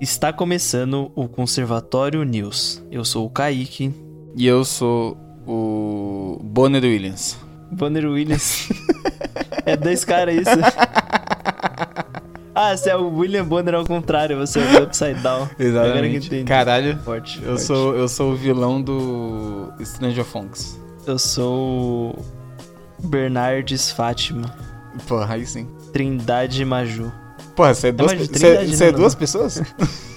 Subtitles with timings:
[0.00, 2.82] Está começando o Conservatório News.
[2.90, 3.92] Eu sou o Kaique.
[4.36, 7.36] E eu sou o Bonner Williams.
[7.72, 8.68] Bonner Williams.
[9.66, 10.50] é dois caras isso.
[12.54, 15.48] Ah, você é o William Bonner ao contrário, você é o Upside Down.
[15.58, 15.90] Exatamente.
[15.96, 16.44] Agora que entendi.
[16.44, 16.98] Caralho.
[17.00, 17.62] Forte, Eu forte.
[17.62, 20.78] sou, eu sou o vilão do Stranger Things.
[21.06, 22.10] Eu sou
[22.98, 24.54] o Bernardes Fátima.
[25.06, 25.68] Porra, aí sim.
[25.92, 27.12] Trindade Maju.
[27.58, 29.60] Porra, você é duas, de pe- você, 30, você é né, duas pessoas?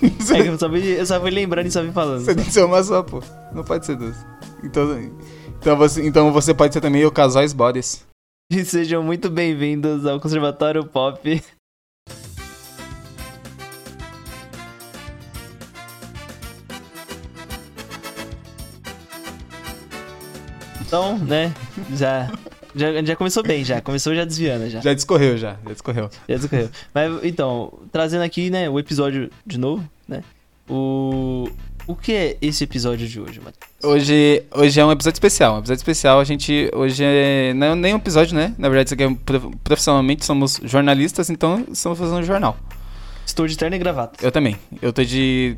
[0.04, 2.24] É que eu só fui, eu só fui lembrando e só fui falando.
[2.24, 3.22] Você tem que ser uma só, pô.
[3.52, 4.16] Não pode ser duas.
[4.64, 4.96] Então,
[5.60, 8.06] então, você, então você pode ser também o Casais Bodies.
[8.52, 11.42] E sejam muito bem-vindos ao Conservatório Pop.
[20.82, 21.54] Então, né,
[21.94, 22.30] já,
[22.76, 23.82] já, já começou bem, já.
[23.82, 24.82] Começou já desviando, já.
[24.82, 25.58] Já discorreu, já.
[25.66, 26.10] Já discorreu.
[26.28, 26.70] Já discorreu.
[26.94, 30.24] Mas, então, trazendo aqui, né, o episódio de novo, né,
[30.70, 31.50] o...
[31.88, 33.66] O que é esse episódio de hoje, Matheus?
[33.84, 35.56] Hoje, hoje é um episódio especial.
[35.56, 36.70] Um episódio especial, a gente.
[36.76, 37.54] Hoje é.
[37.56, 38.54] Não é nem um episódio, né?
[38.56, 42.56] Na verdade, isso aqui é, prof- profissionalmente somos jornalistas, então estamos fazendo um jornal.
[43.26, 44.24] Estou de terno e gravata.
[44.24, 44.56] Eu também.
[44.80, 45.58] Eu tô de.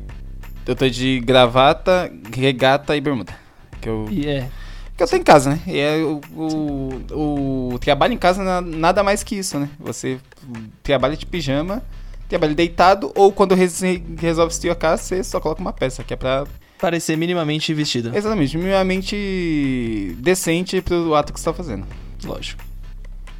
[0.66, 3.34] Eu tô de gravata, regata e bermuda.
[3.82, 4.48] Que eu, E é...
[4.96, 5.60] que eu tô em casa, né?
[5.66, 6.20] E é o,
[7.12, 9.68] o, o trabalho em casa na- nada mais que isso, né?
[9.80, 10.18] Você
[10.82, 11.82] trabalha de pijama,
[12.28, 13.80] trabalha deitado, ou quando res-
[14.18, 16.44] resolve assistir a casa, você só coloca uma peça, que é pra.
[16.78, 18.14] Parecer minimamente vestido.
[18.14, 21.86] Exatamente, minimamente decente pro ato que você tá fazendo.
[22.24, 22.62] Lógico.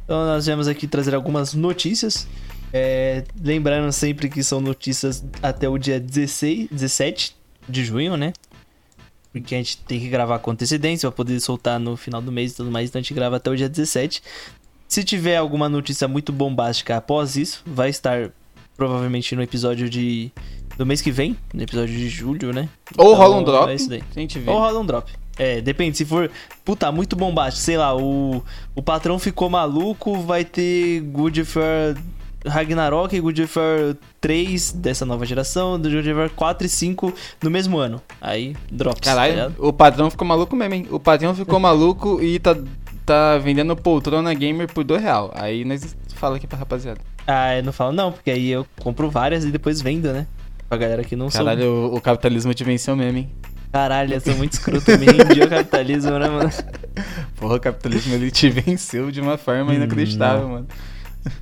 [0.03, 2.27] Então nós viemos aqui trazer algumas notícias.
[2.73, 7.35] É, lembrando sempre que são notícias até o dia 16, 17
[7.69, 8.33] de junho, né?
[9.41, 12.53] Porque a gente tem que gravar com antecedência pra poder soltar no final do mês
[12.53, 12.87] e tudo mais.
[12.87, 14.23] Então a gente grava até o dia 17.
[14.87, 18.31] Se tiver alguma notícia muito bombástica após isso, vai estar
[18.77, 20.31] provavelmente no episódio de
[20.77, 22.69] do mês que vem, no episódio de julho, né?
[22.97, 24.03] Ou Então, rola um drop, É isso daí.
[24.53, 25.11] Ou rola um drop.
[25.37, 25.97] É, depende.
[25.97, 26.31] Se for,
[26.63, 28.41] puta, muito bombástico, sei lá, o,
[28.73, 31.95] o patrão ficou maluco, vai ter Good War
[32.45, 36.69] Ragnarok e Good of War 3 dessa nova geração, do Good of War 4 e
[36.69, 37.13] 5
[37.43, 38.01] no mesmo ano.
[38.21, 39.01] Aí, drops.
[39.01, 39.55] tá Caralho, ligado?
[39.59, 40.87] o padrão ficou maluco mesmo, hein?
[40.91, 42.55] O padrão ficou maluco e tá,
[43.05, 45.31] tá vendendo poltrona gamer por dois real.
[45.35, 46.99] Aí nós fala aqui pra rapaziada.
[47.27, 50.27] Ah, eu não falo não, porque aí eu compro várias e depois vendo, né?
[50.69, 51.45] Pra galera que não soube.
[51.45, 53.29] Caralho, o, o capitalismo te venceu mesmo, hein?
[53.71, 56.49] Caralho, eu sou muito escroto, me rendi ao capitalismo, né, mano?
[57.35, 60.67] Porra, o capitalismo ele te venceu de uma forma Hum, inacreditável, mano.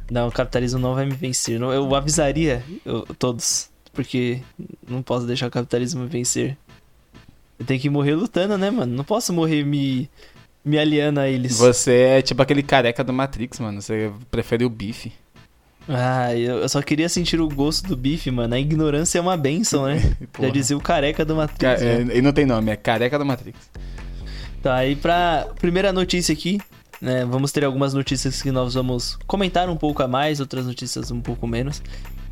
[0.10, 1.60] Não, o capitalismo não vai me vencer.
[1.60, 4.40] Eu avisaria eu- todos, porque
[4.88, 6.58] não posso deixar o capitalismo me vencer.
[7.60, 8.96] Eu tenho que morrer lutando, né, mano?
[8.96, 10.10] Não posso morrer me,
[10.66, 11.58] me aliando a eles.
[11.58, 13.82] Você é tipo aquele careca do Matrix, mano.
[13.82, 15.12] Você prefere o bife.
[15.88, 18.54] Ah, eu, só queria sentir o gosto do bife, mano.
[18.56, 20.16] A ignorância é uma benção, né?
[20.40, 21.60] Já dizia o careca do Matrix.
[21.60, 22.14] Ca- né?
[22.14, 23.60] é, e não tem nome, é careca do Matrix.
[24.62, 26.58] Tá, aí pra primeira notícia aqui,
[27.04, 27.26] né?
[27.26, 31.20] Vamos ter algumas notícias que nós vamos comentar um pouco a mais, outras notícias um
[31.20, 31.84] pouco menos.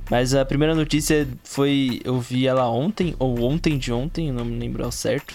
[0.10, 2.02] Mas a primeira notícia foi.
[2.06, 5.34] Eu vi ela ontem, ou ontem de ontem, não me lembro ao certo.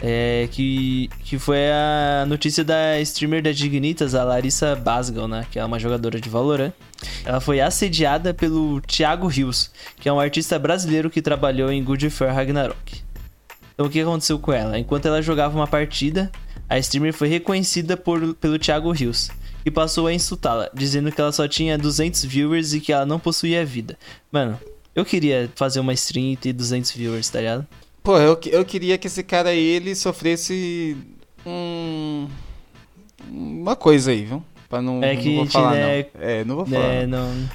[0.00, 5.44] É, que, que foi a notícia da streamer da Dignitas, a Larissa Basgal, né?
[5.50, 6.72] Que é uma jogadora de Valorant.
[7.24, 12.10] Ela foi assediada pelo Thiago Rios, que é um artista brasileiro que trabalhou em Good
[12.20, 13.02] War Ragnarok.
[13.74, 14.78] Então o que aconteceu com ela?
[14.78, 16.30] Enquanto ela jogava uma partida,
[16.68, 19.30] a streamer foi reconhecida por, pelo Thiago Rios
[19.64, 23.18] e passou a insultá-la, dizendo que ela só tinha 200 viewers e que ela não
[23.18, 23.98] possuía vida.
[24.30, 24.58] Mano,
[24.94, 27.66] eu queria fazer uma stream e ter 200 viewers, tá ligado?
[28.02, 30.96] Pô, eu, que- eu queria que esse cara aí, ele sofresse
[31.44, 32.28] um...
[33.30, 34.42] Uma coisa aí, viu?
[34.68, 36.22] Pra não, É não que, vou falar, né, não.
[36.22, 36.84] É, não vou falar.
[36.84, 37.48] É, não...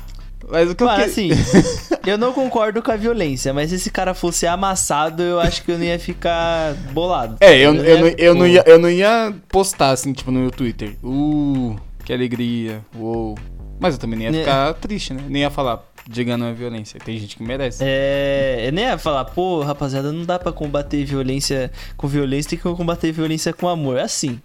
[0.49, 1.09] Mas o que eu Mano, que...
[1.09, 1.29] assim,
[2.05, 5.71] eu não concordo com a violência, mas se esse cara fosse amassado, eu acho que
[5.71, 7.37] eu não ia ficar bolado.
[7.39, 10.39] É, eu, eu, não, ia- eu, não ia, eu não ia postar assim, tipo, no
[10.39, 10.95] meu Twitter.
[11.03, 13.37] Uh, que alegria, uou.
[13.79, 14.39] Mas eu também nem ia Né.
[14.39, 15.23] ficar triste, né?
[15.27, 16.99] Nem ia falar, diga não é violência.
[17.03, 17.79] Tem gente que merece.
[17.81, 22.59] É, eu nem ia falar, pô, rapaziada, não dá pra combater violência com violência, tem
[22.59, 23.97] que combater violência com amor.
[23.97, 24.39] É assim,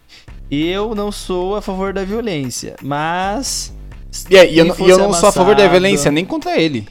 [0.50, 3.72] eu não sou a favor da violência, mas.
[4.31, 6.60] E, aí, e eu, não- e eu não sou a favor da violência, nem contra
[6.60, 6.88] ele.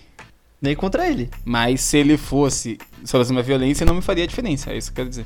[0.61, 1.29] Nem contra ele.
[1.45, 4.71] Mas se ele fosse, se fosse uma violência, não me faria diferença.
[4.71, 5.25] É isso que eu quero dizer.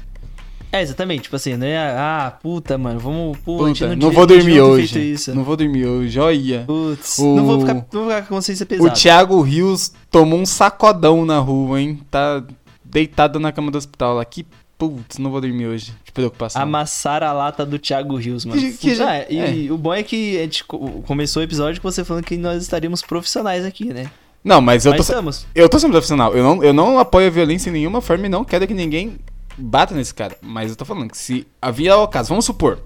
[0.74, 1.78] É, exatamente, tipo assim, né?
[1.78, 3.38] Ah, puta, mano, vamos.
[3.40, 5.16] Pô, a Puta, não, devia- vou a dormir hoje.
[5.34, 6.64] Não vou dormir hoje, olha.
[6.66, 8.92] Putz, O- não, vou ficar, não vou ficar com a consciência O pesada.
[8.92, 12.00] Thiago Rios tomou um sacodão na rua, hein?
[12.10, 12.42] Tá
[12.86, 14.24] deitado na cama do hospital lá.
[14.24, 14.46] Que
[14.90, 15.94] putz, não vou dormir hoje.
[16.04, 16.60] De preocupação.
[16.62, 18.60] Amassar a lata do Thiago Rios, mano.
[18.62, 21.80] Que- que já- Ah, e o bom é que a gente co- começou o episódio
[21.82, 24.10] com você falando que nós estaríamos profissionais aqui, né?
[24.44, 25.46] Não, mas eu Mas tô, estamos.
[25.54, 26.34] eu tô sendo profissional.
[26.36, 29.18] Eu não, eu não apoio a violência em nenhuma forma e não quero que ninguém
[29.56, 30.36] bata nesse cara.
[30.42, 32.80] Mas eu tô falando que se havia o caso, vamos supor.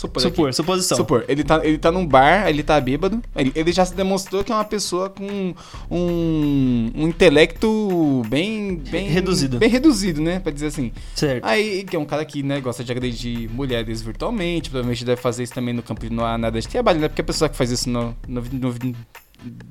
[0.00, 0.22] Supor.
[0.22, 0.96] Supor, suposição.
[0.96, 4.42] Supor, ele tá, ele tá num bar, ele tá bêbado, ele, ele já se demonstrou
[4.42, 5.54] que é uma pessoa com
[5.90, 9.08] um, um intelecto bem, bem...
[9.08, 9.58] Reduzido.
[9.58, 10.90] Bem reduzido, né, pra dizer assim.
[11.14, 11.44] Certo.
[11.44, 15.42] Aí, que é um cara que, né, gosta de agredir mulheres virtualmente, provavelmente deve fazer
[15.42, 17.56] isso também no campo de não há nada de trabalho, né, porque a pessoa que
[17.56, 18.94] faz isso no, no, no-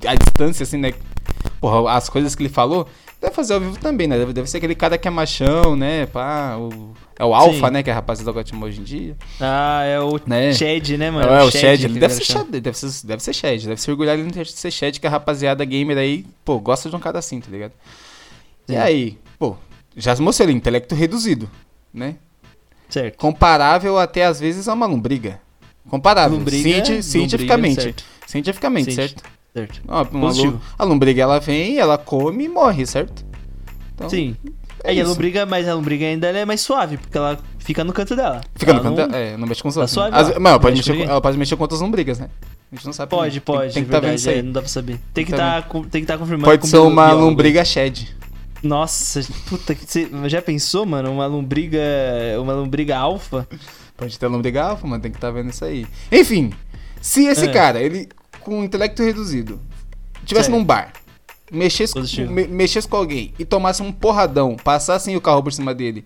[0.08, 0.94] à distância, assim, né,
[1.60, 2.88] porra, as coisas que ele falou,
[3.22, 6.06] deve fazer ao vivo também, né, deve, deve ser aquele cara que é machão, né,
[6.06, 7.74] pá, o, é o alfa, Sim.
[7.74, 9.18] né, que a rapaziada gosta de hoje em dia.
[9.40, 10.54] Ah, é o Né?
[10.54, 11.30] Shed, né, mano?
[11.32, 12.34] É, o Shed, ele deve ele ser.
[12.34, 15.64] Shed, deve ser deve ser Shed, deve se orgulhar de ser Shed, que a rapaziada
[15.66, 17.74] gamer aí, pô, gosta de um cara assim, tá ligado?
[18.68, 18.78] E Sim.
[18.78, 19.56] aí, pô,
[19.96, 21.50] já mostrou ali, intelecto reduzido,
[21.94, 22.16] né?
[22.90, 23.18] Certo.
[23.18, 25.40] Comparável até às vezes a uma lombriga.
[25.90, 27.82] Comparável, Lombriga, cienti- cientificamente.
[27.82, 28.04] certo.
[28.28, 29.24] Cientificamente, Cienti- certo?
[29.54, 29.82] Certo.
[29.88, 30.32] Ó, uma
[30.78, 33.26] a lombriga ela vem, ela come e morre, certo?
[33.96, 34.36] Então, Sim.
[34.84, 37.92] é e a lombriga, mas a lombriga ainda é mais suave, porque ela fica no
[37.92, 38.42] canto dela.
[38.56, 39.94] Fica no Ela canto, não- é, não mexe com os Tá outros.
[39.94, 42.30] suave As- ela pode, mexe mexer com ela pode mexer com outras lombrigas, né?
[42.72, 43.10] A gente não sabe.
[43.10, 43.74] Pode, Tem- pode.
[43.74, 44.40] Tem, que estar vendo isso aí.
[44.40, 45.00] é, não dá pra saber.
[45.14, 47.26] Tem que Tá tá, com- tem que estar confirmando Pode ser uma biólogo.
[47.26, 48.16] lombriga shed.
[48.62, 51.12] Nossa, puta que você já pensou, mano?
[51.12, 51.80] Uma lombriga,
[52.40, 53.48] uma lombriga alfa?
[53.98, 55.86] Pode ter lombriga alfa, mano, tem que estar vendo isso aí.
[56.12, 56.52] Enfim,
[57.02, 57.52] se esse É.
[57.52, 58.08] cara, ele
[58.50, 59.60] com um intelecto reduzido,
[60.26, 60.58] tivesse Certo.
[60.58, 60.92] num bar,
[61.52, 61.94] mexesse,
[62.28, 66.04] me- mexesse com alguém e tomasse um porradão, passassem o carro por cima dele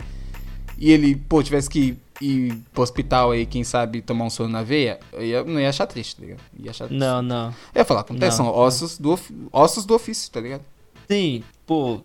[0.77, 4.61] e ele, pô, tivesse que ir pro hospital aí, quem sabe, tomar um sono na
[4.63, 6.39] veia, eu ia, não ia achar triste, tá ligado?
[6.59, 6.99] Ia achar triste.
[6.99, 7.47] Não, não.
[7.73, 8.45] Eu ia falar, acontece, Não.
[8.45, 9.19] são ossos do,
[9.51, 10.61] ossos do ofício, tá ligado?
[11.09, 12.01] Sim, pô.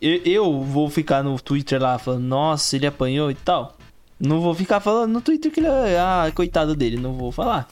[0.00, 3.76] Eu, eu vou ficar no Twitter lá falando, nossa, ele apanhou e tal.
[4.18, 5.98] Não vou ficar falando no Twitter que ele é.
[5.98, 7.68] Ah, coitado dele, não vou falar.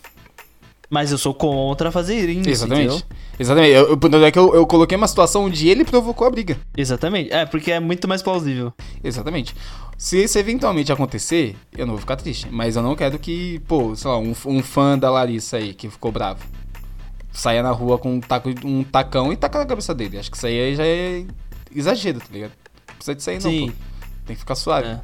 [0.91, 2.97] Mas eu sou contra fazer isso, Exatamente.
[2.97, 3.07] entendeu?
[3.39, 3.73] Exatamente.
[3.73, 6.59] Eu, eu, é que eu, eu coloquei uma situação onde ele provocou a briga.
[6.77, 7.33] Exatamente.
[7.33, 8.73] É, porque é muito mais plausível.
[9.03, 9.55] Exatamente.
[9.97, 12.49] Se isso eventualmente acontecer, eu não vou ficar triste.
[12.51, 15.89] Mas eu não quero que, pô, sei lá, um, um fã da Larissa aí, que
[15.89, 16.45] ficou bravo,
[17.33, 20.19] saia na rua com um, taco, um tacão e taca na cabeça dele.
[20.19, 21.25] Acho que isso aí já é
[21.73, 22.53] exagero, tá ligado?
[22.89, 23.67] Não precisa disso aí não, Sim.
[23.71, 23.77] pô.
[24.27, 24.89] Tem que ficar suave.
[24.89, 25.01] É.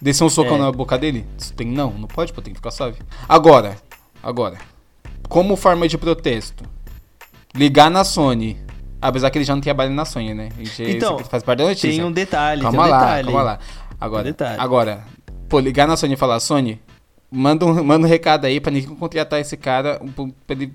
[0.00, 0.58] Descer um socão É.
[0.60, 1.26] na boca dele?
[1.36, 2.98] Isso Tem, não, não pode, pô, tem que ficar suave.
[3.28, 3.76] Agora,
[4.22, 4.58] agora,
[5.28, 6.64] como forma de protesto,
[7.54, 8.56] ligar na Sony,
[9.00, 10.48] apesar que ele já não trabalha na Sony, né?
[10.78, 11.90] Então, faz parte da notícia.
[11.90, 13.24] Tem um detalhe, Calma tem um lá, detalhe.
[13.26, 13.58] calma lá.
[14.00, 15.04] Agora, Um agora,
[15.48, 16.80] pô, ligar na Sony e falar, Sony,
[17.30, 20.00] manda um, manda um recado aí pra ninguém contratar esse cara,
[20.46, 20.72] pra ele,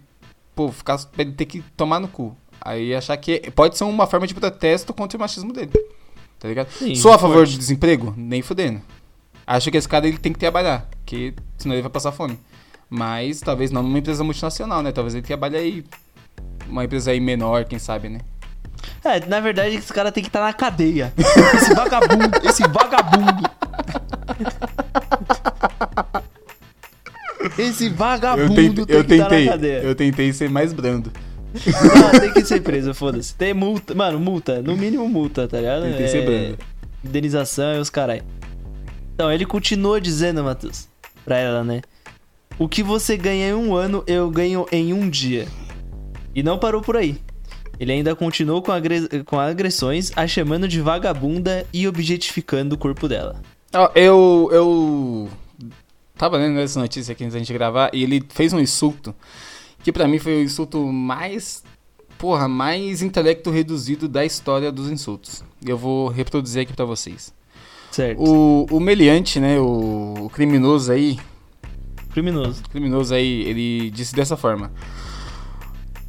[0.56, 2.36] pô, ficar, pra ele ter que tomar no cu.
[2.62, 5.72] Aí achar que pode ser uma forma de protesto contra o machismo dele.
[6.40, 6.70] Tá ligado?
[6.72, 7.52] Sim, Sou a favor forte.
[7.54, 8.14] de desemprego?
[8.18, 8.82] Nem fudendo.
[9.46, 12.38] Acho que esse cara ele tem que trabalhar, porque senão ele vai passar fome.
[12.90, 14.92] Mas talvez não numa empresa multinacional, né?
[14.92, 15.86] Talvez ele trabalhe aí
[16.68, 18.20] uma empresa aí menor, quem sabe, né?
[19.04, 21.14] É, na verdade, esse cara tem que estar na cadeia.
[21.56, 23.50] Esse vagabundo, esse vagabundo.
[27.58, 29.80] Esse vagabundo Eu, tentei, tem eu que estar tentei, na cadeia.
[29.84, 31.12] eu tentei ser mais brando.
[32.14, 33.34] Ah, tem que ser preso, foda-se.
[33.36, 35.84] Tem multa, mano, multa, no mínimo multa, tá ligado?
[35.84, 36.58] Tentei ser brando.
[37.04, 38.22] Indenização e os carai.
[39.16, 40.88] Então, ele continua dizendo, Matheus,
[41.26, 41.82] pra ela, né?
[42.60, 45.48] O que você ganha em um ano, eu ganho em um dia.
[46.36, 47.18] E não parou por aí.
[47.80, 48.74] Ele ainda continuou com,
[49.26, 53.42] com agressões, a chamando de vagabunda e objetificando o corpo dela.
[53.74, 55.30] Ó, eu, eu
[56.18, 59.16] tava lendo essa notícia aqui antes da gente gravar e ele fez um insulto
[59.82, 61.64] que pra mim foi o insulto mais,
[62.18, 65.46] porra, mais intelecto reduzido da história dos insultos.
[65.66, 67.34] Eu vou reproduzir aqui pra vocês.
[67.90, 68.22] Certo.
[68.22, 71.18] O, o meliante, né, o, o criminoso aí,
[72.12, 72.64] Criminoso.
[72.72, 74.72] criminoso aí, ele disse dessa forma.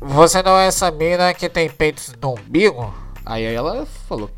[0.00, 2.92] Você não é essa mina que tem peitos no umbigo?
[3.24, 4.30] Aí ela falou,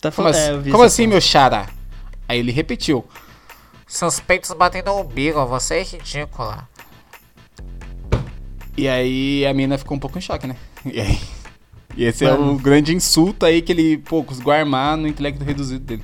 [0.00, 0.34] Tá como, falando.
[0.34, 1.68] assim, é, vi como assim meu xará?
[2.28, 3.04] Aí ele repetiu,
[3.86, 6.68] Seus peitos batem no umbigo, você é ridícula.
[8.76, 10.56] E aí a mina ficou um pouco em choque, né?
[10.84, 11.18] E aí.
[11.96, 12.52] E esse é Mano.
[12.54, 16.02] o grande insulto aí que ele, pô, conseguiu armar no intelecto reduzido dele.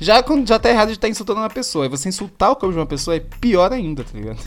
[0.00, 1.86] Já, quando, já tá errado de estar insultando uma pessoa.
[1.86, 4.38] E você insultar o corpo de uma pessoa é pior ainda, tá ligado?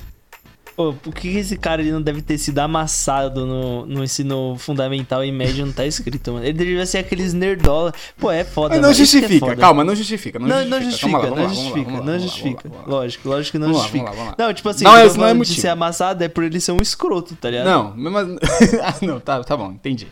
[0.76, 5.24] Pô, por que esse cara ele não deve ter sido amassado no, no ensino fundamental
[5.24, 5.64] e médio?
[5.68, 6.44] Não tá escrito, mano.
[6.44, 7.94] Ele deveria ser aqueles nerdola.
[8.18, 8.92] Pô, é foda, Mas não mano.
[8.92, 9.56] É justifica, foda.
[9.56, 10.40] calma, não justifica.
[10.40, 12.70] Não, justifica, lá, não lá, justifica, lá, não lá, justifica.
[12.70, 12.84] lá, lá.
[12.88, 14.06] Lógico, lógico que não Vamos lá, justifica.
[14.06, 14.48] vamos lá, vamos lá.
[14.48, 15.56] Não, tipo assim, Não, não é motivo.
[15.56, 17.66] de ser amassado é por ele ser um escroto, tá ligado?
[17.68, 18.38] Não, assim-
[18.82, 20.08] ah, não, tá, tá bom, entendi.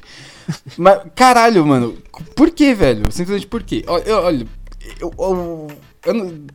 [0.77, 1.97] Mas, caralho, mano,
[2.35, 3.11] por que, velho?
[3.11, 3.83] Simplesmente por quê?
[3.87, 4.47] Olha, olha,
[4.99, 5.67] eu, eu,
[6.05, 6.45] eu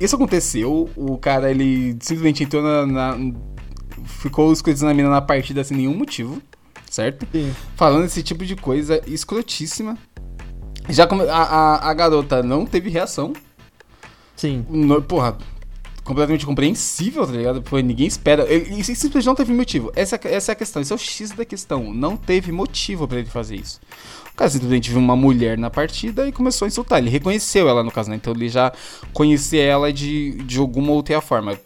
[0.00, 2.86] isso aconteceu, o cara, ele simplesmente entrou na...
[2.86, 3.32] na-
[4.04, 6.40] ficou escutando a mina na partida sem nenhum motivo.
[6.88, 7.26] certo?
[7.32, 7.52] Sim.
[7.76, 9.98] Falando esse tipo de coisa escrotíssima.
[10.88, 11.22] Já come...
[11.28, 13.32] a, a, a garota não teve reação.
[14.36, 14.64] Sim.
[14.70, 15.36] No- porra,
[16.04, 17.60] completamente compreensível, tá ligado?
[17.60, 18.44] Pô, ninguém espera.
[18.50, 19.92] Ele, ele simplesmente não teve motivo.
[19.96, 20.80] Essa, é a- essa é a questão.
[20.80, 21.92] Esse é o X da questão.
[21.92, 23.80] Não teve motivo pra ele fazer isso.
[24.38, 27.00] Cara simplesmente viu uma mulher na partida e começou a insultar.
[27.00, 28.14] Ele reconheceu ela no caso, né?
[28.14, 28.72] Então ele já
[29.12, 31.58] conhecia ela de, de alguma outra forma.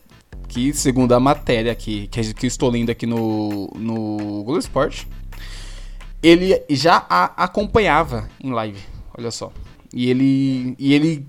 [0.48, 5.06] Que, segundo a matéria que, que, que eu estou lendo aqui no, no Google Esporte,
[6.22, 8.80] ele já a acompanhava em live.
[9.18, 9.52] Olha só.
[9.92, 10.74] E ele.
[10.78, 11.26] E ele.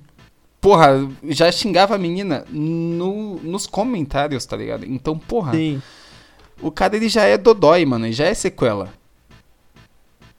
[0.61, 4.85] Porra, já xingava a menina no, nos comentários, tá ligado?
[4.85, 5.81] Então, porra, Sim.
[6.61, 8.05] o cara ele já é dodói, mano.
[8.05, 8.93] ele Já é sequela.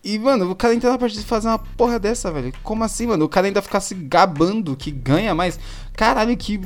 [0.04, 2.52] E, mano, o cara entra na partida e fazer uma porra dessa, velho.
[2.62, 3.24] Como assim, mano?
[3.24, 5.58] O cara ainda ficar se gabando que ganha mais.
[5.96, 6.60] Caralho, que.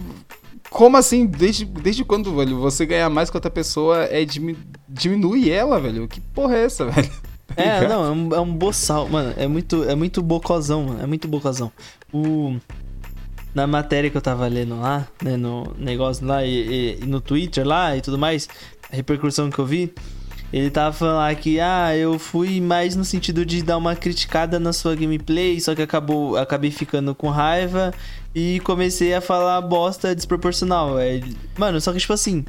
[0.71, 1.25] Como assim?
[1.25, 2.59] Desde, desde quando, velho?
[2.59, 6.09] Você ganhar mais que outra pessoa é dimi- diminui ela, velho?
[6.09, 7.09] Que porra é essa, velho?
[7.47, 9.33] Tá É, não, é um, é um boçal, mano.
[9.37, 11.03] É muito, é muito bocozão, mano.
[11.03, 11.71] É muito bocozão.
[12.13, 12.57] O.
[13.55, 17.67] Na matéria que eu tava lendo lá, né, no negócio lá e- e no Twitter
[17.67, 18.47] lá e tudo mais,
[18.93, 19.93] a repercussão que eu vi,
[20.53, 24.59] ele tava falando lá que, ah, eu fui mais no sentido de dar uma criticada
[24.59, 27.93] na sua gameplay, só que acabou, acabei ficando com raiva
[28.35, 30.99] e comecei a falar bosta desproporcional.
[30.99, 31.21] É,
[31.57, 32.45] mano, só que tipo assim,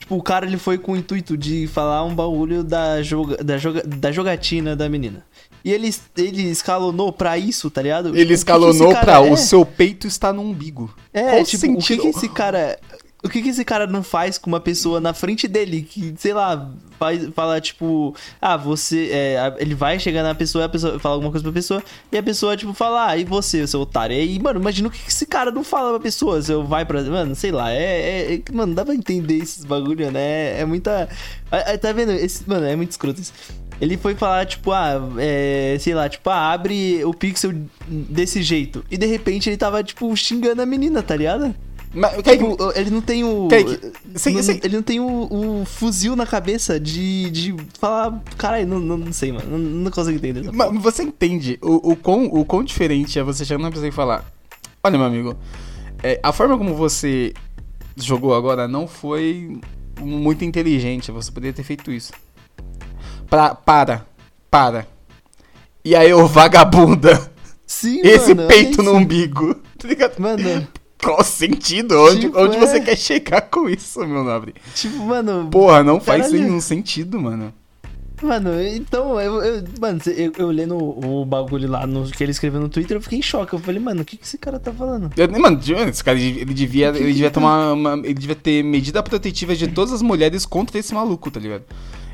[0.00, 3.58] Tipo, o cara ele foi com o intuito de falar um bagulho da, joga, da,
[3.58, 5.24] joga, da jogatina da menina.
[5.64, 8.04] E ele, ele escalonou pra isso, tá ligado?
[8.04, 9.30] Tipo, que Ele que escalonou esse cara pra é?
[9.30, 10.94] o seu peito está no umbigo.
[11.12, 12.02] É, Qual tipo, o que, sentido?
[12.02, 12.78] que esse cara.
[13.20, 16.32] O que, que esse cara não faz com uma pessoa na frente dele que, sei
[16.32, 16.70] lá,
[17.00, 19.08] faz, fala tipo, ah, você.
[19.12, 21.82] é, ele vai chegar na pessoa, a pessoa fala alguma coisa pra pessoa,
[22.12, 24.16] e a pessoa, tipo, fala, ah, e você, seu otário?
[24.16, 26.84] E mano, imagina o que, que esse cara não fala pra pessoa, se eu vai
[26.84, 27.02] pra.
[27.02, 28.34] Mano, sei lá, é.
[28.34, 30.20] é- é- mano, dá pra entender esses bagulho, né?
[30.20, 31.08] É, é muita.
[31.50, 32.12] ah, ah, Tá vendo?
[32.12, 33.32] Esse, mano, é muito escroto isso.
[33.80, 37.52] Ele foi falar, tipo, ah, é, sei lá, tipo, ah, abre o pixel
[37.88, 38.84] desse jeito.
[38.90, 41.52] E de repente ele tava, tipo, xingando a menina, tá ligado?
[41.94, 43.48] Mas, Kaique, Tipo, ele não tem o.
[43.48, 43.80] Kaique,
[44.14, 44.60] sim, não- sim.
[44.62, 48.22] Ele não tem o, o fuzil na cabeça de, de falar.
[48.36, 49.50] Caralho, não, não, não sei, mano.
[49.50, 50.50] Não, não consigo entender.
[50.52, 53.92] Mas você entende o, o, quão, o quão diferente é você chegar na pessoa e
[53.92, 54.24] falar:
[54.84, 55.36] Olha, meu amigo,
[56.02, 57.32] é, a forma como você
[57.96, 59.58] jogou agora não foi
[60.00, 61.10] muito inteligente.
[61.10, 62.12] Você poderia ter feito isso.
[63.30, 64.06] Pra, para,
[64.50, 64.86] para.
[65.84, 67.30] E aí, ô vagabunda,
[67.66, 69.54] Sim, esse mano, peito é no umbigo.
[69.78, 70.18] Tá ligado?
[70.18, 70.66] Mano,
[71.02, 71.92] Qual o sentido?
[72.00, 72.60] Onde, Tipo, onde é.
[72.60, 74.54] você quer chegar com isso, meu nobre?
[74.74, 75.48] tipo, mano.
[75.50, 76.42] Porra, não faz Caralho.
[76.44, 77.52] nenhum sentido, mano.
[78.20, 82.60] Mano, então, eu, eu- mano, eu, eu lendo o bagulho lá no, que ele escreveu
[82.60, 83.52] no Twitter, eu fiquei em choque.
[83.54, 85.08] Eu falei, mano, o que, que esse cara tá falando?
[85.16, 89.54] Eu- Mano, esse cara, ele devia, ele devia tomar uma, ele devia ter medida protetiva
[89.54, 91.62] de todas as mulheres contra esse maluco, tá ligado?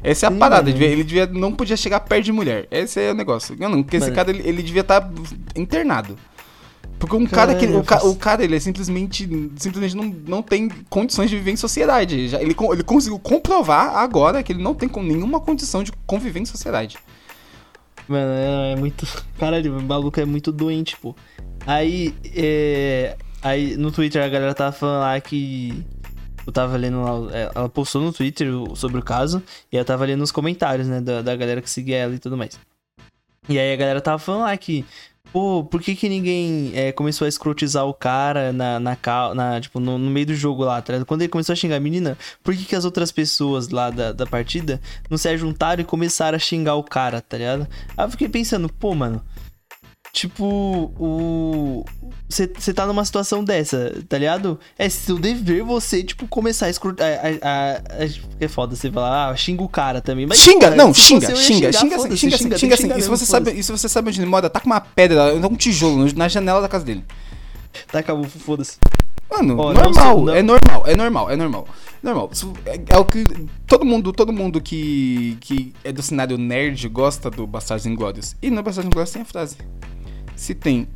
[0.02, 2.68] Essa é a Sim, parada, ele devia, ele devia- não podia chegar perto de mulher.
[2.70, 3.56] Esse é o negócio.
[3.58, 4.16] Não, não, porque esse Mano.
[4.16, 5.10] cara, ele, ele devia estar
[5.56, 6.18] internado.
[6.98, 10.42] Porque um Cara, cara que, o, faço- o cara, ele é simplesmente, simplesmente não, não
[10.42, 12.28] tem condições de viver em sociedade.
[12.28, 16.40] Já, ele, ele conseguiu comprovar agora que ele não tem com nenhuma condição de conviver
[16.40, 16.96] em sociedade.
[18.08, 19.06] Mano, é, é muito.
[19.38, 21.14] Caralho, o maluco é muito doente, pô.
[21.66, 23.16] Aí, é.
[23.42, 25.84] Aí no Twitter a galera tava falando lá que.
[26.46, 27.50] Eu tava lendo lá.
[27.54, 29.42] Ela postou no Twitter sobre o caso.
[29.72, 31.00] E eu tava lendo os comentários, né?
[31.00, 32.58] Da, da galera que seguia ela e tudo mais.
[33.48, 34.84] E aí a galera tava falando lá que.
[35.34, 38.96] Pô, por que que ninguém é, começou a escrotizar o cara na, na,
[39.34, 41.06] na tipo, no, no meio do jogo lá, tá ligado?
[41.06, 44.12] Quando ele começou a xingar a menina, por que que as outras pessoas lá da,
[44.12, 47.66] da partida não se juntaram e começaram a xingar o cara, tá ligado?
[47.96, 49.20] Aí eu fiquei pensando, pô, mano.
[50.14, 51.84] Tipo, o.
[52.28, 54.60] Você tá numa situação dessa, tá ligado?
[54.78, 57.04] É seu dever você, tipo, começar a escrutar.
[58.40, 60.24] É foda você falar, ah, xinga o cara também.
[60.24, 62.82] Mas, xinga, pô, não, xinga, xinga, xinga, assim, xinga, assim, xinga que assim.
[62.84, 64.80] xingar E se você sabe, e se você sabe onde ele mora, tá com uma
[64.80, 67.04] pedra, um tijolo na janela da casa dele.
[67.90, 68.76] Tá, acabou, foda-se.
[69.28, 71.66] Mano, não normal, não- é normal, é normal, é normal.
[72.00, 72.30] Normal.
[72.66, 73.24] É, é o que
[73.66, 78.36] todo mundo, todo mundo que, que é do cenário nerd gosta do Bastardos Inglórios.
[78.40, 79.56] E no Bastardos Inglórios tem a frase:
[80.36, 80.88] Se tem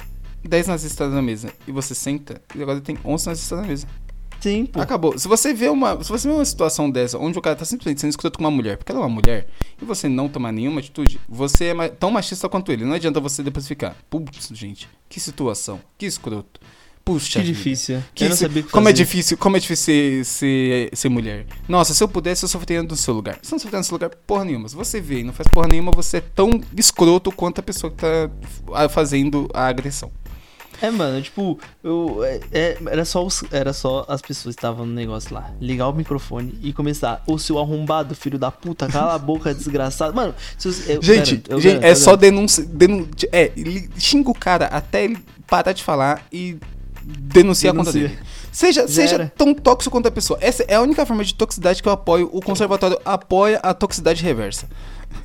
[0.44, 3.86] 10 nazistas na mesa e você senta, e agora tem 11 nazistas na mesa.
[4.40, 4.80] Sim, pô.
[4.80, 5.18] Acabou.
[5.18, 8.00] Se você vê uma, se você vê uma situação dessa onde o cara tá simplesmente
[8.00, 9.48] sendo escroto com uma mulher, porque ela é uma mulher,
[9.82, 12.84] e você não tomar nenhuma atitude, você é ma- tão machista quanto ele.
[12.84, 16.60] Não adianta você depois ficar, putz, gente, que situação, que escroto.
[17.08, 17.56] Puxa, Que vida.
[17.56, 18.04] difícil.
[18.14, 21.46] Que eu não sabia que como é difícil, como é difícil ser, ser, ser mulher.
[21.66, 23.38] Nossa, se eu pudesse, eu sofreria no seu lugar.
[23.40, 24.68] Se eu não sofreria no seu lugar, porra nenhuma.
[24.68, 27.90] Se você vê e não faz porra nenhuma, você é tão escroto quanto a pessoa
[27.90, 30.12] que tá fazendo a agressão.
[30.82, 34.84] É, mano, tipo, eu, é, é, era, só os, era só as pessoas que estavam
[34.84, 35.50] no negócio lá.
[35.58, 37.22] Ligar o microfone e começar.
[37.26, 40.14] Ô, seu arrombado, filho da puta, cala a boca, desgraçado.
[40.14, 42.66] Mano, se você, eu, Gente, gente garanto, é só denúncia.
[42.66, 43.08] Denun...
[43.32, 43.50] É,
[43.96, 46.58] xinga o cara até ele parar de falar e
[47.08, 48.16] denuncia a conta Denuncia.
[48.16, 48.28] dele.
[48.52, 49.32] Seja, Já seja era.
[49.36, 50.38] tão tóxico quanto a pessoa.
[50.42, 52.28] Essa é a única forma de toxicidade que eu apoio.
[52.32, 54.68] O conservatório apoia a toxicidade reversa.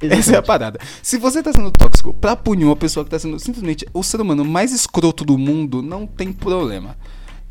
[0.01, 0.45] Essa é a Exatamente.
[0.47, 0.79] parada.
[1.01, 4.21] Se você tá sendo tóxico pra punir uma pessoa que tá sendo simplesmente o ser
[4.21, 6.95] humano mais escroto do mundo, não tem problema.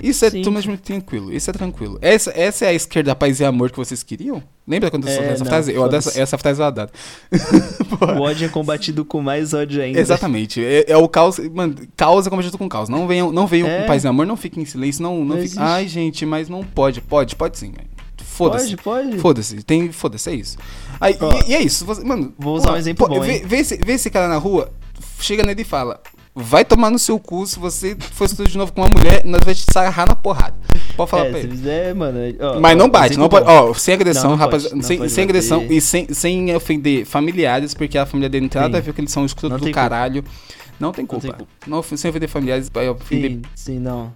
[0.00, 0.42] Isso é Sim.
[0.42, 1.32] totalmente tranquilo.
[1.32, 1.98] Isso é tranquilo.
[2.02, 4.42] Essa, essa é a esquerda, paz e amor que vocês queriam?
[4.66, 5.72] Lembra quando eu É, essa não, frase?
[5.72, 6.90] Eu adoro essa, essa frase eu adoro.
[8.18, 10.00] O ódio é combatido com mais ódio ainda.
[10.00, 10.64] Exatamente.
[10.64, 11.38] É, é o caos.
[11.38, 12.88] Mano, caos é combatido com caos.
[12.88, 13.80] Não venham, não venham É.
[13.82, 15.58] com paz e amor, não fiquem em silêncio, não, não, Não fiquem.
[15.62, 17.00] Ai, gente, mas não pode.
[17.00, 17.72] Pode, pode sim.
[18.24, 18.76] Foda-se.
[18.76, 19.18] Pode, pode.
[19.18, 19.92] Foda-se, tem.
[19.92, 20.56] Foda-se, é isso.
[21.00, 21.84] Aí, e, e é isso.
[21.84, 24.72] Você, mano, vou usar um exemplo bom, vê, vê esse, vê esse cara na rua,
[25.20, 26.00] chega nele e fala:
[26.34, 29.42] Vai tomar no seu cu se você for estudar de novo com uma mulher, nós
[29.44, 30.54] vamos te sarrar na porrada.
[30.96, 31.56] Pode falar É, pra se ele.
[31.56, 32.18] fizer, mano.
[32.40, 33.46] ó, Mas ó, não bate, não pode.
[33.46, 34.62] Ó, sem agressão, Não, não rapaz.
[34.62, 38.48] pode, não sem sem agressão e sem, sem ofender familiares, porque a família dele não
[38.48, 39.88] tem nada a ver com eles são escroto Não do tem culpa.
[39.88, 40.24] caralho.
[40.80, 41.26] Não tem culpa.
[41.28, 41.52] tem culpa.
[41.66, 43.30] Não, sem ofender familiares, ofender.
[43.32, 44.12] Sim, sim, não.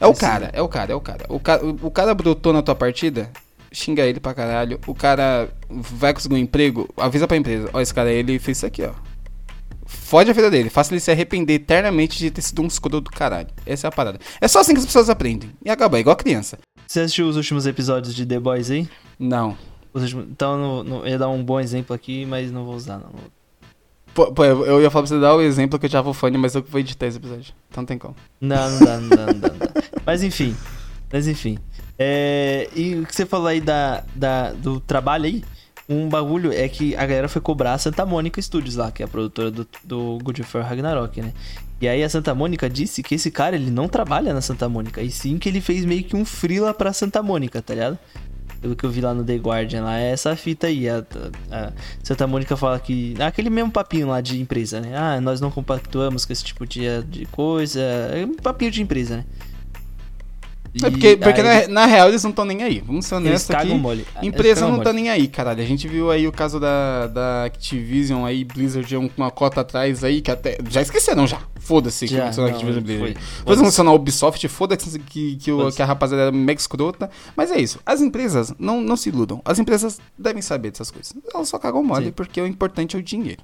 [0.00, 0.20] É o Sim.
[0.20, 1.26] cara, é o cara, é o cara.
[1.28, 3.30] O cara, o, o cara brotou na tua partida,
[3.70, 4.80] xinga ele pra caralho.
[4.86, 7.70] O cara vai conseguir um emprego, avisa pra empresa.
[7.72, 8.90] Ó, esse cara aí, ele fez isso aqui, ó.
[9.86, 13.10] Fode a vida dele, faça ele se arrepender eternamente de ter sido um escroto do
[13.10, 13.48] caralho.
[13.64, 14.18] Essa é a parada.
[14.40, 15.50] É só assim que as pessoas aprendem.
[15.64, 16.58] E acaba, é igual criança.
[16.86, 18.88] Você assistiu os últimos episódios de The Boys aí?
[19.18, 19.56] Não.
[19.92, 22.74] Os últimos- Então, eu não, não- ia dar um bom exemplo aqui, mas não vou
[22.74, 23.10] usar, não.
[24.14, 26.38] Pô, pô, eu ia falar pra você dar o exemplo que eu já vou fone,
[26.38, 27.52] mas eu vou editar esse episódio.
[27.70, 28.14] Então não tem como.
[28.40, 29.48] Não, não dá, não dá, não dá.
[29.48, 29.68] Não dá.
[30.06, 30.56] Mas enfim,
[31.12, 31.58] mas enfim.
[31.98, 35.44] É, e o que você falou aí da, da, do trabalho aí,
[35.88, 39.06] um bagulho é que a galera foi cobrar a Santa Mônica Studios lá, que é
[39.06, 41.32] a produtora do, do God of War Ragnarok, né?
[41.80, 45.02] E aí a Santa Mônica disse que esse cara, ele não trabalha na Santa Mônica,
[45.02, 47.98] e sim que ele fez meio que um freela pra Santa Mônica, tá ligado?
[48.60, 50.88] Pelo que eu vi lá no The Guardian, lá é essa fita aí.
[50.88, 51.04] A,
[51.52, 53.14] a- Santa Mônica fala que.
[53.20, 54.96] Aquele mesmo papinho lá de empresa, né?
[54.96, 57.80] Ah, nós não compactuamos com esse tipo de, de coisa.
[57.80, 59.24] É um papinho de empresa, né?
[60.82, 62.82] É porque, porque aí na, na real eles não estão nem aí.
[62.86, 63.74] Vamos ser honestos aqui.
[63.74, 64.06] mole.
[64.22, 65.02] Empresa não tá mole.
[65.02, 65.62] nem aí, caralho.
[65.62, 70.04] A gente viu aí o caso da, da Activision aí, Blizzard com uma cota atrás
[70.04, 70.58] aí, que até.
[70.68, 71.38] Já esqueceram já.
[71.58, 73.16] Foda-se que na não, Activision Blizzard.
[73.38, 77.10] Depois funcionar a Ubisoft, foda-se que, que, o- que a rapaziada era mega escrota.
[77.34, 77.80] Mas é isso.
[77.84, 79.40] As empresas não, não se iludam.
[79.44, 81.12] As empresas devem saber dessas coisas.
[81.34, 82.12] Elas só cagam mole Sim.
[82.12, 83.42] porque o importante é o dinheiro.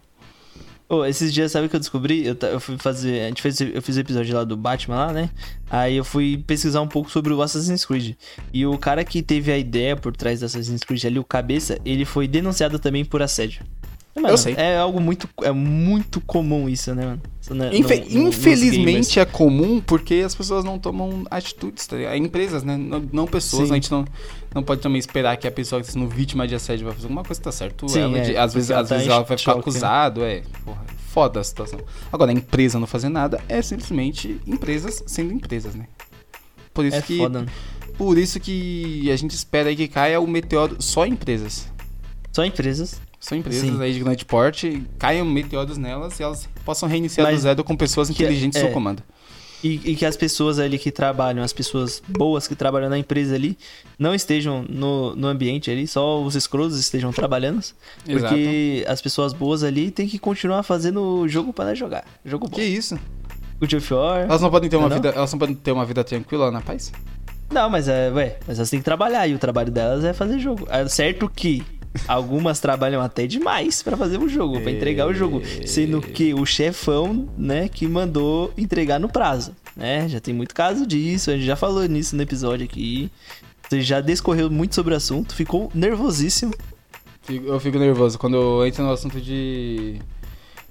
[0.93, 2.27] Ô, esses dias, sabe o que eu descobri?
[2.27, 3.23] Eu, eu fui fazer.
[3.23, 3.59] A gente fez.
[3.59, 5.31] Eu fiz o episódio lá do Batman lá, né?
[5.71, 8.15] Aí eu fui pesquisar um pouco sobre o Assassin's Creed.
[8.53, 11.79] E o cara que teve a ideia por trás do Assassin's Creed ali, o cabeça,
[11.83, 13.65] ele foi denunciado também por assédio.
[14.15, 14.55] Mano, Eu sei.
[14.59, 15.27] É algo muito.
[15.43, 17.23] É muito comum isso, né, mano?
[17.41, 21.97] Isso não é- Infe- no- infelizmente é comum porque as pessoas não tomam atitudes, tá
[21.97, 22.17] ligado?
[22.17, 22.77] Empresas, né?
[22.77, 24.05] Não, não pessoas, a gente não,
[24.55, 27.07] não pode também esperar que a pessoa que está sendo vítima de assédio vai fazer
[27.07, 27.89] alguma coisa tá certo.
[27.89, 29.61] Sim, ela, é, às vezes, às tá vezes ela vai ficar né?
[29.61, 30.43] acusado, é.
[30.63, 31.81] Porra, foda a situação.
[32.13, 35.87] Agora, a empresa não fazer nada é simplesmente empresas sendo empresas, né?
[36.75, 37.17] Por isso É que.
[37.17, 37.47] foda, né?
[37.97, 41.67] Por isso que a gente espera aí que caia o meteoro só empresas.
[42.31, 43.01] Só empresas.
[43.23, 43.81] São empresas Sim.
[43.81, 47.77] aí de grande porte, caiam meteoros nelas e elas possam reiniciar do Mas zero com
[47.77, 48.65] pessoas inteligentes é.
[48.65, 49.01] no comando.
[49.63, 53.37] E, e que as pessoas ali que trabalham, as pessoas boas que trabalham na empresa
[53.37, 53.57] ali,
[53.97, 57.63] não estejam no, no ambiente ali, só os escrotos estejam trabalhando.
[58.05, 62.05] Porque as pessoas boas ali têm que continuar fazendo jogo para jogar.
[62.25, 62.57] Jogo bom.
[62.57, 62.99] Que isso?
[63.61, 64.23] Good of War.
[64.23, 64.97] Elas não podem ter uma Não?
[64.97, 66.91] vida, elas não podem ter uma vida tranquila na paz?
[67.53, 70.41] Não, mas é, ué, mas elas têm que trabalhar e o trabalho delas é fazer
[70.41, 70.67] jogo.
[70.69, 71.63] É certo que
[72.09, 76.45] algumas trabalham até demais pra fazer o jogo, pra entregar o jogo, sendo que o
[76.47, 80.09] chefão, né, que mandou entregar no prazo, né?
[80.09, 83.11] Já tem muito caso disso, a gente já falou nisso no episódio aqui.
[83.69, 86.53] Você já discorreu muito sobre o assunto, ficou nervosíssimo.
[87.29, 90.01] Eu fico nervoso quando eu entro no assunto de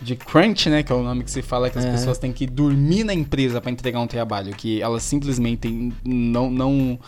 [0.03, 1.91] de crunch, né, que é o nome que se fala que as É.
[1.91, 6.99] pessoas têm que dormir na empresa pra entregar um trabalho, que elas simplesmente não não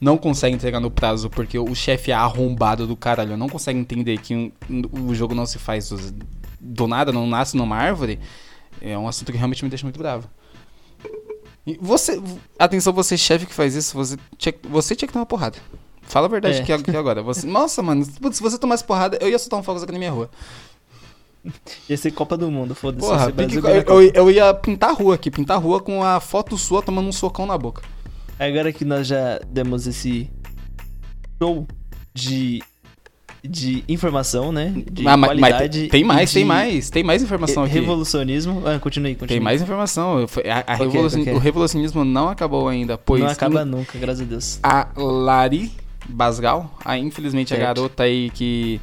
[0.00, 4.18] não conseguem entregar no prazo porque o chefe é arrombado do caralho, não consegue entender
[4.18, 4.52] que um-
[5.08, 6.14] o jogo não se faz do-
[6.60, 8.18] do nada, não nasce numa árvore.
[8.80, 10.28] É um assunto que realmente me deixa muito bravo.
[11.66, 12.20] E você,
[12.58, 15.58] atenção, você chefe que faz isso, você tinha, você tinha que tomar porrada.
[16.02, 16.62] Fala a verdade É.
[16.62, 17.22] que, que agora.
[17.22, 19.98] Você, nossa, mano, putz, se você tomasse porrada, eu ia soltar um fogos aqui na
[19.98, 20.30] minha rua.
[21.88, 23.06] Ia ser Copa do Mundo, foda-se.
[23.06, 23.32] Porra,
[23.86, 26.82] eu, eu- eu ia pintar a rua aqui, pintar a rua com a foto sua
[26.82, 27.82] tomando um socão na boca.
[28.38, 30.30] Agora que nós já demos esse
[31.42, 31.66] show
[32.14, 32.62] de
[33.44, 34.74] de informação, né?
[34.90, 35.86] De Ah, mas- mas qualidade.
[35.88, 37.74] tem mais, tem mais, tem mais informação aqui.
[37.74, 38.62] Revolucionismo.
[38.66, 39.28] Ah, continue, continue.
[39.28, 40.18] Tem mais informação.
[40.18, 41.32] A, a é, revolucion- é?
[41.32, 44.58] O revolucionismo não acabou ainda, pois Não acaba nunca, graças a Deus.
[44.62, 45.70] a Lari
[46.08, 47.66] Basgal, a, infelizmente a Certo.
[47.76, 48.80] garota aí que,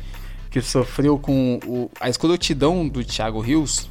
[0.50, 3.90] que sofreu com o- a escrotidão do Thiago Rios,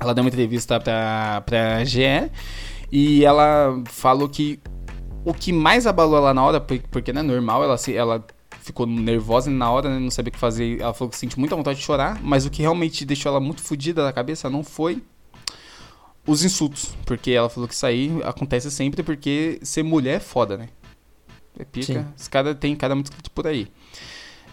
[0.00, 2.30] ela deu uma entrevista pra, pra GE
[2.92, 4.60] e ela falou que
[5.24, 8.24] o que mais abalou ela na hora, por- porque não é normal, ela, se, ela
[8.60, 11.56] ficou nervosa na hora, né, não sabia o que fazer, ela falou que sentiu muita
[11.56, 15.02] vontade de chorar, mas o que realmente deixou ela muito fodida da cabeça não foi
[16.26, 20.56] os insultos, porque ela falou que isso aí acontece sempre porque ser mulher é foda,
[20.56, 20.68] né?
[21.58, 21.86] É pica.
[21.92, 22.06] Sim.
[22.16, 23.66] Os caras tem cara muito escrito por aí.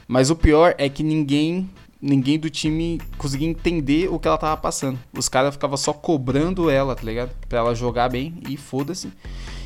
[0.08, 1.70] Mas o pior é que ninguém
[2.02, 5.00] ninguém do time conseguia entender o que ela tava passando.
[5.14, 7.32] Os caras ficavam só cobrando ela, tá ligado?
[7.48, 9.12] Pra ela jogar bem e foda-se.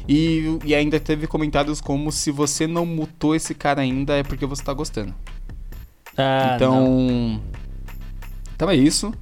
[0.08, 4.46] E, e ainda teve comentários como se você não mutou esse cara ainda é porque
[4.46, 5.14] você tá gostando.
[6.18, 6.76] Ah, então.
[6.76, 7.42] não.
[8.56, 9.14] Então é isso.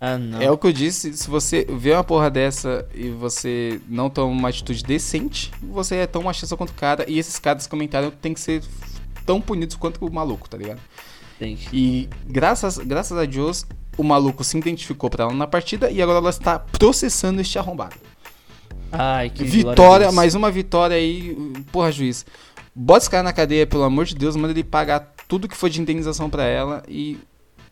[0.00, 0.40] Ah, não.
[0.40, 4.30] É o que eu disse, se você vê uma porra dessa e você não toma
[4.30, 7.04] uma atitude decente, você é tão machista quanto o cara.
[7.08, 8.62] E esses caras comentaram tem que ser
[9.24, 10.80] tão punidos quanto o maluco, tá ligado?
[11.72, 16.18] E graças, graças a Deus, o maluco se identificou pra ela na partida e agora
[16.18, 17.96] ela está processando este arrombado.
[18.92, 21.36] Ai, que Vitória, mais uma vitória aí.
[21.72, 22.24] Porra, juiz.
[22.74, 25.68] Bota esse cara na cadeia, pelo amor de Deus, manda ele pagar tudo que for
[25.68, 27.18] de indenização pra ela e.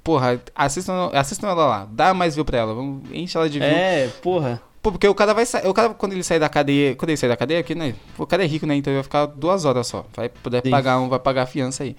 [0.02, 3.68] Porra, assistam, assistam ela lá, dá mais view pra ela, vamos, enche ela de view.
[3.68, 4.60] É, porra.
[4.82, 5.66] Pô, porque o cara vai sair.
[5.66, 6.94] O cara, quando ele sair da cadeia.
[6.94, 7.94] Quando ele sair da cadeia, aqui, né?
[8.18, 8.76] O cara é rico, né?
[8.76, 10.04] Então ele vai ficar duas horas só.
[10.14, 10.70] Vai poder Sim.
[10.70, 11.96] pagar um, vai pagar a fiança aí.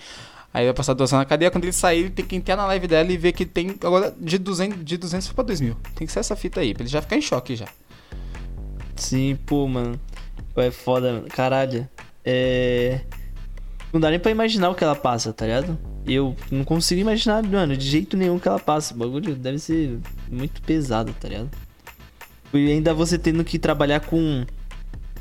[0.56, 1.52] Aí vai passar duas horas na cadeia.
[1.52, 3.76] Quando ele sair, ele tem que entrar na live dela e ver que tem.
[3.84, 5.76] Agora, de 200, de 200 foi pra 2 mil.
[5.94, 7.68] Tem que ser essa fita aí, pra ele já ficar em choque já.
[8.96, 10.00] Sim, pô, mano.
[10.56, 11.28] É foda, mano.
[11.28, 11.86] caralho.
[12.24, 13.02] É.
[13.92, 15.78] Não dá nem pra imaginar o que ela passa, tá ligado?
[16.08, 18.94] Eu não consigo imaginar, mano, de jeito nenhum que ela passa.
[18.94, 20.00] O bagulho deve ser
[20.32, 21.50] muito pesado, tá ligado?
[22.54, 24.46] E ainda você tendo que trabalhar com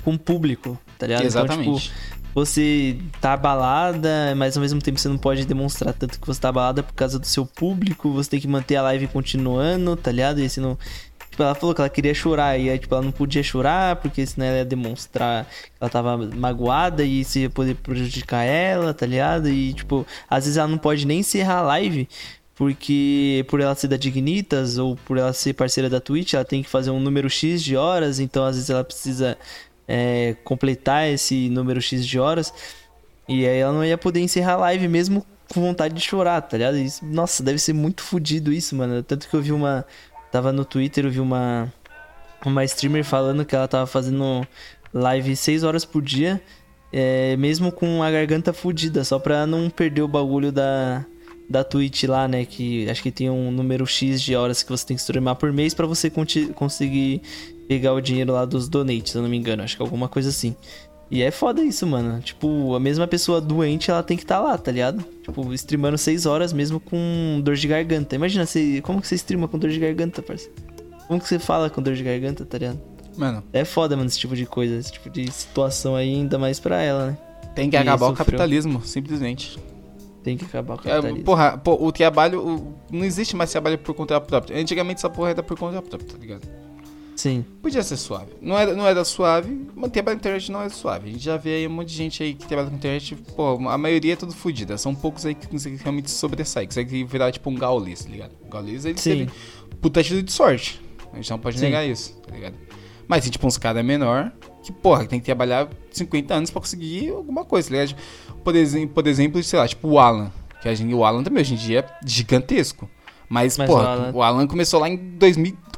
[0.05, 1.27] com público, tá ligado?
[1.27, 1.89] Então, Exatamente.
[1.89, 6.41] tipo, você tá abalada, mas ao mesmo tempo você não pode demonstrar tanto que você
[6.41, 10.11] tá abalada por causa do seu público, você tem que manter a live continuando, tá
[10.11, 10.41] ligado?
[10.41, 10.77] E você não.
[11.31, 14.25] Tipo, ela falou que ela queria chorar, e aí, tipo, ela não podia chorar, porque
[14.25, 19.05] senão ela ia demonstrar que ela tava magoada e isso ia poder prejudicar ela, tá
[19.05, 19.49] ligado?
[19.49, 22.09] E, tipo, às vezes ela não pode nem encerrar a live,
[22.55, 26.63] porque por ela ser da Dignitas ou por ela ser parceira da Twitch, ela tem
[26.63, 29.37] que fazer um número X de horas, então às vezes ela precisa
[29.89, 32.53] é, completar esse número X de horas.
[33.29, 36.57] E aí ela não ia poder encerrar a live mesmo com vontade de chorar, tá
[36.57, 36.77] ligado?
[36.79, 39.03] Isso- nossa, deve ser muito fodido isso, mano.
[39.03, 39.85] Tanto que eu vi uma.
[40.33, 41.73] Tava no Twitter, eu vi uma.
[42.45, 44.47] Uma streamer falando que ela tava fazendo
[44.93, 46.41] live 6 horas por dia.
[46.93, 51.05] é, mesmo com a garganta fodida, só pra não perder o bagulho da.
[51.49, 52.47] Da Twitch lá, né?
[52.47, 55.53] Que acho que tem um número X de horas que você tem que streamar por
[55.53, 56.11] mês pra você
[56.55, 57.21] conseguir
[57.69, 59.63] pegar o dinheiro lá dos donates, se eu não me engano.
[59.63, 60.55] Acho que é alguma coisa assim.
[61.11, 62.21] E é foda isso, mano.
[62.21, 65.05] Tipo, a mesma pessoa doente, ela tem que estar lá, tá ligado?
[65.23, 68.17] Tipo, streamando 6 horas mesmo com dor de garganta.
[68.17, 70.55] Imagina, você, como que você streama com dor de garganta, parceiro?
[71.07, 72.81] Como que você fala com dor de garganta, tá ligado?
[73.17, 76.59] Mano, É foda, mano, esse tipo de coisa, esse tipo de situação aí, ainda mais
[76.59, 77.19] pra ela, né?
[77.55, 78.25] tem que E acabar o sofreu.
[78.27, 79.57] capitalismo, simplesmente.
[80.25, 81.23] Tem que acabar o É, capitalismo.
[81.23, 82.41] porra, pô, o trabalho.
[82.45, 84.59] o- não existe mais trabalho por conta própria.
[84.59, 86.49] Antigamente essa porra era por conta própria, tá ligado?
[87.17, 87.45] Sim.
[87.63, 88.33] Podia ser suave.
[88.43, 91.09] Não era, não era suave, mas trabalho na internet não é suave.
[91.09, 93.55] A gente já vê aí um monte de gente aí que trabalha com internet, pô,
[93.69, 94.77] a maioria é tudo fodida.
[94.77, 98.33] São poucos aí que conseguem realmente sobressair, conseguem virar tipo um Gaules, tá ligado?
[98.51, 99.11] Gaules ele Sim.
[99.27, 99.31] teve
[99.81, 100.81] puta atitude de sorte.
[101.13, 101.67] A gente não pode Sim.
[101.67, 102.57] negar isso, tá ligado?
[103.07, 104.33] Mas tem tipo uns caras menor
[104.65, 107.97] que, porra, tem que trabalhar 50 anos pra conseguir alguma coisa, tá ligado?
[108.43, 110.33] Por, exemplo, por exemplo, sei lá, tipo o Alan.
[110.61, 112.89] Que a gente, o Alan também hoje em dia é gigantesco.
[113.29, 114.97] Mas, Mas porra, o Alan- o Alan começou lá em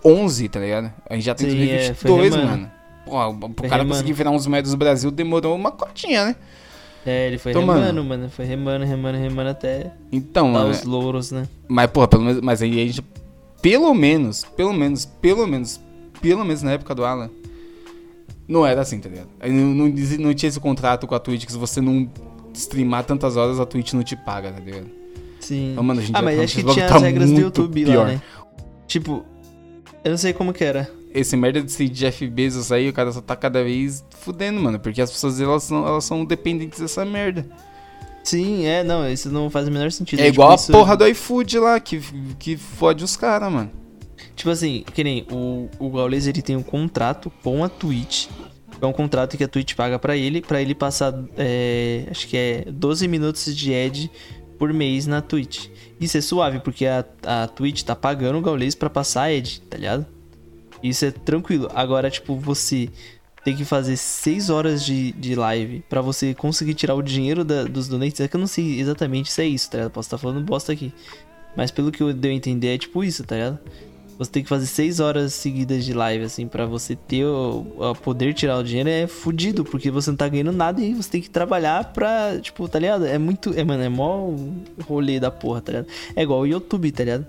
[0.07, 0.93] 2011, tá ligado?
[1.09, 2.51] A gente já tem Sim, é, foi 2022, remando.
[2.51, 2.71] mano.
[3.07, 3.91] O- pro cara remando.
[3.95, 6.37] conseguir virar um dos melhores do Brasil demorou uma cotinha, né?
[7.05, 8.29] É, ele foi Então, remando, mano.
[8.29, 10.71] Foi remando, remando, remando até Então, mano.
[10.71, 11.47] os louros, né?
[11.69, 13.03] Mas, porra, pelo menos, mas aí a gente.
[13.63, 15.81] Pelo menos, pelo menos, pelo menos,
[16.21, 17.31] pelo menos na época do Alan.
[18.49, 19.29] Não era assim, tá ligado?
[19.41, 22.09] Aí Não, não, não tinha esse contrato com a Twitch que se você não
[22.55, 24.87] streamar tantas horas, a Twitch não te paga, tá ligado?
[25.41, 25.73] Sim.
[25.73, 28.07] Então, mano, a gente ah, mas acho que tinha tá as regras do YouTube pior.
[28.07, 28.23] lá, né?
[28.87, 29.25] Tipo,
[30.07, 30.91] eu não sei como que era.
[31.13, 34.79] Esse merda desse Jeff Bezos aí, o cara só tá cada vez fudendo, mano.
[34.79, 37.47] Porque as pessoas, elas são, elas são dependentes dessa merda.
[38.23, 40.21] Sim, é, não, isso não faz o menor sentido.
[40.21, 42.01] É Tipo, igual a isso- porra do iFood lá, que,
[42.39, 43.71] que fode os caras, mano.
[44.35, 48.27] Tipo assim, que nem o, o Gaules, ele tem um contrato com a Twitch.
[48.81, 52.37] É um contrato que a Twitch paga pra ele, pra ele passar, é, acho que
[52.37, 54.11] é 12 minutos de ad
[54.59, 55.69] por mês na Twitch.
[56.01, 59.61] Isso é suave, porque a, a Twitch tá pagando o Gaules pra passar a Ed,
[59.69, 60.07] tá ligado?
[60.83, 61.71] Isso é tranquilo.
[61.75, 62.89] Agora, tipo, você
[63.45, 67.65] tem que fazer 6 horas de, de live pra você conseguir tirar o dinheiro da-
[67.65, 68.21] dos donates.
[68.21, 69.93] É que eu não sei exatamente se é isso, tá ligado?
[69.93, 70.93] Posso estar falando bosta aqui.
[71.57, 73.59] Mas pelo que eu deu a entender, é tipo isso, tá ligado?
[74.19, 77.95] Você tem que fazer 6 horas seguidas de live, assim, pra você ter o, o
[77.95, 81.21] poder tirar o dinheiro é fudido, porque você não tá ganhando nada e você tem
[81.21, 83.05] que trabalhar pra, tipo, tá ligado?
[83.07, 83.53] É muito.
[83.59, 84.35] É, mano, é mó
[84.85, 85.89] rolê da porra, tá ligado?
[86.15, 87.27] É igual o YouTube, tá ligado?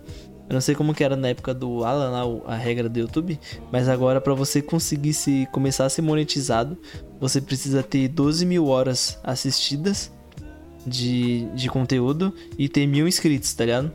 [0.49, 3.37] Eu não sei como que era na época do Alan lá, a regra do YouTube,
[3.69, 6.77] mas agora pra você conseguir se começar a ser monetizado,
[7.19, 10.09] você precisa ter 12 mil horas assistidas
[10.85, 13.91] de, de conteúdo e ter mil inscritos, tá ligado?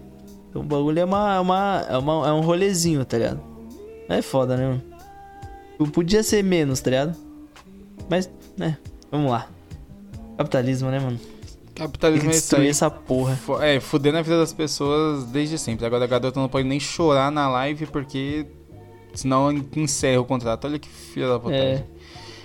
[0.53, 3.41] Então o bagulho é uma, é uma, é uma é um rolezinho, tá ligado?
[4.07, 5.91] É foda, né, mano?
[5.91, 7.17] Podia ser menos, tá ligado?
[8.07, 8.77] Mas, né,
[9.11, 9.49] vamos lá.
[10.37, 11.19] Capitalismo, né, mano?
[11.75, 12.69] Capitalismo é isso destruir aí.
[12.69, 13.39] essa porra.
[13.63, 15.87] É, fudendo a vida das pessoas desde sempre.
[15.87, 18.47] Agora a garota não pode nem chorar na live porque
[19.15, 20.67] senão encerra o contrato.
[20.67, 21.55] Olha que filha da puta.
[21.55, 21.85] É.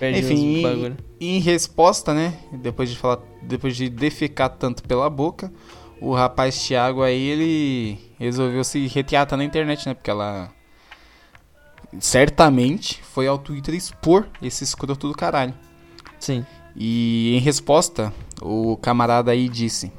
[0.00, 0.96] Perde Enfim, os bagulho.
[1.20, 2.38] E em resposta, né?
[2.52, 5.52] Depois de falar, depois de defecar tanto pela boca,
[6.00, 9.94] o rapaz Thiago aí ele resolveu se reteatar na internet, né?
[9.94, 10.50] Porque ela
[12.00, 15.54] certamente foi ao Twitter expor esse escroto do caralho.
[16.18, 16.44] Sim.
[16.76, 19.92] E em resposta, o camarada aí disse: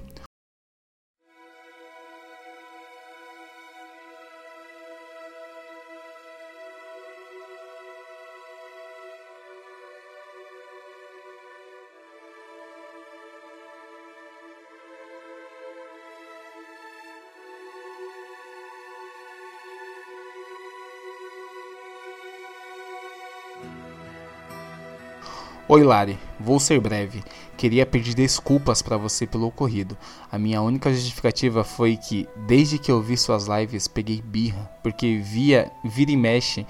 [25.72, 27.24] Oi Lari, vou ser breve.
[27.56, 29.96] Queria pedir desculpas pra você pelo ocorrido.
[30.32, 35.20] A minha única justificativa foi que desde que eu vi suas lives peguei birra, porque
[35.20, 36.66] via vira e mexe,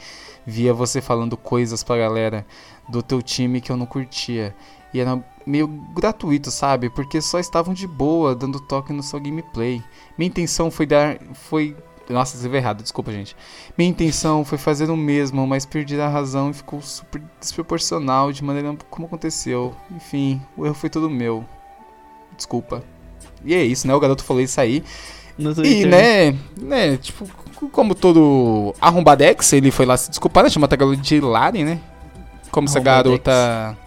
[0.45, 2.45] via você falando coisas pra galera
[2.89, 4.53] do teu time que eu não curtia.
[4.93, 6.89] E era meio gratuito, sabe?
[6.89, 9.81] Porque só estavam de boa dando toque no seu gameplay.
[10.17, 11.73] Minha intenção foi dar foi
[12.09, 13.35] nossa, escrevi errado, desculpa, gente.
[13.77, 18.43] Minha intenção foi fazer o mesmo, mas perdi a razão e ficou super desproporcional de
[18.43, 19.75] maneira como aconteceu.
[19.91, 21.45] Enfim, o erro foi todo meu.
[22.35, 22.83] Desculpa.
[23.45, 23.93] E é isso, né?
[23.93, 24.83] O garoto falou isso aí.
[25.63, 27.25] E, né, né, tipo,
[27.71, 30.49] como todo arrombadex, ele foi lá se desculpar, né?
[30.49, 31.79] Chamou a garota de Lari, né?
[32.51, 33.77] Como se a garota.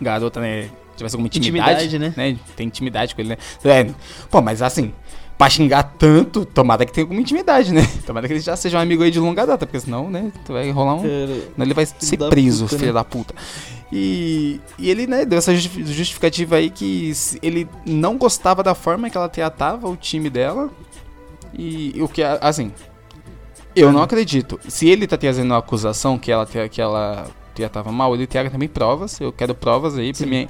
[0.00, 0.70] Garota, né?
[0.96, 1.84] Tivesse alguma intimidade.
[1.84, 2.38] Intimidade, né?
[2.56, 3.36] Tem intimidade com ele, né?
[3.64, 3.86] É,
[4.30, 4.92] pô, mas assim,
[5.36, 7.86] pra xingar tanto, tomara que tenha alguma intimidade, né?
[8.06, 10.52] Tomara que ele já seja um amigo aí de longa data, porque senão, né, tu
[10.52, 11.02] vai rolar um.
[11.02, 12.94] Cara, ele vai ser preso, puta, filho né?
[12.94, 13.34] da puta.
[13.92, 19.08] E, e ele, né, deu essa justi- justificativa aí que ele não gostava da forma
[19.10, 20.70] que ela tratava o time dela.
[21.56, 22.72] E, o que, assim,
[23.74, 24.58] eu não acredito.
[24.68, 28.68] Se ele tá trazendo uma acusação que ela, que ela tratava mal, ele traga também
[28.68, 29.20] provas.
[29.20, 30.48] Eu quero provas aí pra mim,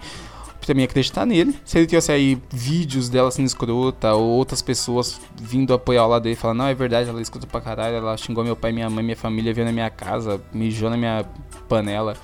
[0.66, 1.56] pra mim acreditar nele.
[1.64, 6.24] Se ele trouxe aí vídeos dela sendo escrota ou outras pessoas vindo apoiar o lado
[6.24, 8.90] dele falar, não, é verdade, ela é escrota pra caralho, ela xingou meu pai, minha
[8.90, 11.24] mãe, minha família, veio na minha casa, mijou na minha
[11.68, 12.14] panela.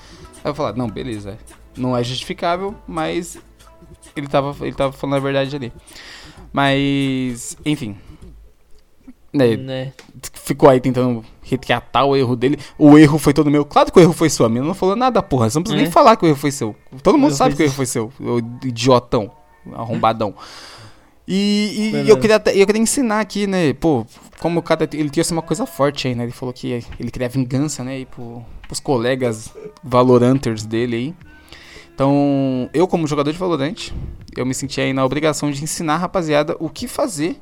[0.44, 1.38] Aí eu falar, não, beleza.
[1.76, 3.38] Não é justificável, mas
[4.14, 5.72] ele tava, ele tava falando a verdade ali.
[6.52, 7.96] Mas, enfim.
[9.32, 9.92] Né, né?
[10.34, 12.58] ficou aí tentando retratar o erro dele.
[12.78, 13.64] O erro foi todo meu.
[13.64, 14.44] Claro que o erro foi seu.
[14.44, 15.48] A mina não falou nada, porra.
[15.48, 15.84] Você não precisa É.
[15.84, 16.76] nem falar que o erro foi seu.
[17.02, 18.12] Todo mundo erro sabe que o erro foi seu.
[18.20, 19.30] O idiotão.
[19.72, 20.34] Arrombadão.
[21.26, 23.72] E, e eu, queria, até- eu queria ensinar aqui, né?
[23.74, 24.04] Pô,
[24.40, 24.88] como o cara.
[24.92, 26.24] Ele tinha uma coisa forte aí, né?
[26.24, 28.00] Ele falou que ele queria vingança, né?
[28.00, 29.50] E pro, pros colegas
[29.82, 31.14] Valoranters dele aí.
[31.94, 33.90] Então, eu como jogador de Valorant,
[34.36, 37.36] eu me senti aí na obrigação de ensinar a rapaziada o que fazer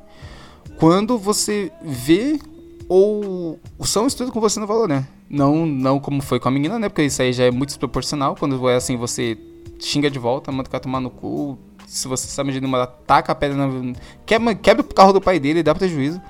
[0.77, 2.39] quando você vê
[2.87, 5.05] ou são estudo com você no Valorant.
[5.29, 6.89] Não, não como foi com a menina, né?
[6.89, 8.35] Porque isso aí já é muito desproporcional.
[8.35, 9.37] Quando é assim, você
[9.79, 11.57] xinga de volta, manda o cara tomar no cu.
[11.87, 13.93] Se você sabe de número, taca a pedra na.
[14.25, 16.21] Quebra, quebra o carro do pai dele, dá prejuízo.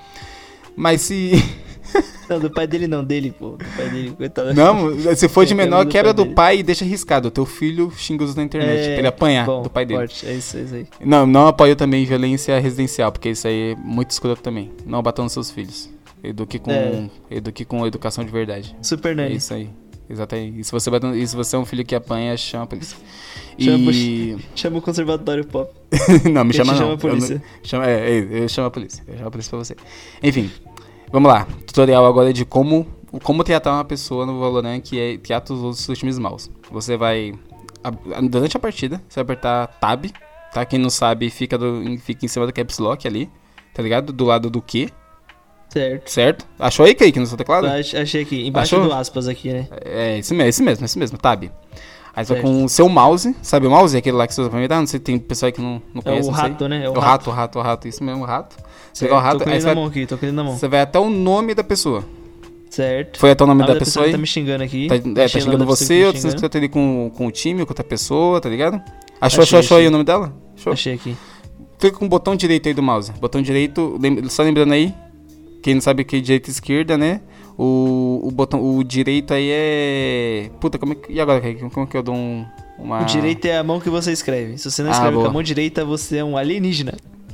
[0.76, 1.32] Mas se.
[2.30, 3.52] Não, do pai dele não, dele, pô.
[3.58, 4.54] Do pai dele, coitado.
[4.54, 6.36] Não, se for de Quebra menor, do quebra pai do dele.
[6.36, 7.30] pai e deixa arriscado.
[7.30, 8.80] Teu filho xinga os na internet.
[8.80, 10.00] É, pra ele apanhar Bom, do pai dele.
[10.00, 10.88] forte, É isso, é isso aí.
[11.04, 14.72] Não, não apoio também violência residencial, porque isso aí é muito escroto também.
[14.86, 15.90] Não batam nos seus filhos.
[16.24, 17.10] Eduque com, É.
[17.30, 18.76] eduque com educação de verdade.
[18.82, 19.36] Super É Nani.
[19.36, 19.70] isso aí.
[20.10, 20.60] Exatamente.
[20.60, 22.98] E se você, bater- e se você é um filho que apanha, chama a polícia.
[23.60, 24.38] Chama E.
[24.56, 25.70] Chama o conservatório pop.
[26.32, 26.80] não, me chama não.
[26.80, 27.34] chama a polícia.
[27.36, 29.04] Eu, não- chama, é, é, eu chamo a polícia.
[29.08, 29.76] Eu chamo a polícia pra você.
[30.24, 30.50] Enfim.
[31.12, 31.46] Vamos lá.
[31.68, 32.88] Tutorial agora de como,
[33.24, 36.50] como tratar uma pessoa no Valorant que é, trata os outros seus times maus.
[36.72, 37.34] Você vai.
[38.30, 40.06] Durante a partida, você vai apertar Tab
[40.54, 40.66] tá?
[40.66, 43.30] Quem não sabe, fica, do, fica em cima do caps lock ali,
[43.74, 44.12] tá ligado?
[44.14, 44.90] Do lado do Q,
[45.70, 46.10] Certo.
[46.12, 46.46] certo?
[46.60, 47.66] Achou aí, Kaique, no seu teclado?
[47.68, 48.88] Ach- Achei aqui, embaixo Achou?
[48.90, 49.68] do aspas aqui, né?
[49.86, 51.46] É, esse mesmo, esse mesmo, esse mesmo, tab.
[52.14, 52.56] Aí você vai Certo.
[52.58, 53.96] com o seu mouse, sabe o mouse?
[53.96, 54.80] Aquele lá que você usa pra imitar?
[54.80, 56.28] Não sei, tem pessoal aí que não, não É conhece.
[56.28, 56.50] o não sei.
[56.50, 56.84] rato, né?
[56.86, 58.58] É o rato, o rato, o rato, isso mesmo, o rato.
[58.94, 60.58] Você pegar o rato, tô com aí você vai, mão aqui, tô na mão.
[60.58, 62.04] você vai até o nome da pessoa.
[62.70, 63.20] Certo.
[63.20, 64.12] Foi até o nome Ah, da da pessoa aí?
[64.12, 64.88] tá me xingando aqui.
[64.88, 66.36] Tá, é, tá Achei xingando pessoa você, que outros xingando.
[66.36, 68.76] escrito ali com, com o time, com outra pessoa, tá ligado?
[68.76, 69.88] Achou, Achei, achou, achou aí achei.
[69.88, 70.34] o nome dela?
[70.58, 70.74] Achou?
[70.74, 71.16] Achei aqui.
[71.80, 73.12] Clica com o botão direito aí do mouse.
[73.20, 74.94] Botão direito, lem- só lembrando aí,
[75.64, 77.22] quem não sabe o que é direita e esquerda, né?
[77.58, 80.50] O, o botão, o direito aí é.
[80.60, 81.12] Puta, como é que.
[81.14, 81.70] E agora, Kaique?
[81.70, 82.46] como que eu dou um.
[82.80, 83.02] Uma...
[83.02, 84.58] O direito é a mão que você escreve.
[84.58, 85.30] Se você não Ah, escreve com boa.
[85.30, 86.94] a mão direita, você é um alienígena.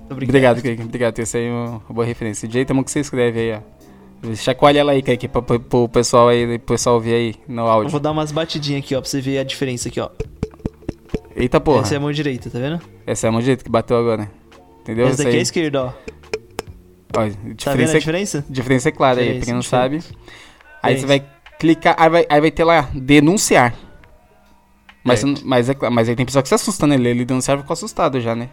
[0.09, 0.81] Obrigado, Kaique.
[0.83, 2.47] Obrigado, essa aí é uma boa referência.
[2.47, 4.33] Direito é a mão que você escreve aí, ó.
[4.35, 7.67] Chacoalha ela aí, Kaique, pra, pra, pro pessoal aí, pro pessoal ouvir aí no Eu
[7.67, 7.89] áudio.
[7.91, 10.09] vou dar umas batidinhas aqui, ó, pra você ver a diferença aqui, ó.
[11.35, 11.81] Eita porra.
[11.81, 12.81] Essa é a mão direita, tá vendo?
[13.05, 14.29] Essa é a mão direita que bateu agora.
[14.81, 15.07] Entendeu?
[15.07, 15.35] Essa daqui aí.
[15.35, 15.93] é a esquerda, ó.
[17.09, 18.45] Ó, Tá vendo diferença, a diferença?
[18.49, 19.95] diferença é clara aí, pra quem não Diferença, sabe.
[20.83, 21.07] Aí você Diferença.
[21.07, 23.73] vai clicar, aí vai, aí vai ter lá, denunciar.
[25.03, 25.39] Mas, Certo.
[25.41, 26.95] não- mas, é, mas aí tem pessoa que se assusta, né?
[26.95, 28.49] Ele, ele denunciar ficou assustado já, né?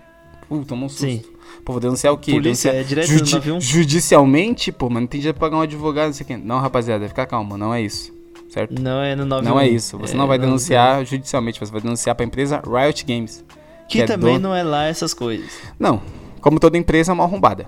[0.49, 1.05] Uh, tomou um susto.
[1.07, 1.23] Sim.
[1.65, 2.33] Pô, vou denunciar o quê?
[2.33, 3.61] Polícia, denunciar é direto judi- no 91?
[3.61, 6.37] Judicialmente, pô, mas não tem dinheiro pra pagar um advogado, não sei o quê.
[6.37, 8.13] Não, rapaziada, fica calma, não é isso.
[8.51, 8.81] Certo?
[8.81, 9.51] Não é no 91.
[9.55, 9.99] Não é isso.
[9.99, 13.45] Você não vai não- denunciar judicialmente, você vai denunciar pra empresa Riot Games.
[13.89, 15.51] Que, que é também dono- não é lá essas coisas.
[15.79, 16.01] Não,
[16.41, 17.67] como toda empresa é uma arrombada.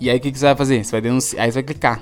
[0.00, 0.82] E aí o que, que você vai fazer?
[0.84, 2.00] Você vai denunciar, aí você vai clicar.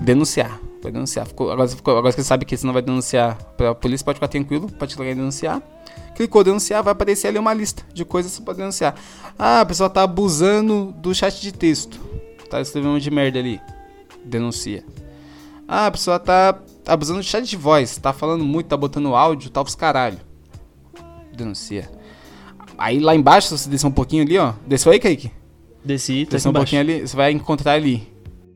[0.00, 0.58] Denunciar.
[0.82, 1.26] Vai denunciar.
[1.26, 4.28] Ficou- agora, ficou- agora você sabe que você não vai denunciar pra polícia, pode ficar
[4.28, 5.62] tranquilo, pode clicar em denunciar.
[6.14, 8.94] Clicou denunciar, vai aparecer ali uma lista de coisas que você pode denunciar.
[9.38, 12.00] Ah, a pessoa tá abusando do chat de texto.
[12.48, 13.60] Tá escrevendo um monte de merda ali.
[14.24, 14.82] Denuncia.
[15.68, 17.98] Ah, a pessoa tá abusando do chat de voz.
[17.98, 20.18] Tá falando muito, tá botando áudio, tá pros caralho.
[21.34, 21.90] Denuncia.
[22.78, 24.52] Aí lá embaixo, se você descer um pouquinho ali, ó.
[24.66, 25.30] Desceu aí, Kaique?
[25.86, 28.08] Desci, tá aqui um pouquinho ali, você vai encontrar ali.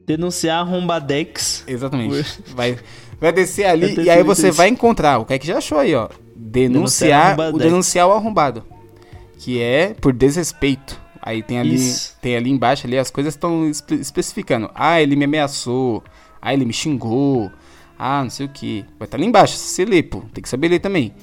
[0.07, 1.63] Denunciar arrombadex.
[1.67, 2.43] Exatamente.
[2.55, 2.77] Vai,
[3.21, 4.57] vai descer ali e aí você isso.
[4.57, 5.19] vai encontrar.
[5.19, 6.09] O Kaique já achou aí, ó.
[6.35, 8.65] Denunciar Denunciar, o denunciar o arrombado.
[9.39, 11.01] Que é por desrespeito.
[11.23, 12.17] Aí tem ali, Isso.
[12.21, 14.71] tem ali embaixo ali as coisas estão espe- especificando.
[14.75, 16.03] Ah, ele me ameaçou.
[16.43, 17.51] Ah, ele me xingou.
[17.99, 18.85] Ah, não sei o que.
[18.99, 19.55] Vai estar ali embaixo.
[19.57, 20.23] Você lê, pô.
[20.33, 21.15] Tem que saber ler também.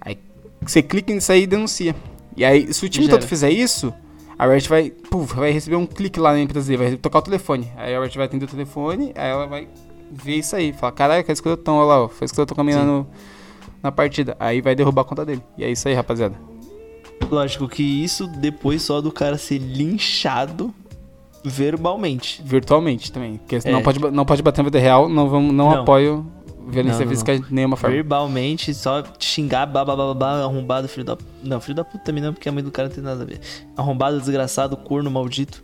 [0.00, 0.18] Aí
[0.60, 1.96] você clica nisso aí e denuncia.
[2.36, 3.92] E aí, se o time todo fizer isso,
[4.38, 7.22] a Riot vai, puf, vai receber um clique lá na empresa dele, vai tocar o
[7.22, 7.70] telefone.
[7.76, 9.68] Aí a Riot vai atender o telefone, aí ela vai
[10.10, 10.72] ver isso aí.
[10.72, 13.06] Fala, caralho, que escrotão, olha lá, ó, foi escrotão no,
[13.82, 14.36] na partida.
[14.38, 15.42] Aí vai derrubar a conta dele.
[15.56, 16.36] E é isso aí, rapaziada.
[17.30, 20.72] Lógico que isso depois só do cara ser linchado
[21.44, 22.40] verbalmente.
[22.44, 23.38] Virtualmente também.
[23.38, 23.70] Porque É.
[23.70, 25.82] não, pode, não pode bater na vida real, não, vamos, não, Não.
[25.82, 26.26] apoio
[26.68, 27.94] violência Não, não, física de nenhuma forma.
[27.96, 31.16] Verbalmente, só xingar, babá, arrombado, filho da.
[31.42, 33.26] Não, filho da puta também não, porque a mãe do cara não tem nada a
[33.26, 33.40] ver.
[33.76, 35.62] Arrombado, desgraçado, corno, maldito.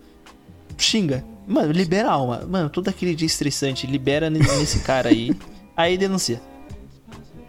[0.76, 1.24] Xinga.
[1.46, 2.42] Mano, libera a alma.
[2.48, 5.34] Mano, todo aquele dia estressante, libera ne- nesse cara aí.
[5.76, 6.40] Aí denuncia.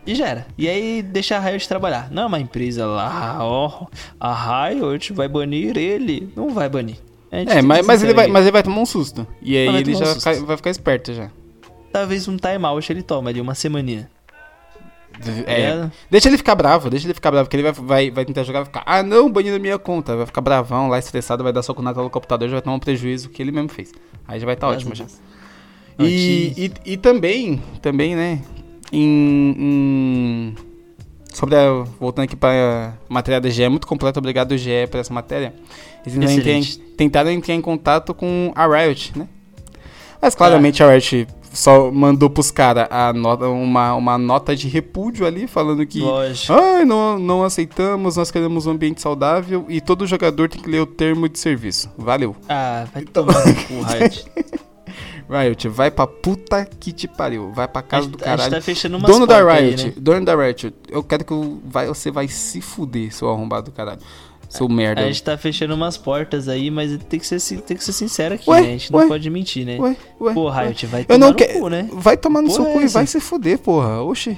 [0.06, 0.48] E já era.
[0.58, 2.10] E aí deixa a Riot trabalhar.
[2.12, 3.86] Não é uma empresa lá, ó.
[4.20, 6.32] A Riot vai banir ele.
[6.36, 6.98] Não vai banir.
[7.32, 9.28] É, mas, mas, ele vai, mas ele vai tomar um susto.
[9.42, 10.46] E aí ele já um vai susto.
[10.46, 11.30] vai ficar esperto já.
[11.96, 14.10] Talvez um timeout ele toma ali, uma semaninha.
[15.46, 15.92] É, ligado?
[16.12, 18.60] deixa ele ficar bravo, deixa ele ficar bravo, porque ele vai, vai, vai tentar jogar
[18.60, 20.14] e vai ficar, ah não, banindo minha conta.
[20.18, 22.76] Vai ficar bravão lá, estressado, vai dar soco na tela do computador, já vai tomar
[22.76, 23.94] um prejuízo que ele mesmo fez.
[24.28, 25.06] Aí já vai estar ótimo já.
[25.98, 28.42] E, e, e também, também, né,
[28.92, 30.56] em, em-
[31.34, 35.00] sobre a, voltando aqui para a matéria da GE, é muito completa, obrigado GE por
[35.00, 35.54] essa matéria.
[36.06, 36.62] Eles têm-
[36.98, 39.30] tentaram entrar em contato com a Riot, né?
[40.22, 45.26] Mas claramente a Riot só mandou pros caras a nota, uma, uma nota de repúdio
[45.26, 46.54] ali, falando que Lógico.
[46.54, 50.82] Ai, não, não aceitamos, nós queremos um ambiente saudável e todo jogador tem que ler
[50.82, 51.90] o termo de serviço.
[51.98, 52.36] Valeu.
[52.48, 54.26] Ah, vai Então- tomar no cu, Riot.
[55.28, 57.52] Riot, vai pra puta que te pariu.
[57.52, 58.52] Vai pra A casa gente, do a gente caralho.
[58.54, 59.94] tá fechando umas Dono da portas aí, Riot, né?
[59.98, 63.76] dono da Riot, eu quero que eu, vai, você vai se fuder, seu arrombado do
[63.76, 64.00] caralho.
[64.58, 65.02] Seu merda.
[65.02, 68.36] A gente tá fechando umas portas aí, mas tem que ser, tem que ser sincero
[68.36, 68.68] aqui, Ué, né?
[68.68, 69.78] A gente ué, não pode mentir, né?
[69.80, 70.34] Ué, ué.
[70.34, 70.66] Pô, ué.
[70.68, 71.60] Riot, vai Eu tomar não no quero.
[71.60, 71.90] cu, né?
[71.94, 73.00] Vai tomar no Porra seu é cu e essa?
[73.00, 74.02] vai se fuder, porra.
[74.02, 74.38] Oxi.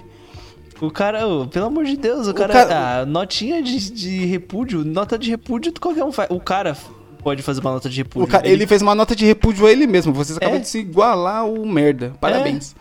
[0.80, 2.54] O cara, ô, pelo amor de Deus, o O cara.
[2.54, 6.30] cara- Ah, notinha de, de repúdio, nota de repúdio qualquer um faz.
[6.30, 6.78] O cara
[7.24, 8.28] pode fazer uma nota de repúdio.
[8.28, 8.68] Cara, ele...
[8.68, 10.14] fez uma nota de repúdio a ele mesmo.
[10.14, 10.60] Vocês acabam É.
[10.60, 12.14] de se igualar o merda.
[12.22, 12.76] Parabéns.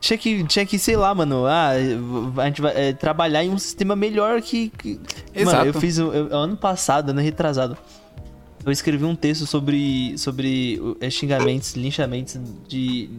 [0.00, 1.68] Tinha que, tinha que, sei lá, mano, ah,
[2.38, 4.70] a gente vai é, trabalhar em um sistema melhor que.
[4.70, 4.98] que-
[5.34, 5.56] Exato.
[5.58, 5.98] Mano, eu fiz.
[5.98, 7.76] eu- ano passado, ano retrasado.
[8.64, 12.38] Eu escrevi um texto sobre, sobre é, xingamentos, linchamentos
[12.68, 13.10] de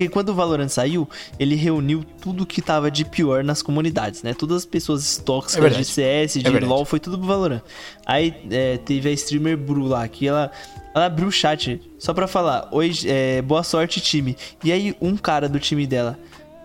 [0.00, 1.06] Porque quando o Valorant saiu,
[1.38, 4.32] ele reuniu tudo que tava de pior nas comunidades, né?
[4.32, 5.84] Todas as pessoas É tóxicas verdade.
[5.84, 6.64] de CS, de verdade.
[6.64, 7.60] LoL, foi tudo pro Valorant.
[8.06, 10.50] Aí é, teve a streamer Bru lá, que ela,
[10.94, 14.38] ela abriu o chat só pra falar, oi, é, boa sorte time.
[14.64, 16.18] E aí um cara do time dela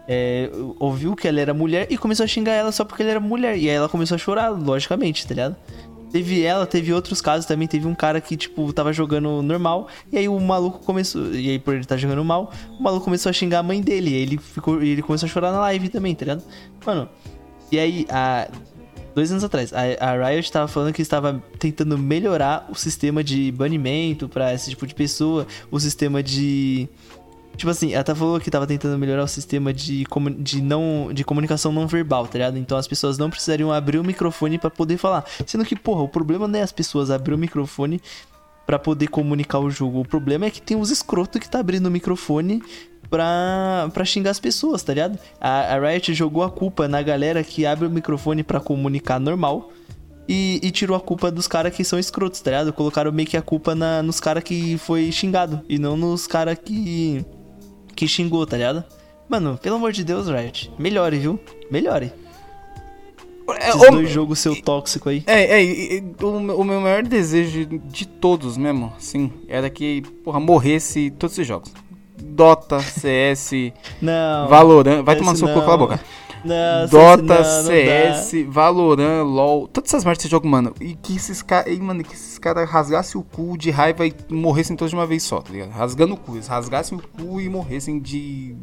[0.08, 3.20] é, ouviu que ela era mulher e começou a xingar ela só porque ela era
[3.20, 3.58] mulher.
[3.58, 5.58] E aí ela começou a chorar, logicamente, tá ligado?
[6.16, 7.68] Teve ela, teve outros casos também.
[7.68, 9.90] Teve um cara que, tipo, tava jogando normal.
[10.10, 11.36] E aí o maluco começou.
[11.36, 14.12] E aí, por ele estar jogando mal, o maluco começou a xingar a mãe dele.
[14.12, 16.44] E ele, ficou, ele começou a chorar na live também, tá ligado?
[16.86, 17.10] Mano,
[17.70, 18.48] e aí, há
[19.14, 23.52] dois anos atrás, a, a Riot tava falando que estava tentando melhorar o sistema de
[23.52, 26.88] banimento pra esse tipo de pessoa, o sistema de.
[27.56, 30.06] Tipo assim, ela tá falou que tava tentando melhorar o sistema de,
[30.40, 32.58] de, não, de comunicação não verbal, tá ligado?
[32.58, 35.26] Então as pessoas não precisariam abrir o microfone pra poder falar.
[35.46, 38.02] Sendo que, porra, o problema não é as pessoas abrir o microfone
[38.66, 40.02] pra poder comunicar o jogo.
[40.02, 42.62] O problema é que tem os escrotos que tá abrindo o microfone
[43.10, 45.20] pra, pra xingar as pessoas, tá ligado?
[45.40, 49.72] A, a Riot jogou a culpa na galera que abre o microfone pra comunicar normal.
[50.28, 52.74] E, e tirou a culpa dos caras que são escrotos, tá ligado?
[52.74, 55.62] Colocaram meio que a culpa na, nos caras que foi xingado.
[55.70, 57.24] E não nos caras que.
[57.96, 58.84] Que xingou, tá ligado?
[59.28, 60.72] Mano, pelo amor de Deus, Riot.
[60.78, 61.40] Melhore, viu?
[61.72, 62.12] Melhore.
[63.60, 65.24] É, Esses dois jogos seu tóxico aí.
[65.28, 70.02] É, é, e o, meu- o meu maior desejo de todos mesmo, sim, era que,
[70.24, 71.72] porra, morresse todos esses jogos.
[72.18, 73.52] Dota, CS,
[74.02, 74.48] Não.
[74.48, 76.00] Valorant, vai tomar no seu cu, cala a boca.
[76.46, 77.64] Não, Dota, não, não.
[77.64, 80.74] CS, Valorant, LoL, todas essas merdas desse jogo, mano.
[80.80, 84.76] E que esses caras, mano, que esses caras rasgassem o cu de raiva e morressem
[84.76, 85.72] todos de uma vez só, tá ligado?
[85.72, 88.56] Rasgando o cu, eles rasgassem o cu e morressem de,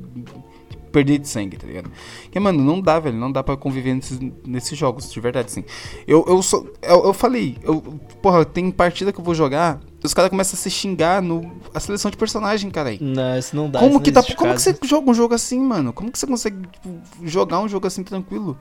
[0.93, 1.91] de perder de sangue, tá ligado?
[2.23, 5.65] Porque, mano, não dá, velho, não dá pra conviver nesses, nesses jogos, de verdade, assim.
[6.07, 7.81] Eu, eu, sou, eu, eu falei, eu,
[8.21, 11.81] porra, tem partida que eu vou jogar, os caras começam a se xingar no a
[11.81, 12.99] seleção de personagem, cara aí.
[13.01, 13.81] Não, isso não dá.
[13.81, 15.93] Como que, dá, existe como que você joga um jogo assim, mano?
[15.93, 18.59] Como que você consegue tipo, jogar um jogo assim tranquilo?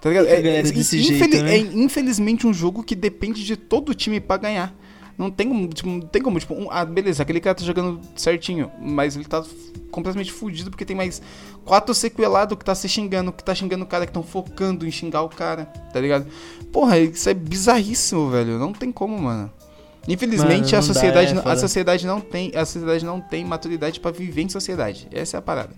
[0.00, 0.26] Tá ligado?
[0.26, 1.56] Galera é desse jeito, né?
[1.56, 4.74] é infelizmente um jogo que depende de todo o time pra ganhar.
[5.20, 8.00] Não tem como, tipo, não tem como, tipo, um- ah, beleza, aquele cara tá jogando
[8.16, 9.44] certinho, mas ele tá
[9.90, 11.20] completamente fudido porque tem mais
[11.62, 14.90] quatro sequelados que tá se xingando, que tá xingando o cara, que estão focando em
[14.90, 16.26] xingar o cara, tá ligado?
[16.72, 18.58] Porra, isso é bizarríssimo, velho.
[18.58, 19.52] Não tem como, mano.
[20.08, 23.44] Infelizmente Mano, a não dá, sociedade, é a sociedade não tem, a sociedade não tem
[23.44, 25.06] maturidade pra viver em sociedade.
[25.12, 25.74] Essa é a parada.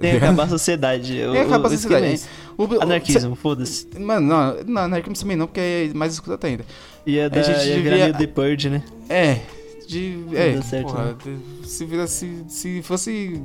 [0.00, 0.24] Tem que ligado?
[0.30, 1.12] acabar a sociedade.
[1.14, 2.06] Tem que acabar a é sociedade.
[2.14, 2.26] esse.
[2.56, 3.86] O- Anarquismo, foda-se.
[3.98, 6.64] Mano, não, não, anarquismo também não, porque é mais escroto ainda.
[7.06, 8.82] Ia, dar, gente ia devia- virar meio The Purge, né?
[9.08, 9.40] É,
[9.88, 10.18] de.
[10.34, 13.40] É, certo, porra, de- se, vira, se, se fosse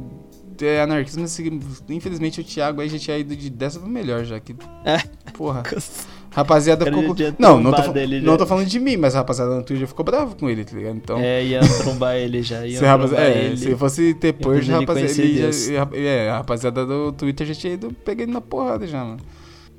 [0.61, 4.39] é, anarquismo, se- infelizmente o Thiago aí já tinha ido de dessa pra melhor já.
[4.39, 4.97] Que, É.
[5.33, 5.63] porra.
[6.35, 7.01] Rapaziada ficou.
[7.39, 8.37] Não, não tô, não já.
[8.37, 10.97] tô falando de mim, mas a rapaziada no Twitter ficou bravo com ele, tá ligado?
[10.97, 11.17] Então.
[11.17, 12.67] É, ia trombar ele já.
[12.67, 13.57] Ia Se, é, ele.
[13.57, 17.93] se fosse ter purge, rapaziada, ele já, é, a rapaziada do Twitter já tinha ido
[18.03, 19.21] pegando na porrada já, mano.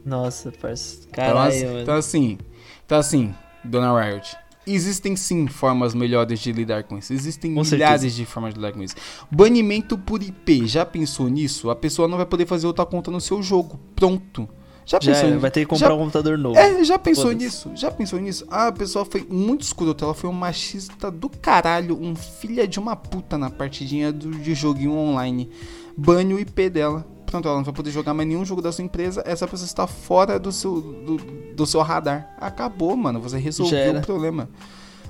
[0.02, 1.00] Nossa, parça.
[1.10, 1.80] Então, Caralho, assim, mano.
[1.80, 2.38] então assim,
[2.86, 4.34] então assim, Dona Riot,
[4.66, 7.12] existem sim formas melhores de lidar com isso.
[7.12, 8.16] Existem Com milhares certeza.
[8.16, 8.94] de formas de lidar com isso.
[9.30, 11.68] Banimento por IP, já pensou nisso?
[11.68, 13.78] A pessoa não vai poder fazer outra conta no seu jogo.
[13.94, 14.48] Pronto.
[14.86, 15.40] Já Já pensou era, nisso?
[15.40, 16.56] vai ter que comprar já, um computador novo.
[16.56, 17.72] É, já pensou nisso?
[17.74, 18.46] Já pensou nisso?
[18.48, 22.78] Ah, a pessoa foi muito escrota, ela foi um machista do caralho, um filha de
[22.78, 25.50] uma puta na partidinha do, de joguinho online.
[25.96, 27.04] Bane o IP dela.
[27.26, 29.24] Pronto, ela não vai poder jogar mais nenhum jogo da sua empresa.
[29.26, 32.36] Essa pessoa está fora do seu, do, do seu radar.
[32.38, 33.20] Acabou, mano.
[33.20, 34.48] Você Já resolveu o problema.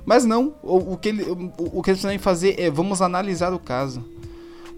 [0.07, 3.53] Mas não, o, o que, ele, o, o que eles precisam fazer é vamos analisar
[3.53, 4.03] o caso.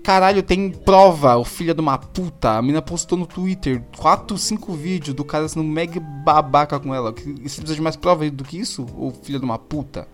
[0.02, 2.52] Caralho, tem prova, o filho de uma puta.
[2.52, 7.12] A mina postou no Twitter 4, 5 vídeos do cara sendo mega babaca com ela.
[7.12, 7.24] Você
[7.60, 8.86] precisa de mais prova do que isso?
[8.96, 10.08] Ô filho de uma puta.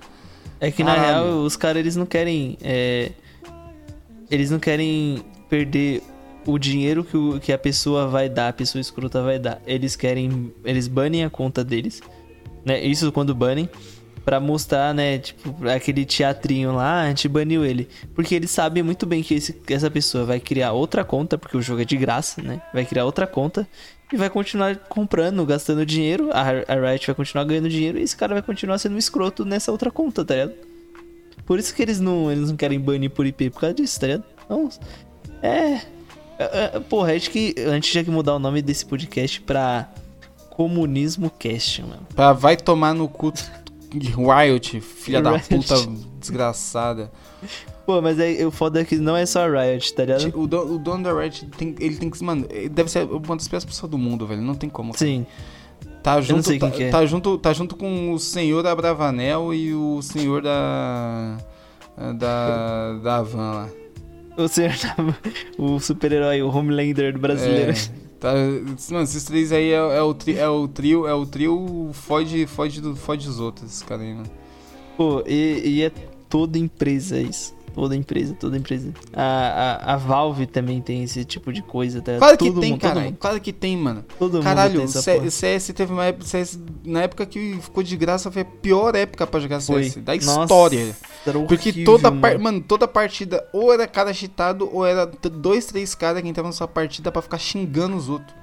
[0.61, 1.25] É que na Caralho.
[1.27, 2.59] real os caras eles não querem.
[2.63, 3.13] é,
[4.31, 6.03] Eles não querem perder
[6.47, 9.61] o dinheiro que, o- que a pessoa vai dar, a pessoa escrota vai dar.
[9.67, 10.53] Eles querem.
[10.65, 12.01] Eles banem a conta deles.
[12.65, 12.83] Né?
[12.85, 13.69] Isso quando banem.
[14.25, 15.19] Pra mostrar, né?
[15.19, 17.89] Tipo, aquele teatrinho lá, a gente baniu ele.
[18.15, 21.61] Porque eles sabem muito bem que, esse- essa pessoa vai criar outra conta, porque o
[21.63, 22.63] jogo é de graça, né?
[22.73, 23.69] Vai criar outra conta
[24.13, 26.31] e vai continuar comprando, gastando dinheiro.
[26.33, 29.45] A, a Riot vai continuar ganhando dinheiro e esse cara vai continuar sendo um escroto
[29.45, 30.55] nessa outra conta, tá ligado?
[31.45, 34.07] Por isso que eles não, eles não querem banir por IP, por causa disso, tá
[34.07, 34.25] ligado?
[34.47, 34.69] Então,
[35.43, 35.59] é.
[36.39, 39.87] é, é, Porra, acho que a gente tinha que mudar o nome desse podcast pra
[40.49, 42.07] Comunismo Cast, mano.
[42.15, 43.33] Pra vai tomar no cu
[43.99, 45.49] Riot, filha da Riot.
[45.49, 45.75] puta
[46.21, 47.11] desgraçada.
[47.87, 50.33] Pô, mas é, o foda é que não é só a Riot, tá ligado?
[50.41, 52.23] O, do- o dono da Riot, tem, ele tem que.
[52.25, 54.41] Mano, ele deve ser uma das piores pessoas do mundo, velho.
[54.41, 54.97] Não tem como.
[54.97, 55.27] Sim.
[56.03, 56.91] Tá junto, tá, é.
[56.91, 61.39] tá junto, tá junto com o senhor da Bravanel e o senhor da
[62.19, 63.69] da da van lá.
[64.37, 65.17] o senhor tava-
[65.57, 67.73] o super-herói, o Homelander brasileiro.
[67.73, 68.33] É, tá,
[68.91, 72.47] mano, esses três aí é, é o, tri- é o trio, é o trio foge,
[72.47, 74.31] foge, do, foge dos outros, esse cara aí, mano.
[74.97, 75.91] Pô, e, e é
[76.29, 77.55] toda empresa isso.
[77.75, 78.93] Toda empresa, toda empresa.
[79.13, 79.23] A,
[79.91, 82.17] a, a Valve também tem esse tipo de coisa, tá?
[82.19, 83.01] Claro que Todo tem, mundo, cara.
[83.01, 84.05] mundo, Claro que tem, mano.
[84.19, 85.31] todo mundo Caralho, tem o.
[85.31, 86.25] CS teve uma época.
[86.25, 89.85] CS, na época que ficou de graça foi a pior época pra jogar Foi.
[89.85, 90.97] CS da Nossa, história.
[91.27, 92.45] era Porque horrível, toda, par- mano.
[92.45, 96.57] mano, toda partida ou era cara cheatado ou era dois, três caras que entravam na
[96.57, 98.35] sua partida pra ficar xingando os outros.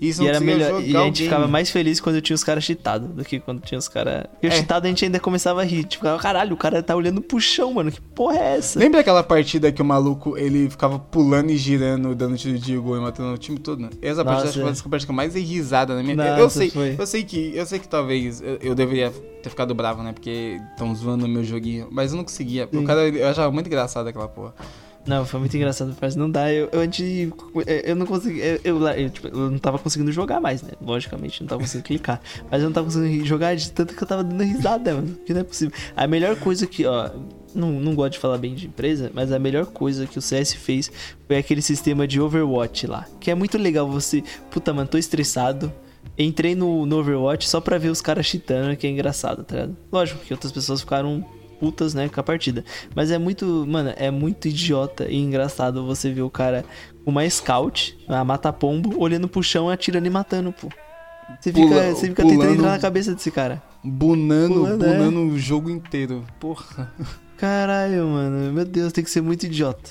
[0.00, 0.82] E isso E era melhor.
[0.82, 1.30] E a o gente game.
[1.30, 4.24] ficava mais feliz quando tinha os caras cheatados do que quando tinha os caras.
[4.32, 4.52] Porque o É.
[4.52, 5.84] cheatado a gente ainda começava a rir.
[5.84, 7.90] Tipo, caralho, o cara tá olhando pro chão, mano.
[7.90, 8.78] Que porra é essa?
[8.78, 12.96] Lembra aquela partida que o maluco ele ficava pulando e girando, dando tiro de gol
[12.96, 13.88] e matando o time todo?
[14.02, 14.72] Essa Nossa, partida acho que foi é.
[14.72, 16.96] a partida que eu mais dei risada na minha Nossa, Eu sei, foi.
[16.98, 19.10] eu sei que eu sei que talvez eu, eu deveria
[19.42, 20.12] ter ficado bravo, né?
[20.12, 22.68] Porque estão zoando o meu joguinho, mas eu não conseguia.
[22.72, 22.84] O Sim.
[22.84, 24.54] cara eu achava muito engraçado aquela porra.
[25.06, 26.52] Não, foi muito engraçado, mas não dá.
[26.52, 27.30] Eu, eu antes.
[27.84, 28.40] Eu não consegui.
[28.40, 30.72] Eu, eu, eu, tipo, eu não tava conseguindo jogar mais, né?
[30.80, 32.20] Logicamente, não tava conseguindo clicar.
[32.50, 35.16] Mas eu não tava conseguindo jogar de tanto que eu tava dando risada, mano.
[35.24, 35.72] Que não é possível.
[35.96, 37.10] A melhor coisa que, ó.
[37.54, 40.52] Não, não gosto de falar bem de empresa, mas a melhor coisa que o CS
[40.52, 40.92] fez
[41.26, 43.06] foi aquele sistema de Overwatch lá.
[43.18, 44.22] Que é muito legal você.
[44.50, 45.72] Puta, mano, tô estressado.
[46.18, 49.76] Entrei no, no Overwatch só pra ver os caras cheatando, que é engraçado, tá ligado?
[49.90, 51.24] Lógico que outras pessoas ficaram
[51.60, 52.64] putas, né, com a partida.
[52.94, 56.64] Mas é muito, mano, é muito idiota e engraçado você ver o cara
[57.04, 60.68] com uma scout, uma mata-pombo, olhando pro chão, atirando e matando, pô.
[61.40, 63.60] Você fica, Pula- você fica tentando pulando- entrar na cabeça desse cara.
[63.82, 64.88] Bunando, Pulando, é.
[64.96, 66.24] bunando o jogo inteiro.
[66.38, 66.92] Porra.
[67.36, 69.90] Caralho, mano, meu Deus, tem que ser muito idiota.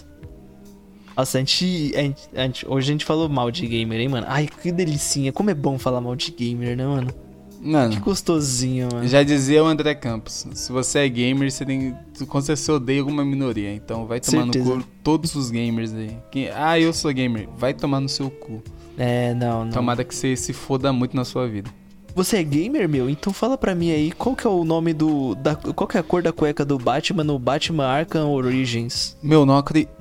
[1.18, 4.09] Nossa, a gente, a gente- a gente- Hoje a gente falou mal de gamer, hein,
[4.09, 4.26] mano?
[4.30, 5.32] Ai, que delicinha.
[5.32, 7.07] Como é bom falar mal de gamer, né, mano?
[7.66, 9.07] Que Mano, gostosinho, mano.
[9.07, 11.95] já dizia o André Campos, se você é gamer, você tem.
[12.28, 13.74] Certeza você odeia alguma minoria.
[13.74, 14.76] Então vai tomar Certeza.
[14.76, 16.16] no cu todos os gamers aí.
[16.32, 17.49] Quem- ah, eu sou gamer.
[17.57, 18.61] Vai tomar no seu cu.
[18.95, 19.72] É, não, não.
[19.72, 21.70] Tomara que você se foda muito na sua vida.
[22.16, 23.09] Você é gamer, meu?
[23.09, 25.36] Então fala pra mim aí, qual que é o nome do...
[25.36, 29.18] Da, qual que é a cor da cueca do Batman no Batman Arkham Origins?
[29.22, 29.91] Meu, não acredito.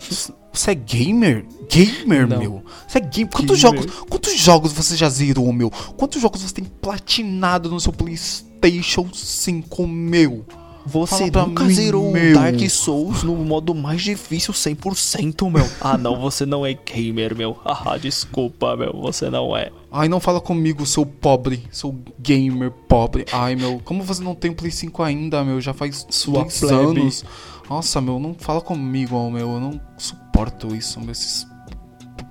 [0.53, 1.45] Você é gamer?
[1.69, 2.39] Gamer, Não.
[2.39, 2.65] meu?
[2.87, 3.33] Você é gamer?
[3.33, 3.83] Quantos Gamer.
[3.83, 5.69] jogos, quantos jogos você já zerou, meu?
[5.97, 10.47] Quantos jogos você tem platinado no seu PlayStation 5, meu?
[10.87, 12.35] Você nunca mim, zerou o meu.
[12.35, 15.65] Dark Souls no modo mais difícil 100%, meu.
[15.81, 17.59] Ah, não, você não é gamer, meu.
[17.65, 19.71] Ah, desculpa, meu, você não é.
[19.91, 23.25] Ai, não fala comigo, seu pobre, seu gamer pobre.
[23.33, 25.61] Ai, meu, como você não tem o Play 5 ainda, meu?
[25.61, 27.25] Já faz Sua anos.
[27.69, 29.53] Nossa, meu, não fala comigo, meu.
[29.53, 31.13] Eu não suporto isso, meu.
[31.13, 31.47] Esses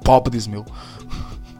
[0.03, 0.65] pobres, meu.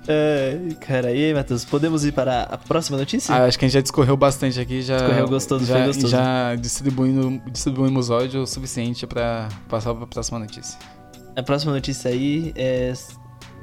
[0.08, 3.34] É, cara, e aí, Matheus, podemos ir para a próxima notícia?
[3.34, 4.97] Ah, acho que a gente já discorreu bastante aqui, já.
[4.97, 6.08] Discorreu gostoso, já, foi gostoso.
[6.10, 10.78] Já distribuindo, distribuímos ódio o suficiente pra passar pra próxima notícia.
[11.36, 12.91] A próxima notícia aí é.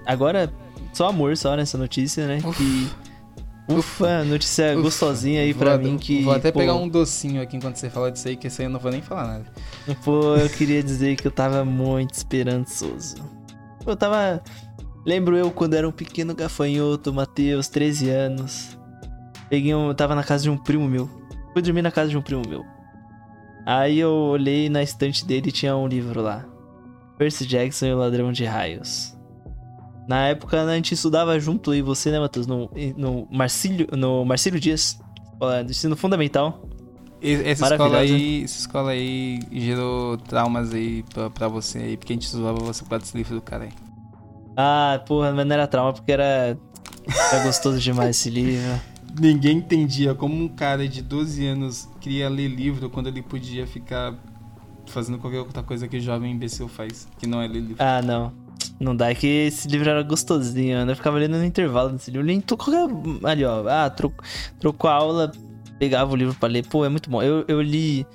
[0.07, 0.53] Agora,
[0.93, 2.39] só amor só nessa notícia, né?
[2.57, 2.89] Que.
[3.73, 4.81] Ufa, notícia Ufa.
[4.83, 6.23] gostosinha aí pra Vou- mim que.
[6.25, 8.67] Vou até pô, pegar um docinho aqui enquanto você fala disso aí, que esse aí
[8.67, 9.45] eu não vou nem falar nada.
[10.05, 13.17] Pô, eu queria dizer que eu tava muito esperançoso.
[13.87, 14.43] Eu tava.
[15.05, 18.79] Lembro eu quando era um pequeno gafanhoto, Matheus, 13 anos.
[19.49, 19.93] Peguei um.
[19.95, 21.09] Tava na casa de um primo meu.
[21.53, 22.65] Fui dormir na casa de um primo meu.
[23.67, 26.45] Aí eu olhei na estante dele e tinha um livro lá.
[27.19, 29.17] Percy Jackson e o Ladrão de Raios.
[30.09, 32.47] Na época a gente estudava junto, eu e você, né, Matheus?
[32.47, 34.99] No, no Marcílio, no Marcílio Dias,
[35.33, 36.67] escola do ensino fundamental.
[37.23, 42.17] Essa escola aí, essa escola aí gerou traumas aí pra, pra você aí, porque a
[42.17, 43.90] gente zoava você por causa desse livro do cara aí.
[44.63, 46.59] Ah, porra, mas não era trauma porque era.
[47.33, 48.79] Era gostoso demais esse livro.
[49.19, 54.15] Ninguém entendia como um cara de 12 anos queria ler livro quando ele podia ficar
[54.87, 57.77] fazendo qualquer outra coisa que o jovem imbecil faz, que não é ler livro.
[57.79, 58.33] Ah, não.
[58.79, 60.93] Não dá, é que esse livro era gostosinho, mano.
[60.93, 62.43] Eu ficava lendo no intervalo desse livro.
[62.43, 62.89] To- qualquer.
[63.25, 63.67] Ali, ó.
[63.67, 64.13] Ah, tro...
[64.59, 65.33] trocou a aula,
[65.79, 66.67] pegava o livro pra ler.
[66.67, 67.23] Pô, é muito bom.
[67.23, 68.07] Eu, eu li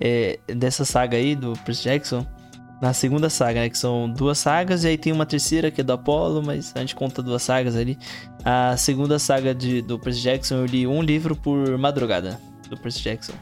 [0.00, 2.26] é, dessa saga aí, do Percy Jackson,
[2.82, 3.68] na segunda saga, né?
[3.70, 6.80] Que são duas sagas, e aí tem uma terceira que é do Apollo, mas a
[6.80, 7.96] gente conta duas sagas ali.
[8.44, 12.40] A segunda saga de, do Percy Jackson, eu li um livro por madrugada.
[12.68, 13.34] Do Percy Jackson.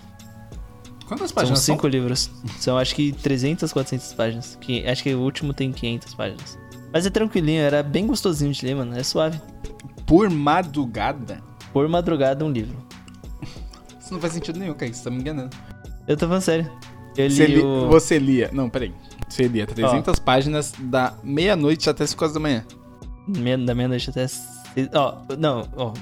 [1.09, 2.31] Quantas São páginas cinco livros.
[2.59, 4.59] São acho que 300, 400 páginas.
[4.61, 6.59] Que, acho que o último tem 500 páginas.
[6.93, 8.95] Mas é tranquilinho, era bem gostosinho de ler, mano.
[8.99, 9.39] É suave.
[9.39, 10.05] são?
[10.07, 11.43] Por madrugada?
[11.73, 12.77] Por madrugada, um livro.
[13.99, 15.57] Isso não faz sentido nenhum, cara, você tá me enganando.
[16.07, 16.71] Eu tô falando sério.
[17.17, 17.89] Eu li Você, li- o...
[17.89, 18.93] você lia, não, peraí.
[19.39, 22.65] Lia 300 páginas da meia-noite até 5 horas da manhã.
[23.27, 24.27] Meia- da meia-noite até.
[24.95, 25.93] Ó, não, ó.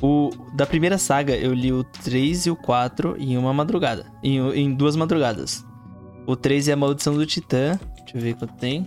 [0.00, 4.06] O, da primeira saga, eu li o 3 e o 4 em uma madrugada.
[4.22, 5.64] Em, em duas madrugadas.
[6.26, 7.78] O 3 é a Maldição do Titã.
[8.04, 8.86] Deixa eu ver quanto tem.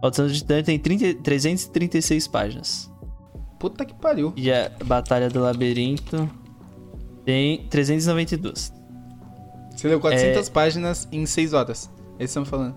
[0.00, 2.90] Maldição do Titã tem 30, 336 páginas.
[3.58, 4.32] Puta que pariu.
[4.36, 6.30] E a Batalha do Labirinto
[7.24, 8.72] tem 392.
[9.74, 10.50] Você leu 400 É.
[10.52, 11.90] páginas em 6 horas.
[11.90, 12.76] É isso que estamos falando.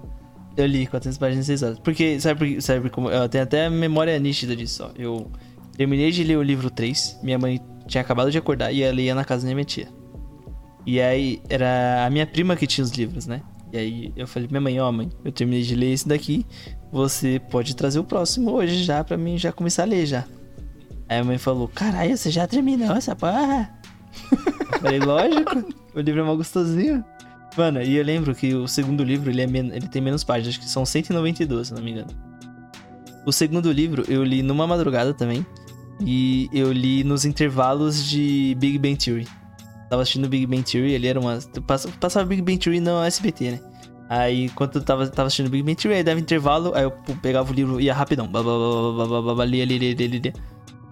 [0.55, 1.79] Eu li 400 páginas em 6 horas.
[1.79, 3.09] Porque, sabe, sabe como.
[3.09, 4.91] Eu tenho até memória nítida disso, ó.
[4.95, 5.31] Eu
[5.75, 7.19] terminei de ler o livro 3.
[7.23, 9.87] Minha mãe tinha acabado de acordar e ela ia na casa da minha tia.
[10.85, 13.41] E aí era a minha prima que tinha os livros, né?
[13.71, 16.45] E aí eu falei, minha mãe, ó, mãe, eu terminei de ler esse daqui.
[16.91, 20.25] Você pode trazer o próximo hoje já pra mim já começar a ler já.
[21.09, 23.73] Aí a mãe falou, caralho, você já terminou essa porra?
[24.31, 27.03] eu falei, lógico, o livro é mal gostosinho.
[27.55, 30.55] Mano, e eu lembro que o segundo livro, ele, é men- ele tem menos páginas,
[30.55, 32.09] acho que são 192, se não me engano.
[33.25, 35.45] O segundo livro eu li numa madrugada também.
[36.01, 39.27] E eu li nos intervalos de Big Bang Theory.
[39.89, 41.37] Tava assistindo Big Bang Theory, ele era uma.
[41.67, 43.59] pass- Passava Big Bang Theory no SBT, né?
[44.09, 46.91] Aí, quando eu tava, tava assistindo Big Bang Theory, aí dava intervalo, aí eu
[47.21, 48.27] pegava o livro e ia rapidão.
[49.47, 50.33] Lia, lia, lia, lia, lia.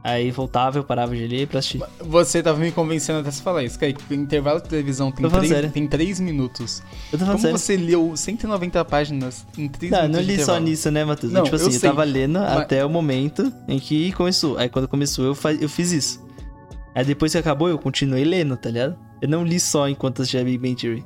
[0.04, 1.80] Aí voltava, eu parava de ler pra assistir.
[2.00, 5.30] Você tava me convencendo até se falar isso, que o intervalo de televisão tem Tô
[5.30, 5.72] falando 3, sério.
[5.72, 6.82] tem 3 minutos.
[7.14, 7.60] Eu tô falando Como sério.
[7.60, 11.06] você leu 190 páginas em 3 Não, eu minutos não de li só nisso, né,
[11.06, 11.32] Matheus?
[11.32, 11.90] Não, tipo eu assim, eu, sei.
[11.90, 14.58] tava lendo Mas- até o momento em que começou.
[14.58, 16.26] Aí quando começou, eu, fa- eu fiz isso.
[16.96, 18.98] Aí depois que acabou, eu continuei lendo, tá ligado?
[19.22, 21.06] Eu não li só enquanto assistia Big Bang Theory.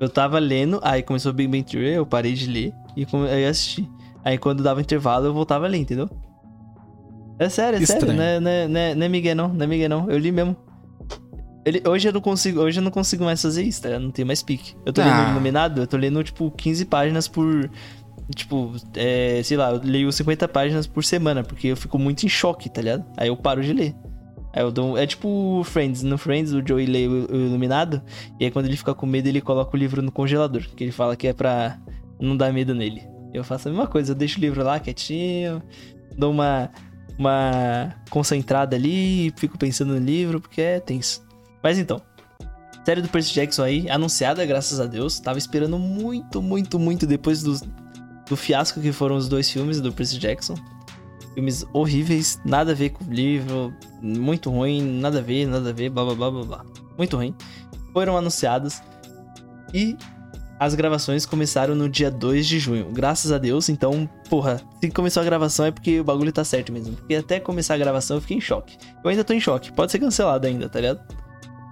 [0.00, 3.50] Eu tava lendo, aí começou Big Bang Theory, eu parei de ler e aí eu
[3.50, 3.86] assisti.
[4.24, 6.08] Aí quando dava intervalo, eu voltava a ler, entendeu?
[7.40, 8.00] É sério, é sério.
[8.10, 8.16] Estranho.
[8.18, 9.48] Não é, não, é, não, é, não é Miguel, não.
[9.48, 10.10] Não é Miguel, não.
[10.10, 10.54] Eu li mesmo.
[11.64, 13.98] Ele- hoje eu não consigo, hoje eu não consigo mais fazer isso, tá?
[13.98, 14.74] Não tenho mais pique.
[14.84, 15.04] Eu tô Ah.
[15.04, 17.70] lendo iluminado, eu tô lendo, tipo, 15 páginas por.
[18.34, 22.28] Tipo, é, sei lá, eu leio 50 páginas por semana, porque eu fico muito em
[22.28, 23.04] choque, tá ligado?
[23.16, 23.94] Aí eu paro de ler.
[24.52, 24.96] Aí eu dou.
[24.96, 26.02] É tipo Friends.
[26.02, 28.00] No Friends, o Joey lê o, o Iluminado,
[28.38, 30.62] e aí quando ele fica com medo, ele coloca o livro no congelador.
[30.76, 31.78] Que ele fala que é pra
[32.20, 33.02] não dar medo nele.
[33.34, 35.62] Eu faço a mesma coisa, eu deixo o livro lá quietinho,
[36.16, 36.70] dou uma.
[37.20, 41.22] Uma concentrada ali fico pensando no livro, porque é tenso.
[41.62, 42.00] Mas então,
[42.82, 45.20] série do Percy Jackson aí, anunciada, graças a Deus.
[45.20, 47.60] Tava esperando muito, muito, muito depois dos,
[48.26, 50.54] do fiasco que foram os dois filmes do Percy Jackson.
[51.34, 55.72] Filmes horríveis, nada a ver com o livro, muito ruim, nada a ver, nada a
[55.74, 56.64] ver, blá blá blá blá blá.
[56.96, 57.34] Muito ruim.
[57.92, 58.82] Foram anunciadas
[59.74, 59.94] e
[60.60, 62.90] as gravações começaram no dia 2 de junho.
[62.92, 66.70] Graças a Deus, então, porra, se começou a gravação é porque o bagulho tá certo
[66.70, 66.94] mesmo.
[66.96, 68.76] Porque até começar a gravação eu fiquei em choque.
[69.02, 71.00] Eu ainda tô em choque, pode ser cancelado ainda, tá ligado?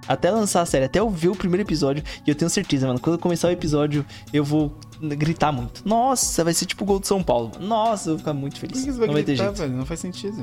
[0.08, 2.98] Até lançar a série, até eu ver o primeiro episódio, e eu tenho certeza, mano,
[2.98, 5.82] quando começar o episódio, eu vou gritar muito.
[5.86, 7.52] Nossa, vai ser tipo o gol de São Paulo.
[7.60, 8.84] Nossa, eu vou ficar muito Por feliz.
[8.86, 9.58] que você vai Não vai ter gritar, jeito.
[9.58, 9.74] velho?
[9.76, 10.42] Não faz sentido.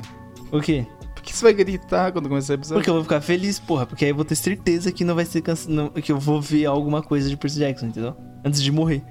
[0.51, 0.85] O quê?
[1.25, 2.75] Por que você vai gritar quando começar o episódio?
[2.79, 5.25] Porque eu vou ficar feliz, porra, porque aí eu vou ter certeza que não vai
[5.25, 5.67] ser cance...
[5.69, 8.15] não- que eu vou ver alguma coisa de Percy Jackson, entendeu?
[8.45, 9.03] Antes de morrer.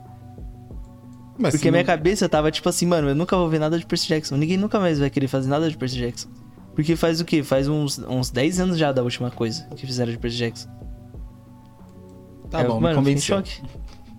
[1.37, 3.77] Mas Porque a minha não- cabeça tava tipo assim, mano, eu nunca vou ver nada
[3.77, 4.37] de Percy Jackson.
[4.37, 6.29] Ninguém nunca mais vai querer fazer nada de Percy Jackson.
[6.75, 7.43] Porque faz o quê?
[7.43, 10.69] Faz uns, uns 10 anos já da última coisa que fizeram de Percy Jackson.
[12.51, 13.37] Tá eu- bom, me mano, eu fiquei em convenceu.
[13.39, 13.63] choque.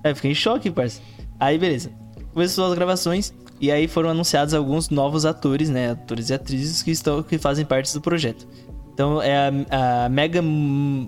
[0.03, 1.01] É, fiquei em choque, parça.
[1.39, 1.91] Aí, beleza.
[2.33, 5.91] Começou as gravações e aí foram anunciados alguns novos atores, né?
[5.91, 8.47] Atores e atrizes que, estão, que fazem parte do projeto.
[8.93, 9.35] Então, é
[9.69, 10.43] a, a Megan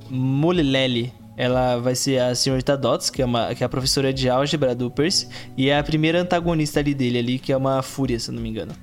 [0.09, 1.13] Mullally.
[1.35, 4.73] Ela vai ser a senhorita Dots, que é, uma, que é a professora de álgebra
[4.73, 5.27] do Percy.
[5.55, 8.41] E é a primeira antagonista ali dele, ali, que é uma fúria, se eu não
[8.41, 8.73] me engano.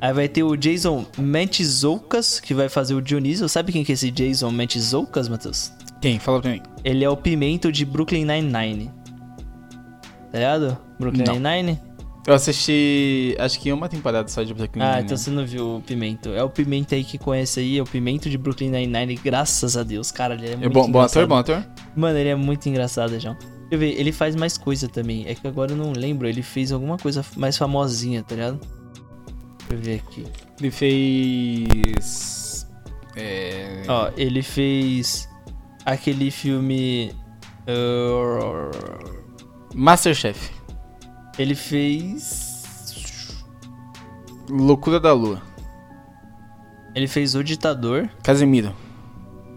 [0.00, 3.48] Aí vai ter o Jason Mentizoukas, que vai fazer o Dionísio.
[3.50, 5.72] Sabe quem que é esse Jason Mentizoukas, Matheus?
[6.00, 6.18] Quem?
[6.18, 6.62] Fala pra mim.
[6.82, 8.90] Ele é o Pimento de Brooklyn Nine-Nine.
[10.32, 10.78] Tá ligado?
[10.98, 11.24] Brooklyn.
[11.24, 11.89] Nine-Nine?
[12.26, 15.04] Eu assisti, acho que uma temporada só de Brooklyn Ah, Nine-Nine.
[15.06, 16.28] então você não viu o Pimento.
[16.30, 19.14] É o Pimento aí que conhece aí, é o Pimento de Brooklyn Nine-Nine.
[19.16, 21.64] Graças a Deus, cara, ele é É muito bom, bom ator, bom ator?
[21.96, 23.34] Mano, ele é muito engraçado, João.
[23.40, 25.24] Deixa eu ver, ele faz mais coisa também.
[25.26, 28.60] É que agora eu não lembro, ele fez alguma coisa mais famosinha, tá ligado?
[29.68, 30.24] Deixa eu ver aqui.
[30.60, 32.66] Ele fez...
[33.16, 33.82] É...
[33.88, 35.28] Ó, ele fez
[35.86, 37.12] aquele filme...
[37.66, 38.70] uh,
[39.74, 40.50] Masterchef.
[41.40, 43.42] Ele fez...
[44.48, 45.40] Loucura da Lua.
[46.94, 48.10] Ele fez O Ditador.
[48.22, 48.74] Casemiro.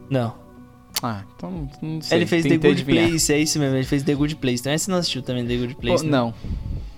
[0.10, 0.34] Não.
[1.02, 2.20] Ah, então não sei.
[2.20, 3.10] ele fez The Good adivinhar.
[3.10, 4.62] Place, é isso mesmo, ele fez The Good Place.
[4.62, 6.12] Então você não assistiu também The Good Pô, Place, né?
[6.12, 6.34] não.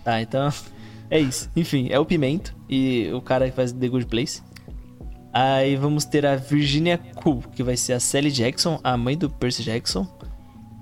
[0.04, 0.50] Tá, então
[1.10, 1.50] é isso.
[1.56, 4.44] Enfim, é o Pimento e o cara que faz The Good Place.
[5.34, 9.30] Aí vamos ter a Virginia Cool, que vai ser a Sally Jackson, a mãe do
[9.30, 10.08] Percy Jackson.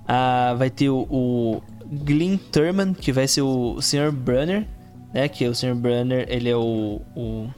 [0.06, 1.62] Ah, vai ter o, o
[2.04, 4.12] Glyn Turman, que vai ser o Sr.
[4.12, 4.68] Brunner,
[5.14, 5.28] né?
[5.28, 5.76] Que é o Sr.
[5.76, 7.50] Brunner, ele é o, o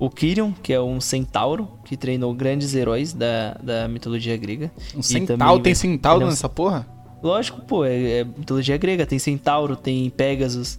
[0.00, 4.70] o Kyrion, que é um centauro que treinou grandes heróis da, da mitologia grega.
[4.96, 6.86] Um centauro, também tem vai- centauro é um nessa porra?
[7.20, 10.78] Lógico, pô, é, é mitologia grega, tem centauro, tem Pegasus,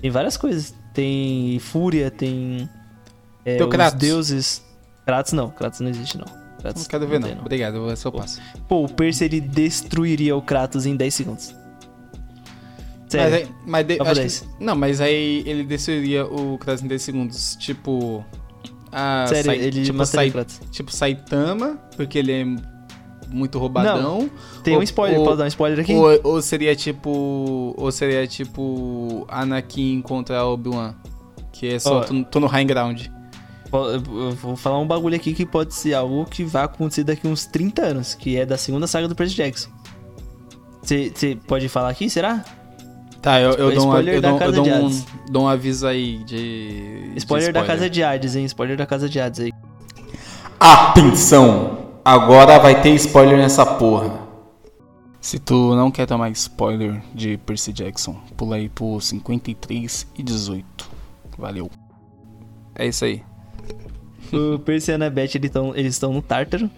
[0.00, 0.74] Tem várias coisas.
[0.92, 2.68] Tem Fúria, tem.
[3.44, 4.64] É, Tem os deuses.
[5.04, 6.24] Kratos não, Kratos não existe não.
[6.58, 7.28] Kratos Não quero ver, não.
[7.28, 8.40] tem, Obrigado, eu o passo.
[8.66, 11.54] Pô, o Percy ele destruiria o Kratos em 10 segundos.
[13.24, 17.02] Mas, aí, mas de- acho que- não, mas aí ele destruiria o Kratos em 10
[17.02, 17.56] segundos.
[17.60, 18.24] Tipo.
[18.92, 20.32] A Sério, Sai- ele tipo, Sai-
[20.70, 22.44] tipo Saitama, porque ele é
[23.28, 24.30] muito roubadão.
[24.62, 25.92] Tem um ou- spoiler, ou- posso dar um spoiler aqui?
[25.94, 27.74] Ou, ou seria tipo.
[27.76, 29.26] Ou seria tipo.
[29.28, 30.94] Anakin contra Obi-Wan.
[31.52, 31.98] Que é só.
[31.98, 32.04] Ó.
[32.04, 33.06] tô, tô no high ground.
[33.72, 37.44] Eu vou falar um bagulho aqui que pode ser algo que vai acontecer daqui uns
[37.46, 39.68] 30 anos, que é da segunda saga do Percy Jackson.
[40.82, 42.44] Você pode falar aqui, será?
[43.26, 46.18] Tá, eu, eu dou, um, spoiler eu dou, eu dou um, dou um aviso aí
[46.18, 47.10] de.
[47.10, 48.44] de Spoiler, da Casa de Hades, hein?
[48.44, 49.52] Spoiler da Casa de Hades aí.
[50.60, 51.88] Atenção!
[52.04, 54.16] Agora vai ter spoiler nessa porra.
[55.20, 60.88] Se tu não quer tomar spoiler de Percy Jackson, pula aí pro 53 e 18.
[61.36, 61.68] Valeu.
[62.76, 63.24] É isso aí.
[64.32, 66.70] O Percy e a Annabeth, eles estão eles estão no Tártaro.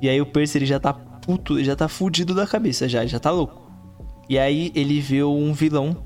[0.00, 3.00] E aí o Percy, ele já tá puto, ele já tá fudido da cabeça, já,
[3.00, 3.59] ele já tá louco.
[4.30, 6.04] E aí ele vê um vilão,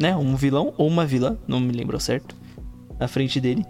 [0.00, 0.16] né?
[0.16, 2.36] Um vilão ou uma vilã, não me lembro certo,
[2.96, 3.64] na frente dele.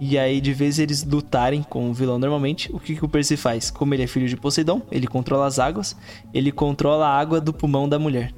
[0.00, 3.36] E aí, de vez eles lutarem com o vilão normalmente, o que, que o Percy
[3.36, 3.68] faz?
[3.68, 5.96] Como ele é filho de Poseidon, ele controla as águas,
[6.32, 8.32] ele controla a água do pulmão da mulher.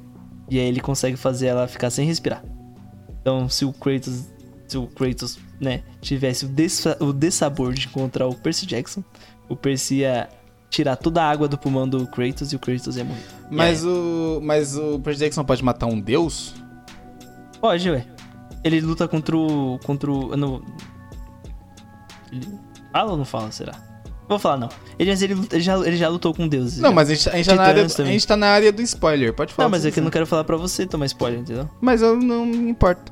[0.49, 2.43] E aí ele consegue fazer ela ficar sem respirar.
[3.21, 4.25] Então, se o Kratos,
[4.67, 6.49] se o Kratos, né, tivesse o,
[7.05, 9.03] o dessabor de encontrar o Percy Jackson,
[9.47, 10.27] o Percy ia
[10.73, 13.21] tirar toda a água do pulmão do Kratos e o Kratos ia morrer.
[13.49, 14.39] Mas o.
[14.43, 16.53] Mas o Percy Jackson pode matar um deus?
[17.61, 18.05] Pode, ué.
[18.63, 19.79] Ele luta contra o.
[19.85, 20.35] contra o.
[20.35, 20.63] No...
[22.31, 22.47] Ele
[22.91, 23.73] fala ou não fala, será?
[24.27, 24.69] Vou falar não.
[24.97, 26.79] Ele, ele, ele já, ele já lutou com deuses.
[26.79, 26.95] Não, já.
[26.95, 29.33] mas a gente, a gente tá na área, a gente tá na área do spoiler,
[29.33, 29.65] pode falar.
[29.65, 31.69] Não, mas é que eu não quero falar pra você tomar spoiler, entendeu?
[31.79, 33.11] Mas eu não me importo.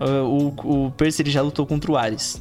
[0.00, 2.40] O, o, o Percy ele já lutou contra o Ares.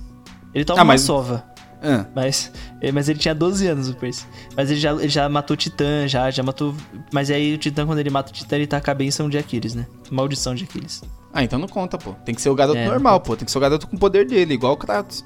[0.54, 1.44] Ele toma Ah, uma mas- sova.
[1.82, 2.52] Ah, Mas,
[2.82, 4.26] eh, mas ele tinha 12 anos, o Percy.
[4.56, 6.74] Mas ele já, ele já matou o Titã, já, já matou.
[7.12, 9.76] Mas aí o Titã, quando ele mata o Titã, ele taca a benção de Aquiles,
[9.76, 9.86] né?
[10.10, 11.04] Maldição de Aquiles.
[11.34, 12.14] Ah, então não conta, pô.
[12.26, 13.36] Tem que ser o garoto É, normal, pô.
[13.36, 15.24] Tem que ser o garoto com o poder dele, igual o Kratos.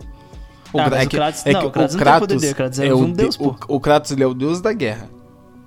[0.78, 2.93] Ah, Gra- o Kratos- não, o Kratos não tem o poder dele, o Kratos é
[2.93, 3.56] o um de- deus, pô.
[3.68, 5.10] O, o Kratos, ele é o deus da guerra.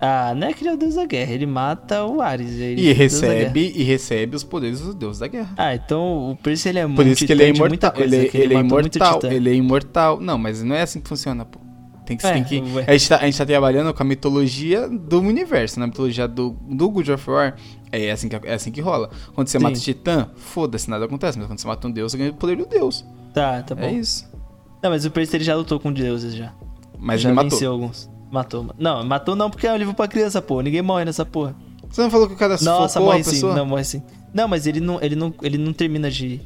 [0.04, 2.58] Ah, não é que ele é o deus da guerra, ele mata o Ares.
[2.58, 5.54] Ele E é recebe, e recebe os poderes do deus da guerra.
[5.56, 7.92] Ah, então o Percy ele é Por muito isso que ele é imortal.
[7.92, 9.30] coisa, Ele, que ele é matou muito imortal.
[9.30, 10.20] Ele é imortal.
[10.20, 11.60] Não, mas não é assim que funciona, pô.
[12.04, 14.88] Tem que, É, tem que a, gente tá, a gente tá trabalhando com a mitologia
[14.88, 17.54] do universo, na mitologia do, do God of War.
[17.92, 19.08] É assim que, é assim que rola.
[19.36, 19.62] Quando você Sim.
[19.62, 21.38] mata o titã, foda-se, nada acontece.
[21.38, 23.04] Mas quando você mata um deus, você ganha o poder do deus.
[23.32, 23.82] Tá, tá bom.
[23.84, 24.28] É isso.
[24.82, 26.52] Não, mas o Percy ele já lutou com deuses já.
[26.98, 27.50] Mas já ele matou.
[27.52, 28.10] venceu alguns.
[28.32, 28.74] Matou.
[28.78, 30.62] Não, matou não porque é um livro pra criança, pô.
[30.62, 31.54] Ninguém morre nessa porra.
[31.90, 33.42] Você não falou que o cara Nossa, sufocou a morre sim.
[33.42, 34.02] Não, morre sim.
[34.32, 36.40] Não, mas ele não, ele não, ele não termina de,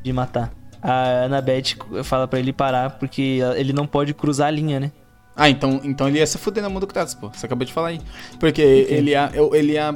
[0.00, 0.52] de matar.
[0.80, 1.74] A Annabeth
[2.04, 4.92] fala pra ele parar porque ele não pode cruzar a linha, né?
[5.34, 7.28] Ah, então, então ele ia se fuder na mão do Kratos, pô.
[7.30, 8.00] Você acabou de falar aí.
[8.38, 9.92] Porque ele ia, ele ia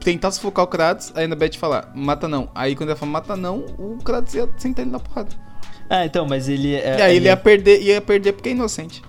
[0.00, 2.50] tentar sufocar o Kratos, aí a Annabeth falar, mata não.
[2.56, 5.30] Aí quando ela fala mata não, o Kratos ia sentar ele na porrada.
[5.88, 6.74] Ah, então, mas ele.
[6.74, 9.00] é, e aí ele ia perder, ia perder porque é inocente.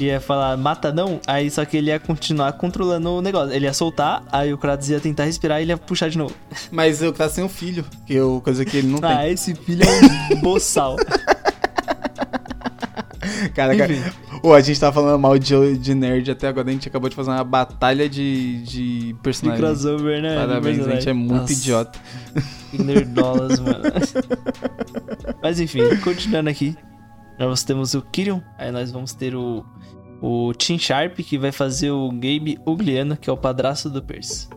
[0.00, 3.52] Ia falar mata não, aí só que ele ia continuar controlando o negócio.
[3.54, 6.34] Ele ia soltar, aí o Kratos ia tentar respirar e ele ia puxar de novo.
[6.70, 9.32] Mas o Kratos tem um filho, que é coisa que ele não Ah, tem.
[9.32, 10.96] esse filho é um boçal.
[13.54, 13.94] Cara, cara.
[14.42, 17.14] Ô, a gente tava falando mal de, de nerd até agora, a gente acabou de
[17.14, 19.60] fazer uma batalha de, de De personagens.
[19.60, 20.34] crossover, né?
[20.36, 21.98] Parabéns, a gente é muito Nossa, idiota.
[22.72, 23.82] Nerdolas, mano.
[25.42, 26.76] Mas enfim, continuando aqui.
[27.38, 29.64] Nós temos o Kirion, aí nós vamos ter o,
[30.20, 34.48] o Tim Sharp, que vai fazer o Gabe Ugliano, que é o padrasto do Percy.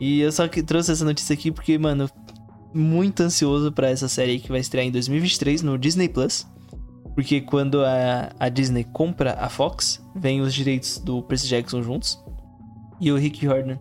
[0.00, 2.08] E eu só que trouxe essa notícia aqui porque, mano,
[2.74, 6.46] muito ansioso pra essa série que vai estrear em 2023 no Disney Plus.
[7.14, 12.18] Porque quando a, a Disney compra a Fox, vem os direitos do Percy Jackson juntos.
[13.00, 13.76] E o Rick Jordan,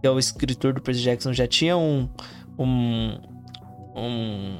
[0.00, 2.08] que é o escritor do Percy Jackson, já tinha um.
[2.58, 3.18] Um.
[3.96, 4.58] Um.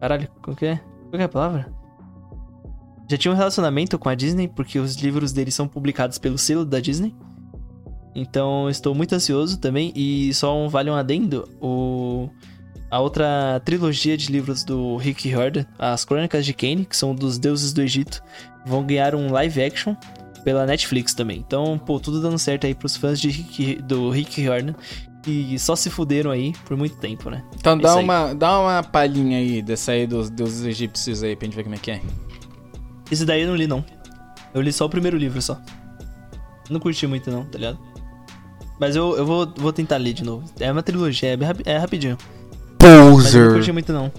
[0.00, 0.76] Caralho, qual que é?
[0.76, 1.75] Qual que é a palavra?
[3.08, 6.64] Já tinha um relacionamento com a Disney, porque os livros dele são publicados pelo selo
[6.64, 7.14] da Disney.
[8.14, 9.92] Então estou muito ansioso também.
[9.94, 12.28] E só um vale um adendo: o,
[12.90, 17.38] a outra trilogia de livros do Rick Riordan, As Crônicas de Kane, que são dos
[17.38, 18.22] deuses do Egito,
[18.66, 19.94] vão ganhar um live action
[20.44, 21.44] pela Netflix também.
[21.46, 24.74] Então, pô, tudo dando certo aí pros fãs de Rick- do Rick Riordan,
[25.22, 27.42] que só se fuderam aí por muito tempo, né?
[27.56, 31.46] Então É dá uma, dá uma palhinha aí dessa aí dos deuses egípcios aí pra
[31.46, 32.00] gente ver como é que é.
[33.10, 33.84] Esse daí eu não li, não.
[34.54, 35.60] Eu li só o primeiro livro só.
[36.70, 37.78] Não curti muito, não, tá ligado?
[38.80, 40.44] Mas eu, eu vou, vou tentar ler de novo.
[40.58, 42.18] É uma trilogia, é, rapi- é rapidinho.
[42.82, 43.52] Eu não Poser.
[43.52, 44.10] curti muito, não.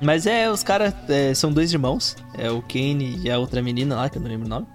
[0.00, 0.94] Mas é, os caras
[1.36, 2.16] são dois irmãos.
[2.36, 4.66] É o Kane e a outra menina lá, que eu não lembro o nome.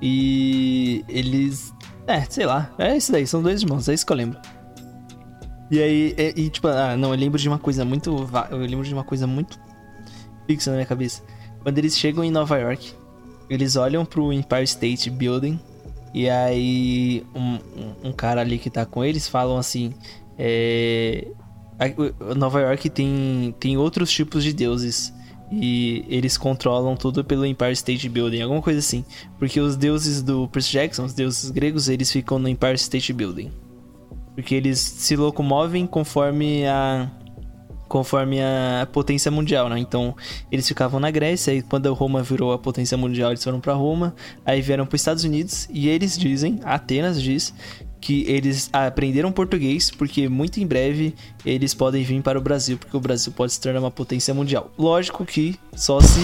[0.00, 1.72] E eles.
[2.06, 2.70] É, sei lá.
[2.78, 4.38] É isso daí, são dois irmãos, é isso que eu lembro.
[5.70, 8.10] E aí, é- e, tipo, ah, não, eu lembro de uma coisa muito.
[8.50, 9.58] Eu lembro de uma coisa muito
[10.46, 11.22] fixa na minha cabeça.
[11.66, 12.92] Quando eles chegam em Nova York,
[13.50, 15.58] eles olham pro Empire State Building.
[16.14, 17.58] E aí, um,
[18.04, 19.92] um- cara ali que tá com eles falam assim:
[20.38, 21.26] é,
[22.36, 25.12] Nova York tem, tem outros tipos de deuses.
[25.50, 29.04] E eles controlam tudo pelo Empire State Building, alguma coisa assim.
[29.36, 33.50] Porque os deuses do Percy Jackson, os deuses gregos, eles ficam no Empire State Building.
[34.36, 37.10] Porque eles se locomovem conforme a
[37.88, 39.78] conforme a potência mundial, né?
[39.78, 40.14] Então,
[40.50, 43.74] eles ficavam na Grécia e quando a Roma virou a potência mundial, eles foram pra
[43.74, 44.14] Roma,
[44.44, 47.54] aí vieram para os Estados Unidos e eles dizem, Atenas diz
[48.00, 51.14] que eles aprenderam português porque muito em breve
[51.44, 54.70] eles podem vir para o Brasil, porque o Brasil pode se tornar uma potência mundial.
[54.78, 56.20] Lógico que só se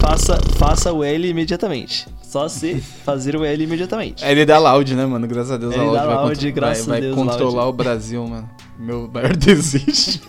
[0.00, 2.06] faça faça o L imediatamente.
[2.22, 4.24] Só se fazer o L imediatamente.
[4.24, 5.24] Aí ele dá loud, né, mano?
[5.28, 7.62] Graças a Deus Ele a loud dá vai, loud, contro- graças vai, vai Deus, controlar
[7.64, 7.68] loud.
[7.68, 8.50] o Brasil, mano.
[8.76, 10.20] Meu maior desejo.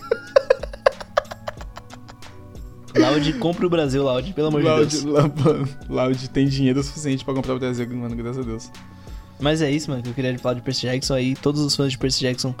[2.98, 5.04] Loud, compra o Brasil, Loud, pelo amor de Loud, Deus.
[5.04, 8.70] la- mano, Loud tem dinheiro suficiente pra comprar o Brasil, mano, graças a Deus.
[9.38, 11.34] Mas é isso, mano, que eu queria falar de Percy Jackson aí.
[11.36, 12.54] Todos os fãs de Percy Jackson.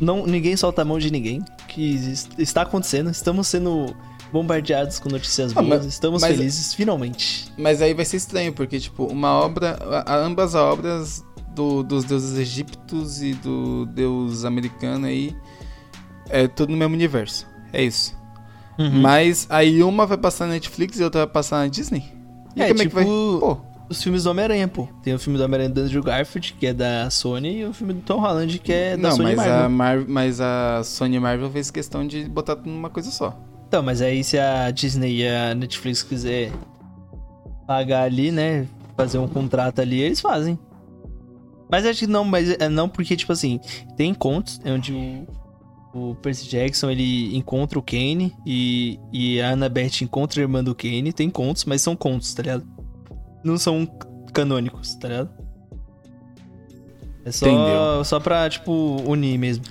[0.00, 1.42] Não, ninguém solta a mão de ninguém.
[1.66, 1.98] Que
[2.38, 3.10] está acontecendo.
[3.10, 3.94] Estamos sendo
[4.32, 5.84] bombardeados com notícias Ah, boas.
[5.84, 7.52] mas- Estamos mas- felizes, finalmente.
[7.58, 9.78] Mas aí vai ser estranho, porque, tipo, uma obra.
[10.06, 11.24] a- ambas as obras
[11.54, 15.36] do- dos deuses egípcios e do deus americano aí.
[16.30, 17.46] É tudo no mesmo universo.
[17.72, 18.16] É isso.
[18.78, 19.00] Uhum.
[19.00, 22.04] Mas aí uma vai passar na Netflix e outra vai passar na Disney.
[22.54, 23.04] E É, como é que tipo, vai.
[23.04, 23.58] Pô,
[23.88, 24.86] Os filmes do Homem-Aranha, pô.
[25.02, 27.94] Tem o filme do Homem-Aranha do Andrew Garfield, que é da Sony, e o filme
[27.94, 29.64] do Tom Holland, que é da não, Sony mas Marvel.
[29.64, 33.36] a, Mar mas a Sony Marvel fez questão de botar tudo numa coisa só.
[33.66, 36.52] Então, mas aí se a Disney e a Netflix quiser
[37.66, 38.66] pagar ali, né?
[38.96, 40.58] Fazer um contrato ali, eles fazem.
[41.70, 43.60] Mas acho que não, mas é não porque, tipo assim,
[43.96, 45.26] tem contos onde
[45.98, 50.74] o, Percy Jackson ele encontra o Kane e, e a Annabeth encontra a irmã do
[50.74, 51.12] Kane.
[51.12, 52.66] Tem contos, mas são contos, tá ligado?
[53.44, 53.86] Não são
[54.32, 55.30] canônicos, tá ligado?
[57.24, 58.04] É só, Entendeu.
[58.04, 59.64] só pra, tipo, unir mesmo.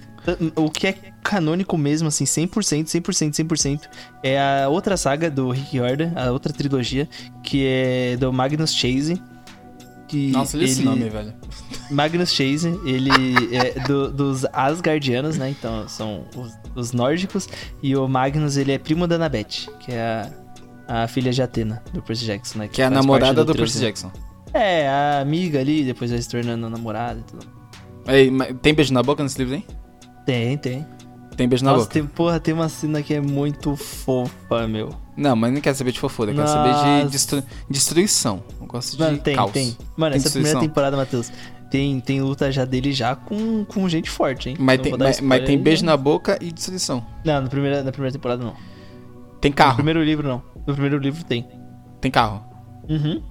[0.55, 3.81] O que é canônico mesmo, assim, 100%, 100%, 100%,
[4.21, 7.07] é a outra saga do Rick Riordan, a outra trilogia,
[7.43, 9.21] que é do Magnus Chase.
[10.07, 11.33] Que Nossa, olha esse ele- nome, velho.
[11.91, 13.09] Magnus Chase, ele
[13.55, 15.49] é do- dos Asgardianos, né?
[15.49, 17.47] Então, são os, os nórdicos.
[17.83, 20.31] E o Magnus, ele é primo da Annabeth, que é
[20.87, 22.67] a, a filha de Atena, do Percy Jackson, né?
[22.69, 23.63] Que é a namorada do trilogia.
[23.63, 24.11] Percy Jackson.
[24.53, 27.45] É, a amiga ali, depois vai se tornando namorada e tudo.
[28.31, 29.65] Mas tem beijo na boca nesse livro, hein?
[30.25, 30.85] Tem, tem.
[31.37, 31.93] Tem beijo na Nossa, boca.
[31.93, 34.89] tem, porra, tem uma cena que é muito fofa, meu.
[35.15, 38.43] Não, mas não quero saber de fofura, eu quero saber de destru- destruição.
[38.59, 39.51] Eu gosto de Mano, tem, caos.
[39.51, 39.77] tem.
[39.95, 40.61] Mano, Tem essa primeira destruição.
[40.61, 41.31] temporada, Matheus,
[41.69, 44.55] tem, tem luta já dele já com, com gente forte, hein?
[44.59, 45.91] Mas Não tem, mas, mas tem beijo né?
[45.91, 47.05] na boca e destruição.
[47.23, 48.55] Não, na primeira, na primeira temporada não.
[49.39, 49.75] Tem No carro.
[49.75, 50.41] primeiro livro não.
[50.65, 51.47] No primeiro livro tem.
[52.01, 52.43] Tem carro.
[52.89, 53.21] Uhum.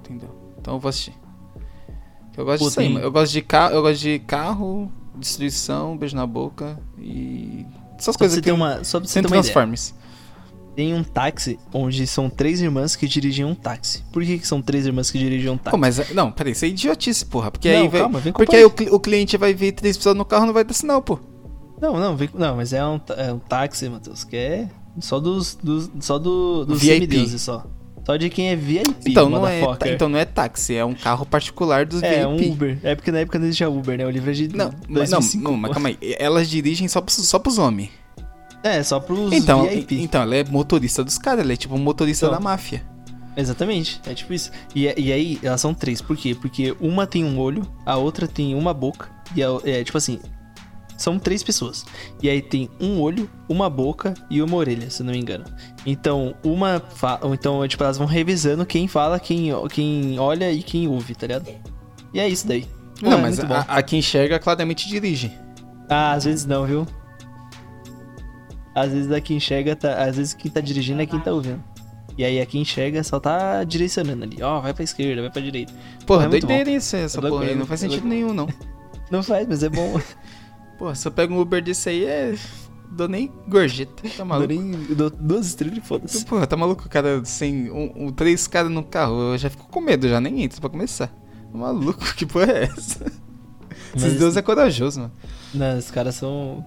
[0.00, 0.28] Entendeu?
[0.60, 1.14] Então eu vou assistir.
[2.36, 2.98] Eu gosto Pô, disso aí, tem-.
[3.02, 7.64] Eu gosto de carro, eu gosto de carro, destruição, beijo na boca e.
[7.98, 9.74] Essas Só coisas que eu- uma, só pra você ter uma.
[10.76, 14.04] Tem um táxi onde são três irmãs que dirigem um táxi.
[14.12, 15.70] Por que, que são três irmãs que dirigem um táxi?
[15.72, 16.14] Pô, mas.
[16.14, 17.50] Não, peraí, isso é idiotice, porra.
[17.50, 18.00] Porque Não, aí vai.
[18.00, 20.62] calma, porque o aí o, o cliente vai ver três pessoas no carro não vai
[20.62, 21.18] dar sinal, pô.
[21.80, 24.68] Não, não, vem, não, mas é um, é um táxi, Matheus, que é
[25.00, 26.94] só dos, dos só do, dos VIP.
[26.94, 27.64] semideuses só.
[28.08, 29.60] Só de quem é VIP, Então não, é,
[29.92, 32.52] então não é táxi, é um carro particular dos É, um VIP.
[32.52, 32.78] Uber.
[32.82, 34.06] É porque na época não existia Uber, né?
[34.06, 35.98] O livro é de Não, mas- não, 2005, não, mas calma aí.
[36.18, 37.90] Elas dirigem só, pros- só pros homens.
[38.62, 40.00] É, só pros Então, VIP.
[40.00, 42.34] então, ela é motorista dos caras, ela é tipo um motorista Então.
[42.38, 42.82] da máfia.
[43.36, 44.50] Exatamente, é tipo isso.
[44.74, 46.34] E, e aí, elas são três, por quê?
[46.34, 50.18] Porque uma tem um olho, a outra tem uma boca, e a, é tipo assim,
[50.98, 51.86] são três pessoas.
[52.22, 55.44] E aí tem um olho, uma boca e uma orelha, se não me engano.
[55.86, 57.18] Então, uma fa...
[57.22, 61.26] ou então, tipo, elas vão revisando quem fala, quem, quem olha e quem ouve, tá
[61.26, 61.48] ligado?
[62.12, 62.66] E é isso daí.
[63.00, 65.32] Pô, não, é mas a, a que enxerga claramente dirige.
[65.88, 66.86] Ah, às vezes não, viu?
[68.74, 69.94] Às vezes a quem enxerga, tá...
[70.04, 71.62] às vezes quem tá dirigindo é quem tá ouvindo.
[72.16, 74.42] E aí a quem enxerga só tá direcionando ali.
[74.42, 75.72] Ó, vai pra esquerda, vai pra direita.
[76.04, 77.52] Porra, é doideira isso, essa É porra aí.
[77.52, 77.94] é Não faz louco.
[77.94, 78.48] sentido nenhum, não.
[79.10, 80.00] Não faz, mas é bom.
[80.78, 82.34] Porra, se eu pego um Uber desse aí, é.
[82.90, 84.02] Dou nem gorjeta.
[84.16, 84.48] Tá maluco?
[84.48, 86.24] Dou nem- dou duas estrelas e foda-se.
[86.24, 89.68] Porra, tá maluco, o cara, sem um, um- três caras no carro, eu já fico
[89.68, 91.08] com medo, já nem entro pra começar.
[91.08, 93.04] Tá maluco, que porra é essa?
[93.94, 95.12] Mas- Esses deuses é corajoso, mano.
[95.52, 96.64] Não, os caras são.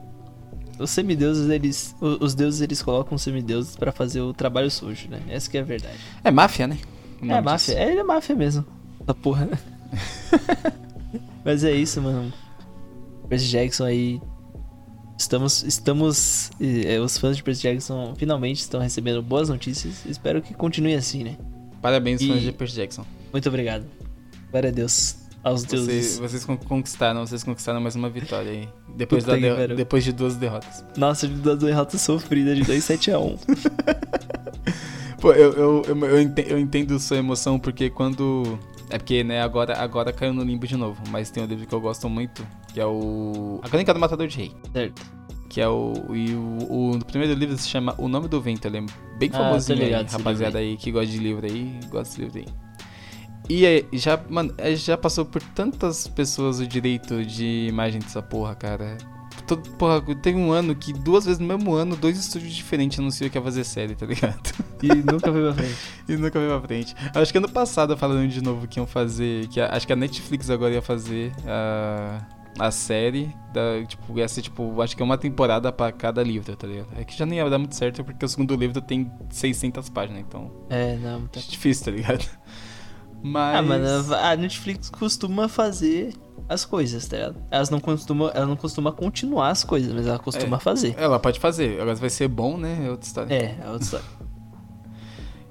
[0.80, 1.96] os semideuses, eles.
[2.00, 5.22] Os deuses, eles colocam os semideuses pra fazer o trabalho sujo, né?
[5.30, 5.98] Essa que é a verdade.
[6.24, 6.78] É máfia, né?
[7.22, 7.90] É máfia, disso.
[7.90, 8.66] é, é máfia mesmo.
[9.02, 9.50] Essa porra.
[11.46, 12.32] Mas é isso, mano.
[13.32, 14.22] Percy Jackson aí.
[15.18, 15.64] Estamos.
[15.64, 16.52] Estamos.
[16.60, 20.06] eh, os fãs de Percy Jackson finalmente estão recebendo boas notícias.
[20.06, 21.38] Espero que continue assim, né?
[21.82, 23.06] Parabéns, fãs E- de Percy Jackson.
[23.32, 23.86] Muito obrigado.
[24.52, 25.16] Glória a Deus.
[25.44, 26.20] Aos Vocês, deuses.
[26.20, 28.70] vocês con- conquistaram, vocês conquistaram mais uma vitória aí.
[28.98, 30.84] Depois, da de- depois de duas derrotas.
[30.98, 33.38] Nossa, de duas derrotas sofridas de 2-7 a 1
[35.22, 38.60] Pô, eu, eu, eu, eu entendo sua emoção, porque quando.
[38.92, 41.02] É porque, né, agora, agora caiu no limbo de novo.
[41.10, 43.60] Mas tem um livro que eu gosto muito, que é o.
[43.64, 44.52] A Crônica do Matador de Rei.
[44.74, 45.02] Certo.
[45.50, 45.94] Que é o.
[46.14, 48.66] E o, o primeiro livro se chama O Nome do Vento.
[48.68, 48.86] Ele é
[49.18, 52.72] bem Ah, famosinho aí, rapaziada aí que gosta de livro aí, gosta desse livro aí.
[53.50, 58.22] E é, já, mano, é, já passou por tantas pessoas o direito de imagem dessa
[58.22, 58.98] porra, cara.
[59.56, 63.30] Todo, porra, teve um ano que duas vezes no mesmo ano, dois estúdios diferentes anunciou
[63.30, 64.40] que ia fazer série, tá ligado?
[64.82, 65.76] E nunca foi pra frente.
[66.08, 66.96] E nunca veio pra frente.
[67.14, 69.48] Acho que ano passado falando de novo que iam fazer.
[69.50, 72.22] Que a- acho que a Netflix agora ia fazer a,
[72.58, 73.30] a série.
[73.54, 76.88] Da, tipo, ia ser tipo, acho que é uma temporada pra cada livro, tá ligado?
[76.96, 80.22] É que já nem ia dar muito certo porque o segundo livro tem 600 páginas,
[80.22, 80.50] então.
[80.70, 81.28] É, não.
[81.28, 81.42] Tá...
[81.42, 82.26] Difícil, tá ligado?
[83.22, 83.58] Mas.
[83.58, 86.14] Ah, mano, a Netflix costuma fazer
[86.54, 87.42] as coisas, tá ligado?
[87.50, 90.60] Elas não costumam, ela não costuma continuar as coisas, mas ela costuma É.
[90.60, 90.96] fazer.
[90.98, 92.86] Ela pode fazer, agora vai ser bom, né?
[92.86, 93.34] É outra história.
[93.34, 94.06] É, é outra história.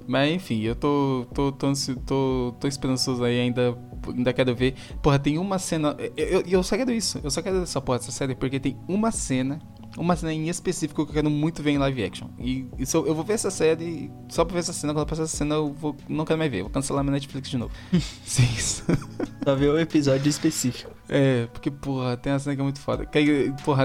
[0.07, 1.71] Mas enfim, eu tô, tô, tô,
[2.05, 3.77] tô, tô esperançoso aí, ainda,
[4.07, 4.73] ainda quero ver.
[5.01, 5.95] Porra, tem uma cena.
[6.17, 8.77] Eu, eu, eu só quero isso, eu só quero essa porra dessa série, porque tem
[8.89, 9.59] uma cena,
[9.97, 12.27] uma cena em específico que eu quero muito ver em live action.
[12.39, 15.35] E isso, eu vou ver essa série, só pra ver essa cena, quando passar essa
[15.37, 17.73] cena eu vou, não quero mais ver, vou cancelar minha Netflix de novo.
[18.25, 18.83] Sim, isso.
[19.43, 20.91] Só ver o episódio específico.
[21.09, 23.05] É, porque, porra, tem uma cena que é muito foda.
[23.05, 23.83] Que, porra,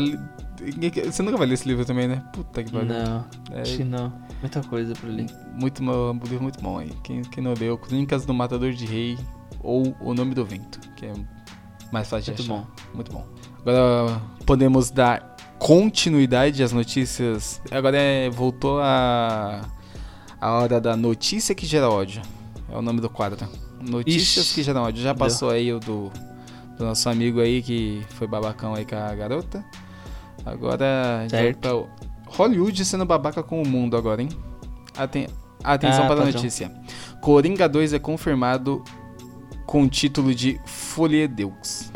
[1.10, 2.22] você nunca vai ler esse livro também, né?
[2.32, 2.88] Puta que pariu.
[2.88, 4.12] Não, É, acho que não.
[4.40, 5.26] Muita coisa pra ler.
[5.54, 6.90] Muito, um livro muito bom aí.
[7.02, 9.18] Quem, quem não leu, Crônicas do Matador de Rei
[9.62, 11.12] ou O Nome do Vento, que é
[11.90, 12.62] mais fácil Muito de achar.
[12.62, 12.66] bom.
[12.94, 13.26] Muito bom.
[13.60, 17.60] Agora podemos dar continuidade às notícias.
[17.70, 19.62] Agora é, voltou a,
[20.40, 22.22] a hora da notícia que gera ódio.
[22.70, 23.48] É o nome do quadro.
[23.80, 25.02] Notícias Ixi, que geram ódio.
[25.02, 25.18] Já deu.
[25.18, 26.10] passou aí o do,
[26.76, 29.64] do nosso amigo aí que foi babacão aí com a garota.
[30.44, 31.58] Agora Certo.
[31.60, 31.70] tá
[32.28, 34.28] Hollywood sendo babaca com o mundo agora, hein?
[34.96, 35.26] Aten
[35.62, 36.72] atenção Ah, para a notícia.
[37.20, 38.82] Coringa 2 é confirmado
[39.66, 41.90] com o título de Foliedeus.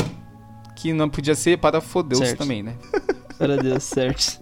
[0.77, 2.39] Que não podia ser para Fodeus Certo.
[2.39, 2.75] também, né?
[3.41, 4.41] Para Deus, certo.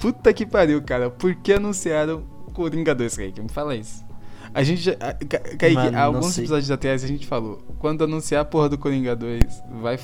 [0.00, 1.10] Puta que pariu, cara.
[1.10, 3.40] Por que anunciaram Coringa 2, Kaique?
[3.40, 4.04] Me fala isso.
[4.54, 4.92] A gente já.
[4.92, 5.12] a-
[5.56, 6.44] Kaique, Mano, alguns sei.
[6.44, 7.58] episódios atrás a gente falou.
[7.78, 9.42] Quando anunciar a porra do Coringa 2,
[9.82, 9.98] vai.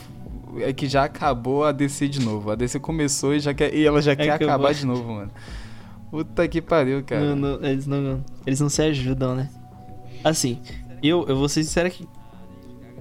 [0.60, 2.50] É que já acabou a DC de novo.
[2.50, 4.48] A DC começou e, já quer, e ela já quer Acabou.
[4.48, 5.30] acabar de novo, mano.
[6.10, 7.34] Puta que pariu, cara.
[7.34, 9.48] Não, não, eles, não, eles não se ajudam, né?
[10.22, 10.58] Assim,
[11.02, 12.06] eu, eu vou ser sincero que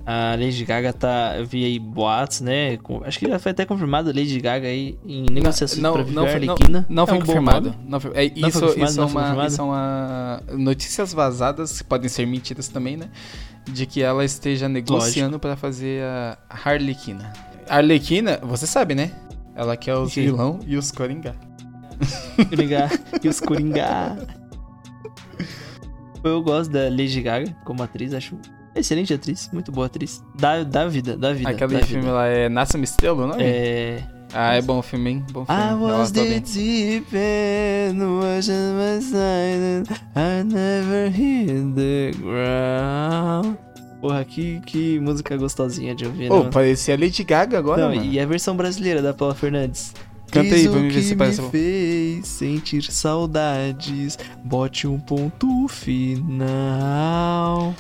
[0.06, 1.36] a Lady Gaga tá.
[1.38, 2.78] Eu vi aí boatos, né?
[2.78, 6.20] com- acho que já foi até confirmado a Lady Gaga aí em negociações pra viver
[6.20, 7.76] a foi- não, não foi É um confirmado.
[7.88, 10.44] Não foi- é, Não isso, foi confirmado, isso, é não uma, isso é uma.
[10.58, 13.10] Notícias vazadas, que podem ser mentiras também, né?
[13.70, 17.32] De que ela esteja negociando pra fazer a Harlequina.
[17.70, 19.12] A Arlequina, você sabe, né?
[19.56, 20.24] Ela quer os Sim.
[20.24, 21.36] vilão e os Coringá.
[22.50, 22.90] Coringa
[23.24, 24.18] e os Coringa.
[26.24, 28.36] Eu gosto da Lady Gaga como atriz, acho
[28.80, 30.24] excelente atriz, muito boa atriz.
[30.40, 31.50] Dá, dá vida, dá vida.
[31.50, 32.14] Aquele dá filme vida.
[32.14, 33.44] lá é Nasce uma Estrela, não é?
[33.44, 34.04] É.
[34.34, 35.26] Ah, é bom o filme, hein?
[35.34, 35.62] Bom filme.
[35.62, 39.84] I was the deep end, watching my side, and
[40.16, 43.58] I never hit the ground.
[44.00, 46.36] Porra, que, que música gostosinha de ouvir, né?
[46.36, 46.50] Ô, mano?
[46.50, 48.06] parecia Lady Gaga agora, Não, mano.
[48.10, 49.94] e a versão brasileira da Paula Fernandes.
[50.32, 51.50] Canta aí pra mim ver se parece bom.
[51.50, 54.18] fez sentir saudades.
[54.46, 57.76] Bote um ponto final.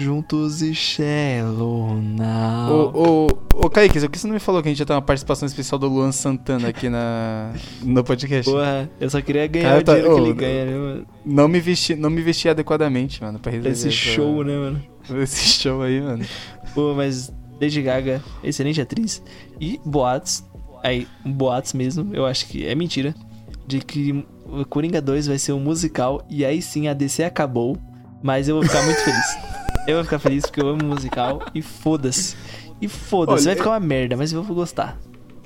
[0.00, 2.70] Juntos e Shallow Now.
[2.94, 4.94] Ô, ô, ô, Kaique, por que você não me falou que a gente já tem
[4.94, 8.48] uma participação especial do Luan Santana aqui na, no podcast?
[8.48, 11.06] Porra, eu só queria ganhar Cara, o tá- dinheiro que ô, ele ganha, né, mano?
[11.26, 14.80] Não me vesti, não me vesti adequadamente, mano, pra receber Esse essa- show, né, mano?
[15.20, 16.24] Esse show aí, mano.
[16.76, 19.20] Pô, mas Lady Gaga, excelente atriz.
[19.60, 20.44] E boatos,
[20.80, 23.12] aí, boatos mesmo, eu acho que é mentira,
[23.66, 27.76] de que o Coringa 2 vai ser um musical e aí sim a DC acabou,
[28.22, 29.58] mas eu vou ficar muito feliz.
[29.88, 32.36] Eu vou ficar feliz porque eu amo musical e foda-se.
[32.80, 34.98] E foda-se, vai ficar uma merda, mas eu vou gostar.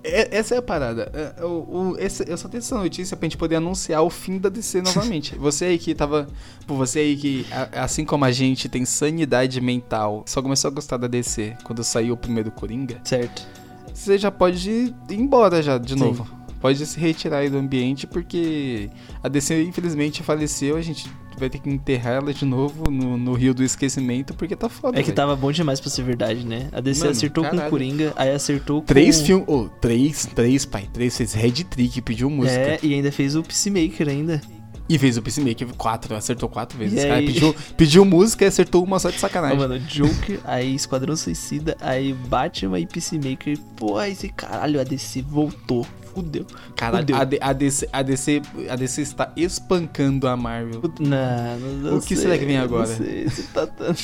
[0.05, 1.13] É- essa é a parada.
[1.39, 4.39] É, o- o- esse- eu só tenho essa notícia pra gente poder anunciar o fim
[4.39, 5.37] da DC novamente.
[5.37, 6.27] você aí que tava.
[6.67, 10.97] Pô, você aí que, assim como a gente, tem sanidade mental, só começou a gostar
[10.97, 13.47] da DC quando saiu o primeiro Coringa, Certo.
[13.95, 16.01] você já pode ir embora já de Sim.
[16.01, 16.27] novo.
[16.63, 18.89] Pode se retirar aí do ambiente, porque
[19.21, 23.35] a DC infelizmente faleceu, a gente vai ter que enterrar ela de novo no, no
[23.35, 24.99] rio do esquecimento, porque tá foda.
[24.99, 26.69] É que tava bom demais pra ser verdade, né?
[26.71, 27.67] A DC Mano, acertou com caralho.
[27.67, 28.87] o Coringa, aí acertou com...
[28.87, 29.45] Três filmes.
[29.49, 30.89] Oh, três, três, pai.
[30.93, 32.57] Três fez Red Trick, pediu música.
[32.57, 34.41] É, e ainda fez o Peacemaker ainda.
[34.89, 37.03] E fez o Peacemaker quatro, acertou quatro vezes.
[37.03, 37.27] E aí?
[37.27, 39.59] pediu, pediu música e acertou uma só de sacanagem.
[39.59, 43.59] mano, Joker, aí Esquadrão Suicida, aí Batman e Peacemaker.
[43.75, 45.85] Pô, esse caralho, a DC voltou.
[46.15, 46.47] Fudeu.
[46.77, 47.17] Caralho, Fudeu.
[47.17, 50.81] a, D- a DC, a, DC, a DC está espancando a Marvel.
[51.01, 52.87] Não, não, não O que sei, será que vem não agora?
[52.87, 54.01] sei, se tá tanto...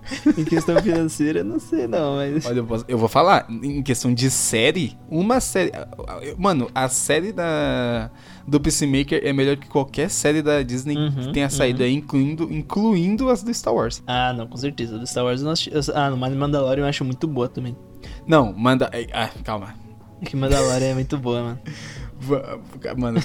[0.36, 2.46] em questão financeira, não sei não, mas...
[2.46, 5.70] Olha, eu, posso- eu vou falar, em questão de série, uma série.
[6.38, 8.10] Mano, a série da,
[8.48, 12.50] do Peacemaker é melhor que qualquer série da Disney Uhum, que tenha saído aí, incluindo,
[12.50, 14.02] incluindo as do Star Wars.
[14.06, 14.98] Ah, não, com certeza.
[14.98, 15.70] Do Star Wars eu não assisti.
[15.72, 17.76] eu- Ah, no Mandalorian eu acho muito boa também.
[18.26, 18.90] Não, manda.
[19.12, 19.74] Ah, calma.
[20.20, 21.58] É que Mandalorian é muito boa, mano.
[22.98, 23.18] Mano,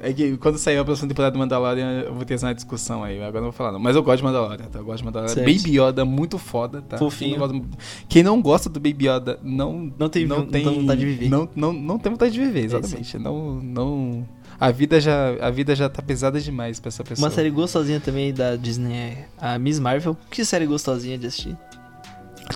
[0.00, 3.16] é que quando sair a próxima temporada do Mandalorian, eu vou ter essa discussão aí.
[3.18, 3.80] Agora não vou falar, não.
[3.80, 4.78] Mas eu gosto de Mandalorian, tá?
[4.78, 5.34] Eu gosto de Mandalorian.
[5.34, 5.46] Certo.
[5.46, 6.96] Baby Yoda, muito foda, tá?
[6.98, 7.30] Fofinho.
[7.30, 7.78] Quem não, gosta,
[8.08, 11.28] quem não gosta do Baby Yoda, não, Não tem- não tem vontade de viver.
[11.28, 13.18] Não, não, não tem vontade de viver, exatamente.
[13.18, 14.28] não, não.
[14.60, 17.28] A vida, já, a vida já tá pesada demais pra essa pessoa.
[17.28, 20.16] Uma série gostosinha também da Disney é a Miss Marvel.
[20.30, 21.56] Que série gostosinha de assistir.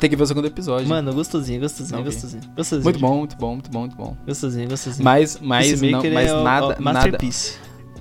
[0.00, 0.88] Tem que ver o segundo episódio.
[0.88, 2.04] Mano, gostosinha, Não vi.
[2.04, 2.42] gostosinha.
[2.56, 2.82] gostosinha.
[2.82, 4.16] muito bom, muito bom, muito bom, muito bom.
[4.26, 5.04] Gostosinha, gostosinha.
[5.04, 7.18] Mas, mas, não, mas é o- nada, o nada.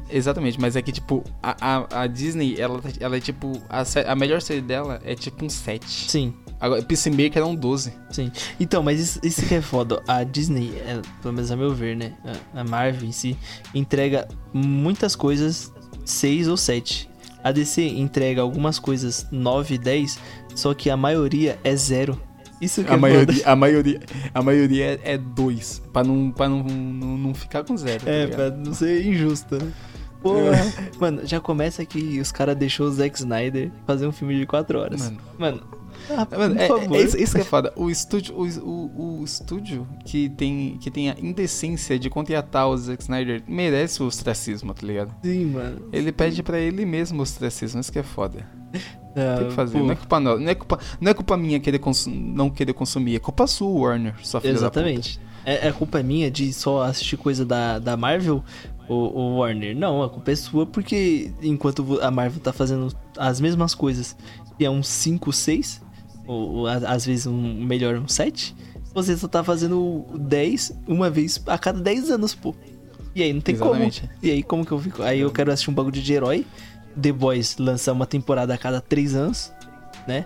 [0.10, 3.54] Exatamente, mas é que, tipo, a, a, a Disney, ela, ela é tipo.
[3.70, 5.86] A, a melhor série dela é tipo um 7.
[6.12, 7.92] Sim, Agora, Peacemaker é um 12.
[8.12, 8.32] sim.
[8.60, 10.04] Então, mas isso, isso que é foda.
[10.08, 12.14] A Disney, é, pelo menos a meu ver, né?
[12.54, 13.36] A, a Marvel em si,
[13.74, 15.72] entrega muitas coisas
[16.06, 17.10] 6 ou 7.
[17.44, 20.20] A DC entrega algumas coisas 9, 10,
[20.56, 22.20] só que a maioria é zero.
[22.62, 23.52] Isso que A é maioria, foda.
[23.52, 24.00] a maioria,
[24.36, 25.82] a maioria é 2.
[25.92, 28.04] Pra, não, pra não, não, não ficar com zero.
[28.06, 28.36] tá É, ligado?
[28.54, 29.72] pra não ser injusto, né?
[30.22, 30.52] Porra.
[31.00, 34.78] Mano, já começa que os caras deixou o Zack Snyder fazer um filme de 4
[34.78, 35.02] horas.
[35.02, 35.18] Mano.
[35.40, 35.62] Mano,
[36.10, 36.28] ah,
[36.58, 36.96] é, favor.
[36.96, 37.74] é isso, que é foda.
[37.76, 42.78] O estúdio, o, o, o estúdio que, tem, que tem a indecência de contratar o
[42.78, 45.14] Zack Snyder merece o ostracismo, tá ligado?
[45.24, 45.90] Sim, mano.
[45.92, 48.46] Ele pede pra ele mesmo o ostracismo, isso que é foda.
[49.16, 49.78] Ah, Tem que fazer.
[49.78, 50.20] pô, Não é culpa.
[50.20, 53.16] Não é culpa, não é culpa minha querer não querer consumir.
[53.16, 54.52] É culpa sua, Warner, sua filha.
[54.52, 55.20] Exatamente.
[55.46, 58.44] É, é culpa minha de só assistir coisa da, da Marvel
[58.88, 59.76] ou Warner?
[59.76, 64.16] Não, a culpa é sua porque enquanto a Marvel tá fazendo as mesmas coisas
[64.60, 65.82] e é um 5, 6,
[66.32, 68.56] ou, ou às vezes um melhor, um 7,
[68.94, 72.56] você só tá fazendo 10 uma vez a cada 10 anos, pô.
[73.14, 74.02] E aí não tem Exatamente.
[74.02, 74.14] como.
[74.24, 75.04] E aí como que eu fico?
[75.04, 76.46] Aí eu quero assistir um bagulho de herói.
[77.00, 79.52] The Boys lança uma temporada a cada 3 anos,
[80.08, 80.24] né?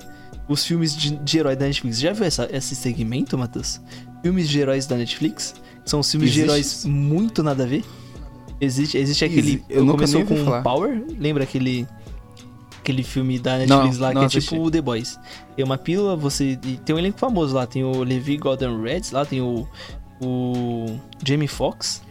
[0.48, 2.00] Os filmes de, de herói da Netflix.
[2.00, 3.82] Já viu essa, esse segmento, Matheus?
[4.22, 5.56] Filmes de heróis da Netflix.
[5.84, 6.90] São os filmes de Existe heróis isso?
[6.90, 7.84] muito nada a ver.
[8.62, 9.64] Existe, existe aquele.
[9.70, 10.62] Eu começou com falar.
[10.62, 11.04] Power.
[11.20, 11.88] Lembra aquele.
[12.86, 14.50] Aquele filme da Netflix Não, lá não que é assisti.
[14.52, 15.20] tipo o The Boys.
[15.56, 16.56] Tem uma pílula, você.
[16.86, 17.66] tem um elenco famoso lá.
[17.66, 19.68] Tem o Levi Golden Reds, lá tem o.
[20.22, 20.86] O.
[21.26, 22.04] Jamie Foxx.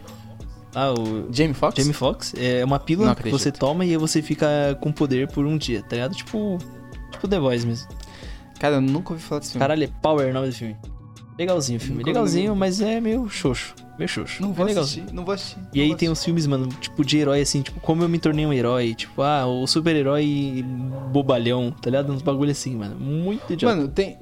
[0.73, 1.31] Lá, o.
[1.31, 1.79] Jamie Foxx?
[1.81, 5.45] Jamie Foxx é uma pílula que você toma e aí você fica com poder por
[5.45, 6.13] um dia, tá ligado?
[6.13, 6.57] Tipo.
[7.09, 7.87] Tipo The Boys mesmo.
[8.59, 9.61] Cara, eu nunca ouvi falar desse filme.
[9.61, 10.75] Caralho, é Power o nome do filme.
[11.39, 11.99] Legalzinho o filme.
[11.99, 13.73] Nunca Legalzinho, mas é meio xoxo.
[13.97, 14.41] Meio xoxo.
[14.41, 15.59] não vou assistir, não vou assistir.
[15.73, 16.25] E aí tem uns assistir.
[16.25, 19.45] filmes, mano, tipo, de herói, assim, tipo, como eu me tornei um herói, tipo, ah,
[19.45, 20.63] o super-herói
[21.11, 22.11] bobalhão, tá ligado?
[22.11, 22.95] Uns bagulho assim, mano.
[22.99, 23.75] Muito idiota.
[23.75, 24.17] Mano, tem.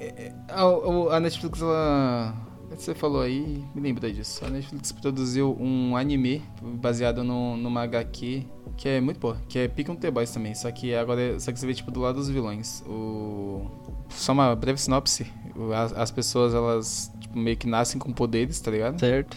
[0.00, 2.34] é, é, A, o- a Netflix, ela.
[2.70, 4.44] Você falou aí, me lembra disso.
[4.44, 8.44] A Netflix produziu um anime baseado no, numa HQ
[8.76, 10.54] que é muito boa, que é Pick on the Boys também.
[10.54, 12.82] Só que agora é- só que você vê tipo do lado dos vilões.
[12.86, 13.66] O...
[14.10, 15.26] Só uma breve sinopse.
[15.74, 18.98] As, as pessoas, elas tipo, meio que nascem com poderes, tá ligado?
[18.98, 19.36] certo?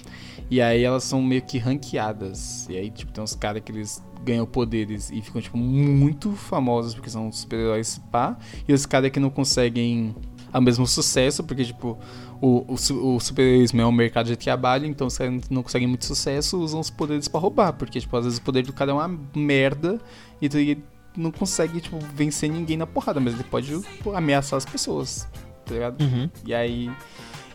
[0.49, 2.67] E aí elas são meio que ranqueadas.
[2.69, 6.93] E aí, tipo, tem uns caras que eles ganham poderes e ficam, tipo, muito famosos
[6.93, 8.37] porque são super-heróis pá.
[8.67, 10.15] E os caras que não conseguem
[10.53, 11.97] o mesmo sucesso, porque, tipo,
[12.41, 16.05] o, o, o super-heroísmo é um mercado de trabalho, então os caras não conseguem muito
[16.05, 17.73] sucesso, usam os poderes pra roubar.
[17.73, 19.99] Porque, tipo, às vezes o poder do cara é uma merda
[20.41, 20.83] e tu ele
[21.15, 23.73] não consegue, tipo, vencer ninguém na porrada, mas ele pode
[24.03, 25.27] pô, ameaçar as pessoas,
[25.71, 26.01] tá ligado?
[26.01, 26.29] Uhum.
[26.45, 26.91] E aí.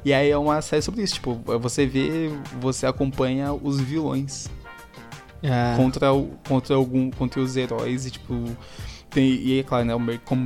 [0.04, 2.30] E aí é uma série sobre isso, tipo, você vê,
[2.60, 4.48] você acompanha os vilões
[5.42, 6.08] Ah, contra,
[6.48, 7.10] contra algum.
[7.10, 8.34] contra os heróis e tipo.
[9.10, 10.20] Tem, e é claro, né?
[10.24, 10.44] Como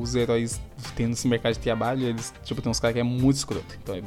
[0.00, 0.60] os heróis
[0.94, 3.76] têm nesse mercado de trabalho, eles, tipo, tem uns caras que é muito escroto.
[3.82, 4.02] Então é.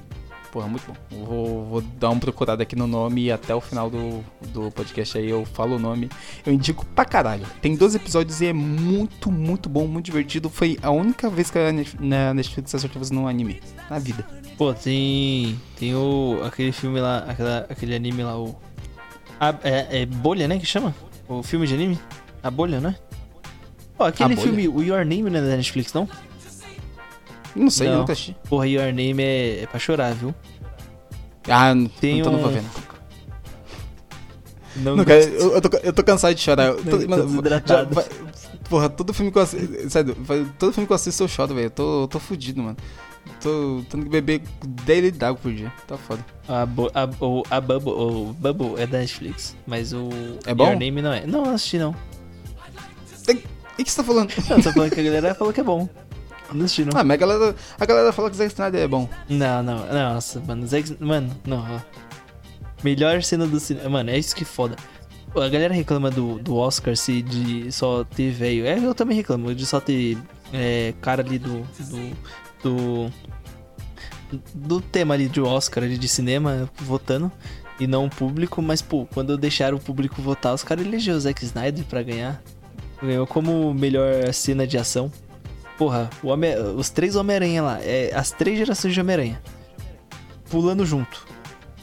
[0.56, 1.26] Porra, muito bom.
[1.26, 4.23] Vou, vou dar uma procurada aqui no nome e até o final do,
[4.53, 6.10] do podcast aí eu falo o nome.
[6.45, 7.45] Eu indico pra caralho.
[7.61, 10.49] Tem 12 episódios e é muito, muito bom, muito divertido.
[10.49, 13.61] Foi a única vez que a na Netflix acertou fazendo um anime.
[13.90, 14.26] Na vida.
[14.57, 15.60] Pô, tem.
[15.77, 16.40] Tem o.
[16.45, 18.56] aquele filme lá, aquela, aquele anime lá, o.
[19.38, 20.57] A, é, é Bolha, né?
[20.57, 20.95] Que chama?
[21.27, 21.99] O filme de anime?
[22.41, 22.95] A Bolha, né?
[23.98, 26.07] Pô, aquele filme, o Your Name não é da Netflix, não?
[27.56, 27.99] Não sei, Não.
[27.99, 28.36] nunca assisti.
[28.49, 30.34] Porra, Your Name é, é pra chorar, viu?
[31.48, 32.61] Ah, Tem então não vou um- ver.
[32.61, 32.72] Não.
[34.84, 36.65] Não, Não, cara, eu, eu tô, eu tô cansado de chorar.
[36.68, 37.94] Eu tô- Não, desidratado.
[37.95, 38.06] já vai-
[38.69, 39.90] porra, todo filme que eu assisto.
[39.90, 41.68] Sério, vai- todo filme que eu assisto eu choro, velho.
[41.68, 42.76] Eu tô, eu tô fudido, mano.
[43.41, 44.41] Tô tendo que beber
[44.86, 45.72] 10 litros d'água por dia.
[45.88, 46.26] Tá foda.
[46.48, 50.10] A, Bo- a, o, a Bubble, o Bubble é da Netflix, mas o
[50.45, 50.65] É bom?
[50.68, 51.26] Your Name não é.
[51.26, 51.95] Não, não assisti não.
[53.77, 54.32] O que você tá falando?
[54.49, 55.88] Não, tô falando que a galera falou que é bom.
[56.54, 57.00] Não assisti não.
[57.00, 59.10] Ah, mas a galera, a galera fala que Zack Snyder é bom.
[59.30, 61.80] Não, não, não, nossa, mano, Zack, mano, não, ó.
[62.84, 64.76] Melhor cena do cinema, mano, é isso que foda.
[65.34, 68.66] Pô, A galera reclama do, do Oscar se de só ter velho.
[68.66, 70.18] É, eu também reclamo de só ter
[70.54, 72.12] é, cara ali do, do.
[72.64, 73.14] do.
[74.54, 77.32] do tema ali de Oscar ali de cinema votando
[77.80, 81.22] e não o público, mas pô, quando deixaram o público votar, os caras elegeram o
[81.22, 82.42] Zack Snyder pra ganhar.
[83.02, 85.12] Ganhou como melhor cena de ação.
[85.78, 89.42] Porra, Homem- os três Homem-Aranha lá, é, as três gerações de Homem-Aranha
[90.50, 91.26] pulando junto.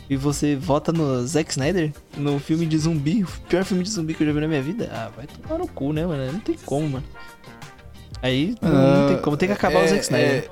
[0.09, 4.14] E você vota no Zack Snyder no filme de zumbi, o pior filme de zumbi
[4.14, 4.90] que eu já vi na minha vida.
[4.93, 6.32] Ah, vai tomar no cu, né, mano?
[6.32, 7.05] Não tem como, mano.
[8.20, 10.51] Aí não, não tem como, tem que acabar o Zack Snyder.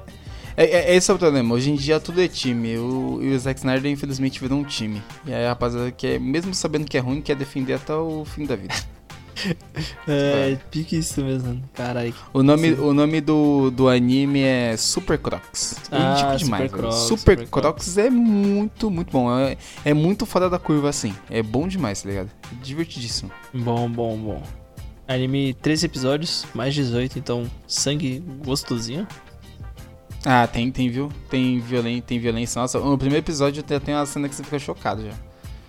[0.56, 1.54] É, é, é, esse é o problema.
[1.54, 2.76] Hoje em dia tudo é time.
[2.78, 5.02] O, e o Zack Snyder, infelizmente, virou um time.
[5.26, 8.44] E aí rapaziada que é, mesmo sabendo que é ruim, quer defender até o fim
[8.44, 8.74] da vida.
[10.06, 12.14] É, pique isso mesmo, caralho.
[12.32, 15.76] O nome, o nome do, do anime é Super Crocs.
[15.90, 16.62] É Ah, ridículo demais.
[16.70, 16.78] Super.
[16.80, 19.30] Crocs, Super, Super Crocs é muito, muito bom.
[19.38, 21.14] É, é muito fora da curva assim.
[21.30, 22.30] É bom demais, tá ligado?
[22.62, 23.30] Divertidíssimo.
[23.54, 24.42] Bom, bom, bom.
[25.06, 29.06] Anime 13 episódios, mais 18, então sangue gostosinho.
[30.24, 31.10] Ah, tem, tem, viu?
[31.30, 32.60] Tem violência, tem violência.
[32.60, 35.12] Nossa, no primeiro episódio tem uma cena que você fica chocado já.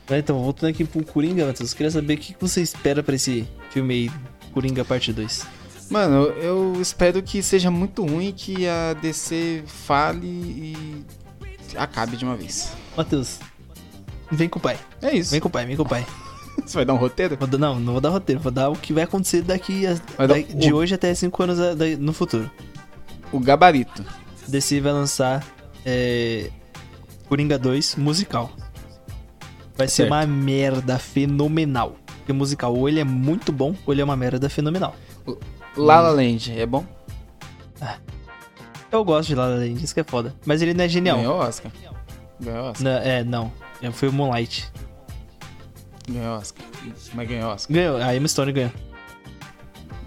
[0.10, 3.16] Mas Então, voltando aqui pro Coringa, Matheus, eu queria saber o que você espera pra
[3.16, 4.12] esse filme
[4.54, 5.46] Coringa Parte 2.
[5.90, 10.78] Mano, eu espero que seja muito ruim que a DC fale e
[11.76, 12.72] acabe de uma vez.
[12.96, 13.40] Matheus,
[14.32, 14.78] vem com o pai.
[15.02, 15.32] É isso.
[15.32, 16.06] Vem com o pai, vem com o pai.
[16.66, 17.36] Você vai dar um roteiro?
[17.38, 20.38] Vou não, não vou dar roteiro, vou dar o que vai acontecer daqui a- da-
[20.40, 22.50] de hoje até 5 anos a- da- no futuro.
[23.32, 24.06] O gabarito.
[24.48, 25.46] DC vai lançar
[25.86, 26.50] é,
[27.28, 28.52] Coringa 2 musical.
[29.78, 30.12] Vai ser Certo.
[30.12, 31.96] uma merda fenomenal.
[32.32, 34.96] Porque musical, ou ele é muito bom, ou ele é uma merda fenomenal.
[35.76, 36.86] La La Land, é bom?
[38.92, 40.34] Eu gosto de La La Land, isso que é foda.
[40.46, 41.18] Mas ele não é genial.
[41.18, 41.72] Ganhou Oscar.
[42.40, 42.84] Ganhou Oscar.
[42.84, 43.52] Não, é, não.
[43.82, 44.72] É, Foi o Moonlight.
[46.10, 46.66] Ganhou Oscar.
[47.14, 47.76] Mas ganhou Oscar.
[47.76, 48.72] Ganhou, a Emma Stone ganhou.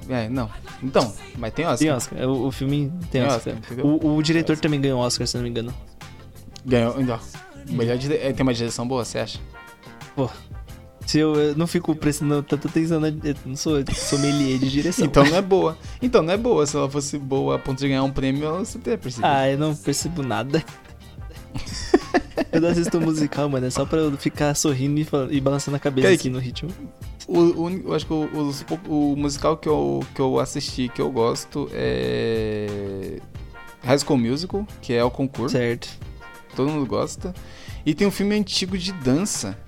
[0.09, 0.51] É, não.
[0.83, 1.79] Então, mas tem Oscar.
[1.79, 2.29] Tem Oscar.
[2.29, 3.55] O, o filme tem Tem Oscar.
[3.59, 5.75] Oscar, o, o diretor também ganhou Oscar, se não me engano.
[6.65, 7.01] Ganhou.
[7.01, 7.19] Então,
[7.69, 8.17] melhor dire...
[8.17, 9.39] é, Tem uma direção boa, você acha?
[10.15, 10.29] Pô.
[11.07, 13.09] Se eu, eu não fico prestando tanta atenção na.
[13.09, 15.05] Eu não sou sommelier de direção.
[15.05, 15.77] Então não é boa.
[16.01, 16.67] Então não é boa.
[16.67, 19.27] Se ela fosse boa a ponto de ganhar um prêmio, você teria percebido.
[19.31, 20.65] Ah, eu não percebo nada.
[22.53, 23.67] eu não assisto musical, mano.
[23.67, 25.07] É só pra eu ficar sorrindo e,
[25.37, 26.23] e balançando a cabeça Kaique.
[26.23, 26.71] aqui no ritmo.
[27.27, 28.29] O, o eu acho que o,
[28.67, 33.19] pou- o musical que eu, que eu assisti, que eu gosto, é.
[33.83, 35.57] High School Musical, que é o concurso.
[35.57, 35.89] Certo.
[36.57, 37.35] Todo mundo gosta.
[37.85, 39.59] E tem um filme antigo de dança,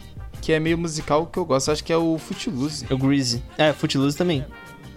[0.40, 1.70] que é meio musical, que eu gosto.
[1.72, 2.86] Acho que é o Footloose.
[2.88, 3.42] É o Greasy.
[3.58, 4.44] É, Footloose também.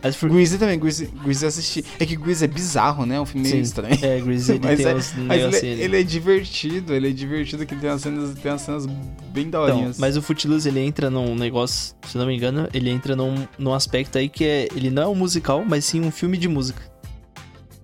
[0.02, 0.30] Mas for...
[0.30, 1.84] Greasy também, Greasy, Greasy assisti.
[2.00, 3.16] É que Greasy é bizarro, né?
[3.16, 3.62] É um filme meio Sim.
[3.64, 3.98] estranho.
[4.02, 5.82] É, Greasy ele Mas, é- mas negocinhos ele, ali.
[5.82, 9.66] ele é divertido, ele é divertido, que tem umas cenas, tem umas cenas bem Então,
[9.66, 9.98] daorinhas.
[10.00, 13.74] mas o Footloose ele entra num negócio, se não me engano, ele entra num, num
[13.74, 14.68] aspecto aí que é.
[14.74, 16.82] Ele não é um musical, mas sim um filme de música.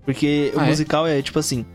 [0.06, 0.69] Porque o Ah, é?
[0.69, 1.65] musical é tipo assim.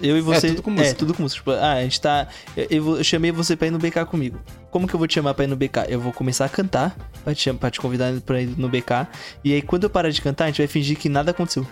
[0.00, 0.48] Eu e você.
[0.48, 0.88] tudo com música.
[0.88, 1.38] É, tudo com música.
[1.40, 2.28] Tipo, ah, a gente tá.
[2.56, 4.38] Eu, eu eu chamei você pra ir no BK comigo.
[4.70, 5.86] Como que eu vou te chamar pra ir no BK?
[5.88, 9.08] Eu vou começar a cantar pra te, pra te convidar pra ir no BK.
[9.44, 11.66] E aí, quando eu parar de cantar, a gente vai fingir que nada aconteceu.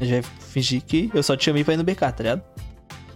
[0.00, 2.42] A gente vai fingir que eu só te chamei pra ir no BK, tá ligado?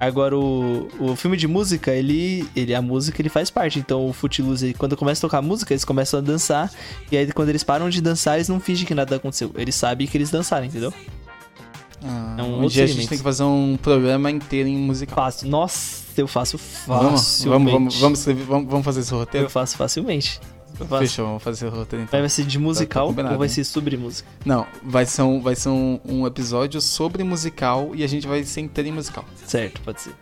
[0.00, 2.74] Agora, o, o filme de música, ele, ele.
[2.74, 3.78] A música ele faz parte.
[3.78, 6.72] Então, o Footloose, quando começa a tocar música, eles começam a dançar.
[7.12, 9.52] E aí, quando eles param de dançar, eles não fingem que nada aconteceu.
[9.56, 10.94] Eles sabem que eles dançaram, entendeu?
[12.02, 13.08] Ah, é um um outro dia a gente segmento.
[13.10, 15.16] tem que fazer um programa inteiro em musical.
[15.16, 15.48] Fácil.
[15.48, 17.48] Nossa, eu faço facilmente.
[17.48, 19.46] vamos, vamos, vamos, vamos, vamos fazer esse roteiro?
[19.46, 20.40] Eu faço facilmente.
[20.78, 21.02] Eu faço.
[21.02, 22.20] Fechou, vamos fazer esse roteiro então.
[22.20, 24.28] Vai ser de musical combinado, ou vai ser sobre música?
[24.44, 28.42] Não, vai ser, um, vai ser um, um episódio sobre musical e a gente vai
[28.44, 29.24] ser inteiro em musical.
[29.46, 30.14] Certo, pode ser.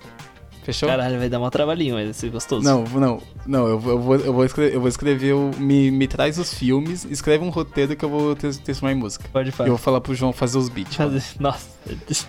[0.69, 0.86] Fechou?
[0.86, 2.62] Caralho, vai dar um trabalhinho, mas vai ser gostoso.
[2.62, 5.90] Não, não, não, eu vou, eu vou, eu vou escrever, eu vou escrever o, me,
[5.90, 9.24] me traz os filmes, escreve um roteiro que eu vou transformar em música.
[9.32, 9.69] Pode E falar.
[9.69, 10.95] eu vou falar pro João fazer os beats.
[10.95, 11.23] Fazer...
[11.40, 11.66] Nossa.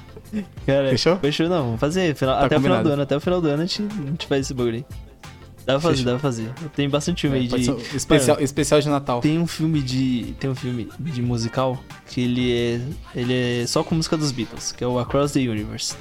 [0.66, 1.18] Cara, Fechou?
[1.18, 2.16] Fechou não, vamos fazer.
[2.16, 2.90] Final- Tá até o final combinado.
[2.90, 4.86] do ano, até o final do ano a gente, a gente faz esse bagulho aí.
[5.66, 6.06] Dá pra fazer, Fechou.
[6.06, 6.50] dá pra fazer.
[6.76, 7.72] Tem bastante filme aí Pode de.
[7.72, 9.20] um especial, especial de Natal.
[9.20, 10.34] Tem um filme de.
[10.40, 12.82] Tem um filme de musical que ele é.
[13.14, 13.34] Ele
[13.64, 15.96] é só com música dos Beatles, que é o Across the Universe.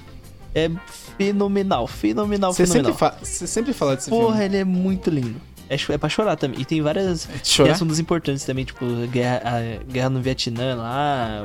[0.55, 0.71] É
[1.19, 2.97] fenomenal, fenomenal, Você fenomenal.
[2.99, 4.45] sempre, você sempre fala desse Porra, filme.
[4.45, 5.37] ele é muito lindo.
[5.71, 6.61] É, é pra chorar também.
[6.61, 7.29] E tem várias.
[7.29, 7.73] É Tem chorar?
[7.73, 11.43] assuntos importantes também, tipo, guerra, a guerra no Vietnã lá,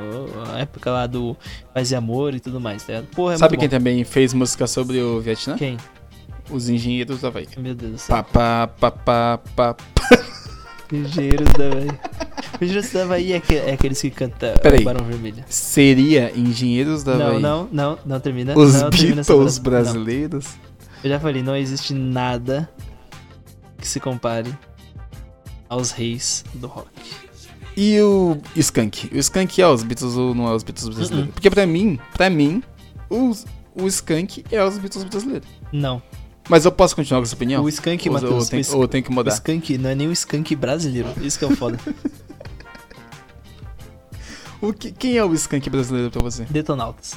[0.54, 1.36] a época lá do
[1.74, 3.10] Paz e Amor e tudo mais, tá ligado?
[3.10, 3.76] Porra, é Sabe quem bom.
[3.76, 5.56] também fez música sobre o Vietnã?
[5.56, 5.76] Quem?
[6.50, 7.46] Os engenheiros da Havaí.
[7.58, 8.16] Meu Deus do céu.
[8.16, 9.76] Pá, pá, pá, pá, pá.
[10.92, 12.00] Engenheiros da Bahia.
[12.60, 14.84] Engenheiros da Bahia é, que- é aqueles que cantam Peraí.
[14.84, 15.44] Barão Vermelho.
[15.48, 17.40] Seria Engenheiros da Não, Havaí.
[17.42, 18.56] não, não, não termina.
[18.56, 19.56] Os não termina Beatles.
[19.56, 19.62] Não.
[19.64, 20.46] brasileiros.
[21.02, 22.68] Eu já falei, não existe nada
[23.78, 24.52] que se compare
[25.68, 26.88] aos reis do rock.
[27.76, 29.10] E o Skank?
[29.12, 31.26] O Skank é os Beatles ou não é os Beatles brasileiros?
[31.28, 31.32] Uh-uh.
[31.34, 32.62] Porque pra mim, pra mim,
[33.10, 33.44] os,
[33.74, 35.48] o Skank é os Beatles brasileiros.
[35.72, 36.00] Não.
[36.48, 37.64] Mas eu posso continuar com essa opinião?
[37.64, 38.48] O Skank, ou, ou, Matheus.
[38.48, 39.32] tem, o Skank- ou tenho que O mudar?
[39.32, 41.08] Skank não é nem o Skank brasileiro.
[41.22, 41.78] Isso que é o foda.
[44.60, 46.44] O que- quem é o Skank brasileiro pra você?
[46.48, 47.14] Detonautas.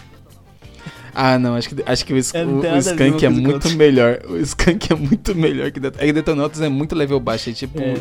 [1.19, 4.19] Ah, não, acho que, acho que o, É, o- tem o Skank é muito melhor.
[4.29, 6.01] O Skank é muito melhor que Detonautas.
[6.03, 7.49] É que Detonautas é muito level baixo.
[7.49, 7.79] É tipo.
[7.81, 7.95] É.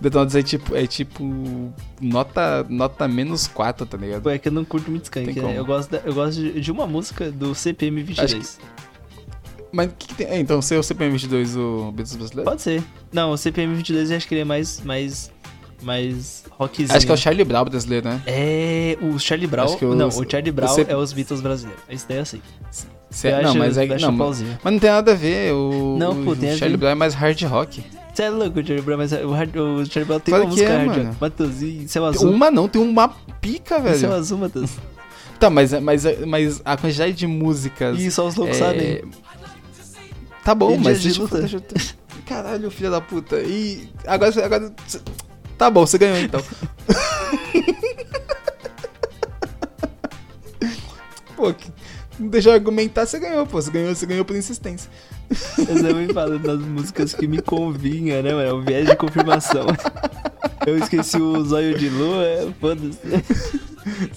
[0.00, 0.74] Detonautas é tipo.
[0.74, 1.72] É tipo.
[2.00, 4.22] Nota, nota menos 4, tá ligado?
[4.22, 5.58] Pô, é que eu não curto muito Skank, Tem né?
[5.58, 8.58] Eu gosto, da- eu gosto de, de uma música do CPM 22.
[9.72, 10.26] Mas o que, que tem.
[10.28, 12.50] É, então, se é o CPM22 o Beatles brasileiro?
[12.50, 12.82] Pode ser.
[13.12, 14.80] Não, o CPM 22 eu acho que ele é mais.
[14.82, 15.30] mais.
[15.82, 16.96] mais rockzinho.
[16.96, 18.22] Acho que é o Charlie Brown brasileiro, né?
[18.26, 19.64] É, o Charlie Brown.
[19.66, 21.82] Acho que o- não, o Charlie Brown você- é os Beatles brasileiros.
[21.88, 22.40] Esse daí eu sei.
[23.10, 23.86] Cê- Eu não, acho- mas é.
[23.98, 25.52] Não, mas, mas não tem nada a ver.
[25.52, 26.76] O, Não, pô, o tem a Charlie.
[26.76, 27.82] Brown é mais hard rock.
[28.12, 30.54] Você é louco, o Charlie Brown, mas o, hard- o Charlie Brown tem Claro uma
[30.54, 31.16] que música é, hard rock.
[31.20, 32.30] Matheus, e Tem azul?
[32.30, 33.08] uma não, tem uma
[33.40, 34.12] pica, velho.
[34.14, 34.70] azul, Matheus?
[35.38, 38.00] Tá, mas, mas, mas a quantidade de músicas.
[38.00, 39.02] Ih, só os loucos é, sabem.
[40.46, 41.40] Tá bom, E mas deixa, Luta?
[41.40, 41.60] deixa
[42.24, 43.40] Caralho, filha da puta.
[43.40, 44.72] E agora, agora.
[45.58, 46.40] Tá bom, você ganhou então.
[51.34, 51.52] pô,
[52.16, 53.60] não deixa eu argumentar, você ganhou, pô.
[53.60, 54.88] Você ganhou, você ganhou por insistência.
[55.58, 58.48] Eu sempre falo das músicas que me convinha, né, mano?
[58.48, 59.66] É o viés de confirmação.
[60.64, 63.00] Eu esqueci o zóio de lua, é, foda-se.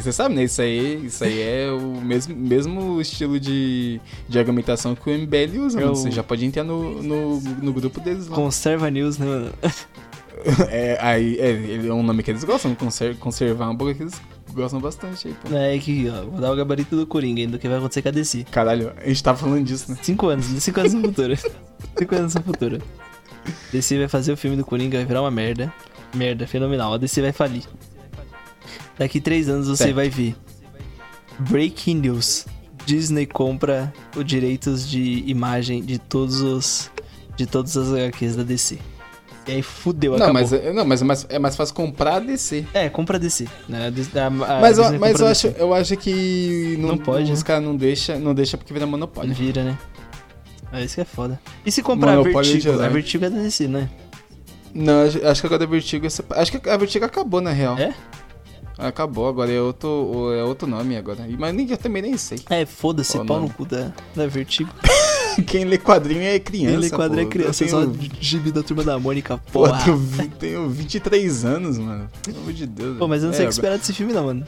[0.00, 0.44] Você sabe, né?
[0.44, 5.58] Isso aí, isso aí é o mesmo, mesmo estilo de, de argumentação que o MBL
[5.60, 5.96] usa, É mano.
[5.96, 8.36] Você já pode entrar no, no, no grupo deles lá.
[8.36, 9.52] Conserva News, né, mano?
[10.68, 14.20] É, aí, é, é um nome que eles gostam, conser, conservar um pouco que eles
[14.52, 15.56] gostam bastante aí, pô.
[15.56, 18.08] É que, ó, vou dar o gabarito do Coringa ainda, do que vai acontecer com
[18.08, 18.44] a DC.
[18.50, 19.96] Caralho, a gente tava falando disso, né?
[20.02, 21.34] Cinco anos, cinco anos no futuro.
[21.96, 22.82] Cinco anos no futuro.
[23.72, 25.72] DC vai fazer o filme do Coringa, vai virar uma merda.
[26.14, 26.92] Merda, fenomenal.
[26.92, 27.62] A DC vai falir.
[28.98, 29.96] Daqui três anos você Certo.
[29.96, 30.34] vai ver.
[31.38, 32.46] Breaking News.
[32.86, 36.90] Disney compra os direitos de imagem de todos os.
[37.36, 38.78] de todas as HQs da DC.
[39.46, 40.34] E aí fudeu, Não, acabou.
[40.34, 42.64] mas, é- não, mas é, mais, é mais fácil comprar a DC.
[42.72, 43.46] É, compra a DC.
[43.68, 43.88] Né?
[43.88, 45.60] A DC- a- a mas eu, mas eu, a acho, DC.
[45.62, 47.44] eu acho que Não pode, os né?
[47.44, 49.34] caras não deixam não deixa porque vira monopólio.
[49.34, 49.78] Vira, né?
[50.72, 51.40] É isso que é foda.
[51.66, 52.72] E se comprar a Monopólio Vertigo?
[52.74, 52.86] geral.
[52.86, 53.88] A Vertigo é da DC, né?
[54.74, 56.06] Não, acho, que agora a Vertigo.
[56.06, 57.76] é Acho que a Vertigo acabou, na real.
[57.78, 57.94] É?
[58.76, 61.26] Acabou, agora é outro, é outro nome agora.
[61.38, 62.40] Mas nem, eu também nem sei.
[62.50, 64.70] É, foda-se, pau no cu da, da Vertigo.
[65.46, 66.76] Quem lê quadrinho é criança.
[66.76, 67.30] Ele quadro é pô.
[67.30, 69.82] criança, Eu só tenho, gibi da turma da Mônica, pô, porra.
[69.84, 72.08] tenho, vi- tenho 23 anos, mano.
[72.22, 72.98] Pelo amor de Deus.
[72.98, 74.46] Pô, mas eu não é, sei o que esperar desse filme, não, mano.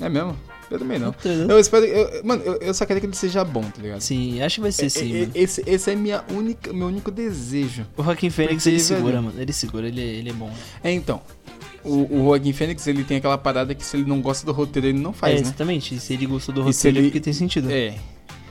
[0.00, 0.36] É mesmo?
[0.70, 1.12] Eu também não.
[1.48, 1.84] Eu espero.
[1.84, 4.00] eu- mano, eu, eu só quero que ele seja bom, tá ligado?
[4.00, 5.32] Sim, acho que vai ser É- sim, é- mano.
[5.34, 7.84] esse, esse é minha única, meu único desejo.
[7.96, 9.40] O Joaquim Fênix, ele segura, velho- mano.
[9.40, 10.48] Ele segura, ele, ele é bom.
[10.84, 11.20] É, então.
[11.84, 14.88] O, o Joaquin Phoenix, ele tem aquela parada que se ele não gosta do roteiro,
[14.88, 15.40] ele não é, faz, né?
[15.40, 15.98] exatamente.
[15.98, 17.70] Se ele gostou do roteiro, é ele- porque tem sentido.
[17.70, 17.94] É.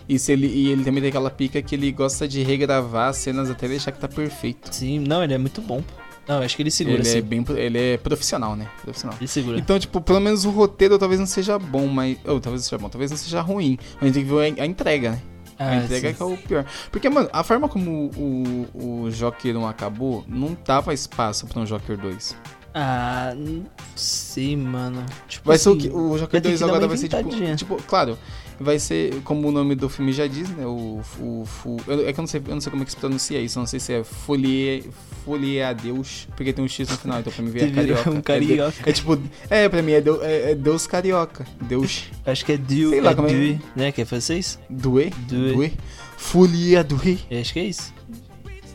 [0.07, 3.17] E, se ele, e ele também tem aquela pica que ele gosta de regravar as
[3.17, 4.73] cenas até deixar que tá perfeito.
[4.73, 5.83] Sim, não, ele é muito bom.
[6.27, 7.17] Não, acho que ele segura, ele sim.
[7.17, 7.45] é bem.
[7.55, 8.67] Ele é profissional, né?
[8.83, 9.17] Profissional.
[9.19, 9.57] Ele segura.
[9.57, 12.17] Então, tipo, pelo menos o roteiro talvez não seja bom, mas.
[12.25, 13.77] Ou talvez seja bom, talvez não seja ruim.
[13.95, 15.21] Mas a gente tem que ver a, entrega, né?
[15.57, 16.15] Ah, a entrega sim.
[16.15, 16.65] que é o pior.
[16.91, 21.65] Porque, mano, a forma como o, o Joker 1 acabou, não dava espaço pra um
[21.65, 22.35] Joker 2.
[22.73, 23.65] Ah, não
[23.95, 25.03] sei, mano.
[25.27, 25.89] Tipo Vai ser o assim, que.
[25.89, 27.75] O Joker ter 2 que dar agora vai ser tipo, tipo.
[27.83, 28.17] Claro,
[28.59, 30.65] vai ser, como o nome do filme já diz, né?
[30.65, 31.01] O.
[31.19, 32.97] o, o eu- é que eu não, sei, eu não sei como é que se
[32.97, 33.57] pronuncia isso.
[33.57, 34.89] eu Não sei se é Folie.
[35.25, 36.27] Folie a Deus.
[36.35, 38.09] Porque tem um X no final, então pra mim ver é carioca.
[38.11, 38.73] um É, de- carioca.
[38.85, 39.19] é tipo.
[39.49, 41.45] É, pra mim é, Deu- é- é Deus carioca.
[41.61, 42.03] Deus.
[42.25, 43.59] Acho que é Dieu, Sei lá é como é.
[43.75, 43.91] Né?
[43.91, 44.59] Que é francês?
[44.69, 45.09] Doué.
[45.27, 45.53] Doué.
[45.53, 45.71] Doué.
[46.17, 47.17] Folie a Doué.
[47.31, 47.93] Eu Acho que é isso.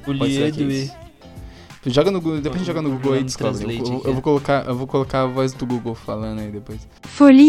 [0.05, 1.04] Pode Polier ser
[1.87, 3.63] Joga no Google, depois a gente joga no Google aí e descobre.
[3.65, 6.87] Eu, eu- eu vou colocar, eu vou colocar a voz do Google falando aí depois.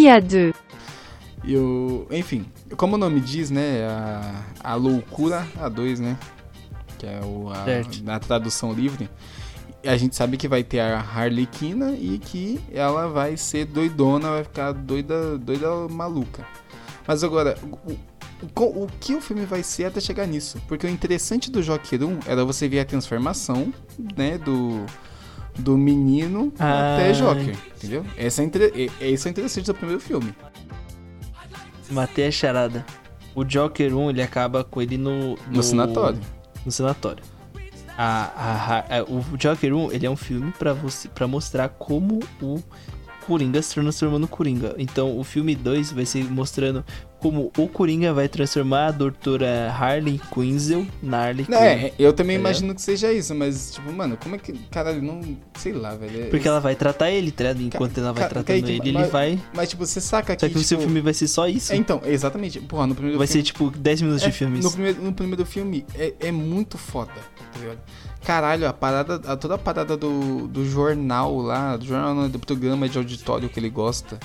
[0.09, 0.53] À deux.
[1.43, 2.05] E o.
[2.11, 2.45] Enfim,
[2.75, 3.87] como o nome diz, né?
[3.87, 6.17] A, a loucura A2, né?
[6.97, 8.03] Que é o, a, Certo.
[8.03, 9.09] na tradução livre.
[9.85, 14.43] A gente sabe que vai ter a Harlequina e que ela vai ser doidona, vai
[14.43, 16.43] ficar doida, doida maluca.
[17.07, 17.55] Mas agora,
[17.87, 17.91] o,
[18.41, 20.61] o, que o filme vai ser até chegar nisso?
[20.67, 23.73] Porque o interessante do Joker 1 era você ver a transformação,
[24.17, 24.85] né, do,
[25.57, 27.13] do menino até Ai.
[27.13, 28.05] Joker, entendeu?
[28.17, 30.35] Essa é, inter- é, esse é o interessante do primeiro filme.
[31.89, 32.85] Matei a charada.
[33.33, 35.37] O Joker 1, ele acaba com ele no...
[35.51, 36.19] No sanatório.
[36.65, 37.23] No sanatório.
[37.97, 38.31] A,
[38.87, 42.61] a- a- o Joker 1, ele é um filme pra, você, pra mostrar como o
[43.27, 44.75] Coringa se transformou no Coringa.
[44.77, 46.83] Então, o filme 2 vai ser mostrando
[47.19, 51.65] como o Coringa vai transformar a doutora Harley Quinzel na Harley Não, Quinn.
[51.65, 54.53] é, eu também Tá imagino que seja isso, mas, tipo, mano, como é que.
[54.69, 55.21] Caralho, não.
[55.57, 56.23] Sei lá, velho.
[56.23, 57.61] é- Porque ela vai tratar ele, tá ligado?
[57.63, 59.39] Enquanto ela vai ca- tratando Kaique, ele, ele mas- vai...
[59.55, 60.41] Mas, tipo, você saca que.
[60.45, 61.73] Só que o seu tipo, filme vai ser só isso.
[61.73, 62.59] é, então, exatamente.
[62.59, 63.41] Porra, no primeiro Vai filme.
[63.41, 64.59] ser tipo 10 minutos é, de filme.
[64.59, 67.11] No primeiro, no primeiro filme é, é muito foda,
[67.53, 67.79] tá ligado?
[68.23, 69.15] Caralho, a parada.
[69.25, 73.59] A, toda a parada do, do jornal lá, do jornal do programa de auditório que
[73.59, 74.19] ele gosta.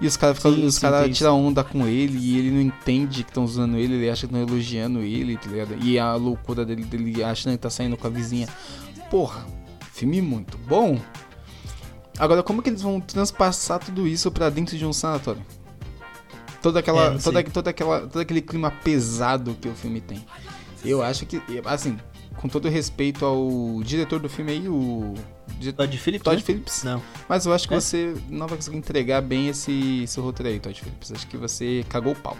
[0.00, 3.76] E os caras cara tiram onda com ele e ele não entende que estão usando
[3.76, 5.74] ele, ele acha que estão elogiando ele, tá ligado?
[5.82, 8.48] E a loucura dele, dele achando que tá saindo com a vizinha.
[9.10, 9.44] Porra,
[9.92, 11.00] filme muito bom.
[12.16, 15.42] Agora, como que eles vão transpassar tudo isso pra dentro de um sanatório?
[16.62, 20.24] Toda É, aquela, não toda, toda aquela, todo aquele clima pesado que o filme tem.
[20.84, 21.96] Eu acho que, assim,
[22.36, 25.14] com todo respeito ao diretor do filme aí, o
[25.58, 26.24] diretor, Todd Phillips?
[26.24, 26.42] Todd né?
[26.42, 27.02] Phillips, Não.
[27.28, 27.80] mas eu acho que É?
[27.80, 31.12] você não vai conseguir entregar bem esse, esse roteiro aí, Todd Phillips.
[31.12, 32.36] Acho que você cagou o pau.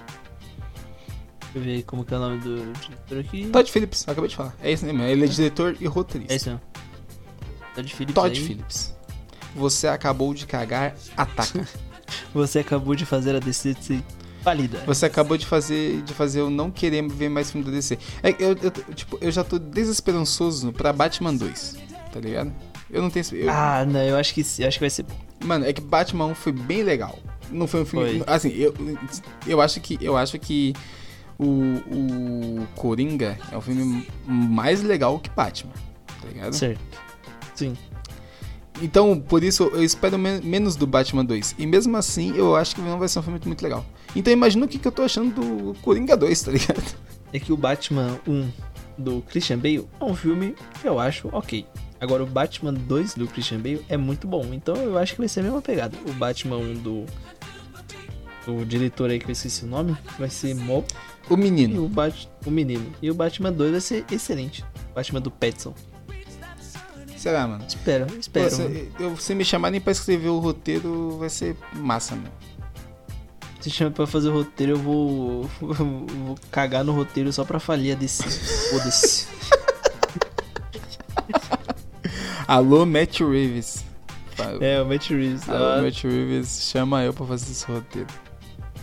[1.40, 3.46] Deixa eu ver como que é o nome do diretor aqui.
[3.50, 4.54] Todd Phillips, acabei de falar.
[4.62, 6.32] É isso mesmo, ele é diretor e roteirista.
[6.34, 6.60] É isso mesmo.
[7.74, 8.46] Todd Phillips Todd aí.
[8.46, 8.94] Phillips.
[9.54, 11.66] Você acabou de cagar, ataca.
[12.34, 14.02] Você acabou de fazer a DC ser
[14.42, 14.78] falida.
[14.86, 17.98] Você acabou de fazer, de fazer eu não querer ver mais filme da DC.
[18.22, 21.76] É, eu, eu, tipo, eu já tô desesperançoso pra Batman 2,
[22.12, 22.52] tá ligado?
[22.90, 23.24] Eu não tenho.
[23.32, 25.04] eu- Ah, não, eu acho que eu acho que vai ser.
[25.44, 27.18] Mano, é que Batman 1 foi bem legal.
[27.50, 28.22] Não foi um filme.
[28.24, 28.34] Foi.
[28.34, 28.74] Assim, eu,
[29.46, 29.98] eu acho que.
[30.00, 30.72] Eu acho que
[31.38, 35.72] o, o Coringa é um filme mais legal que Batman.
[36.20, 36.52] Tá ligado?
[36.54, 36.80] Certo.
[37.54, 37.76] Sim.
[38.80, 41.56] Então, por isso, eu espero men- menos do Batman 2.
[41.58, 43.84] E mesmo assim, eu acho que não vai ser um filme muito legal.
[44.14, 46.82] Então imagina o que, que eu tô achando do Coringa 2, tá ligado?
[47.32, 48.48] É que o Batman 1
[48.96, 51.66] do Christian Bale é um filme que eu acho ok.
[52.00, 54.46] Agora o Batman 2 do Christian Bale é muito bom.
[54.52, 55.96] Então eu acho que vai ser a mesma pegada.
[56.06, 57.06] O Batman 1 do.
[58.46, 59.96] Do diretor aí que eu esqueci o nome.
[60.18, 60.84] Vai ser Mo.
[61.28, 61.84] O E menino.
[61.84, 62.28] o, Bat...
[62.46, 62.86] o menino.
[63.02, 64.64] E o Batman 2 vai ser excelente.
[64.94, 65.74] Batman do Petson.
[67.16, 67.64] Será, mano?
[67.66, 68.56] Espero, espero.
[68.56, 68.74] Mano.
[68.74, 72.30] se, eu, se me chamarem pra escrever o roteiro, vai ser massa, meu.
[73.60, 77.58] Se chama pra fazer o roteiro, eu vou, eu vou cagar no roteiro só pra
[77.58, 78.22] falir a DC.
[78.70, 79.26] Foda-se.
[82.48, 83.84] Alô, Matt Reeves.
[84.58, 85.46] É, o Matt Reeves.
[85.46, 88.08] Alô, ah, Matt Reeves, chama eu pra fazer esse roteiro.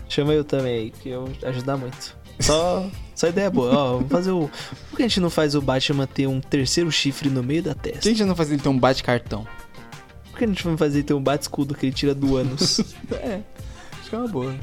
[0.08, 2.16] Chama eu também aí, que eu ajudar muito.
[2.40, 3.76] Só, só ideia boa.
[3.76, 4.52] Ó, vamos fazer o.
[4.92, 7.74] Por que a gente não faz o Batman ter um terceiro chifre no meio da
[7.74, 8.02] testa?
[8.02, 9.48] Quem já não faz ele ter um bate-cartão?
[10.30, 12.82] Por que a gente não fazer ter um bate-escudo que ele tira do ânus?
[13.14, 13.42] É,
[14.00, 14.56] acho que é uma boa.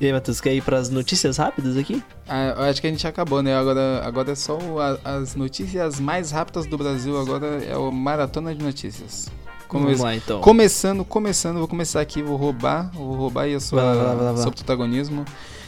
[0.00, 2.02] E aí, Matheus, quer ir pras notícias rápidas aqui?
[2.28, 3.56] Ah, eu acho que a gente acabou, né?
[3.56, 7.18] Agora, agora é só o- a- as notícias mais rápidas do Brasil.
[7.18, 9.28] Agora é o Maratona de Notícias.
[9.68, 10.40] Come- Vamos lá, então.
[10.40, 14.02] Começando, começando, vou começar aqui, vou roubar, vou roubar aí a sua, Vai lá, vai
[14.02, 14.42] lá, vai lá, vai lá.
[14.42, 15.24] seu protagonismo.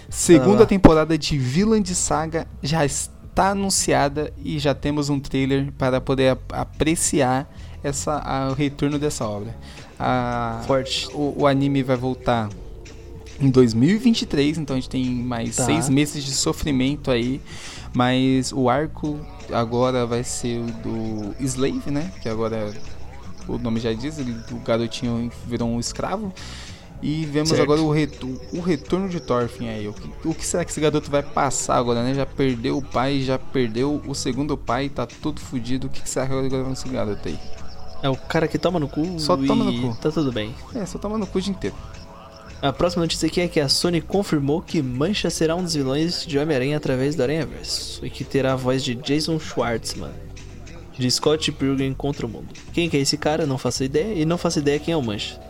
[0.09, 6.01] Segunda temporada de Villain de Saga já está anunciada e já temos um trailer para
[6.01, 7.53] poder ap- apreciar
[7.83, 9.55] essa, a- o retorno dessa obra.
[9.99, 11.09] A- Forte.
[11.13, 12.49] o, o anime vai voltar
[13.41, 15.65] em 2023, então a gente tem mais Tá.
[15.65, 17.41] seis meses de sofrimento aí.
[17.95, 19.19] Mas o arco
[19.53, 22.13] agora vai ser o do Slave, né?
[22.23, 22.73] Que agora
[23.49, 26.33] o nome já diz, ele, o garotinho virou um escravo.
[27.01, 27.63] E vemos Certo.
[27.63, 29.87] agora o, retu- o retorno de Thorfinn aí.
[29.87, 32.13] O que, o que será que esse garoto vai passar agora, né?
[32.13, 35.87] Já perdeu o pai, já perdeu o segundo pai, tá tudo fudido.
[35.87, 37.39] O que, será que agora vai esse garoto aí?
[38.03, 39.19] É o cara que toma no cu.
[39.19, 39.97] Só toma no cu.
[40.01, 40.53] Tá tudo bem.
[40.75, 41.77] É, só toma no cu o dia inteiro.
[42.61, 46.27] A próxima notícia aqui é que a Sony confirmou que Mancha será um dos vilões
[46.27, 50.11] de Homem-Aranha através do Aranhaverso e que terá a voz de Jason Schwartzman,
[50.99, 52.49] de Scott Pilgrim contra o mundo.
[52.73, 53.47] Quem que é esse cara?
[53.47, 55.41] Não faço ideia e não faço ideia quem é o Mancha.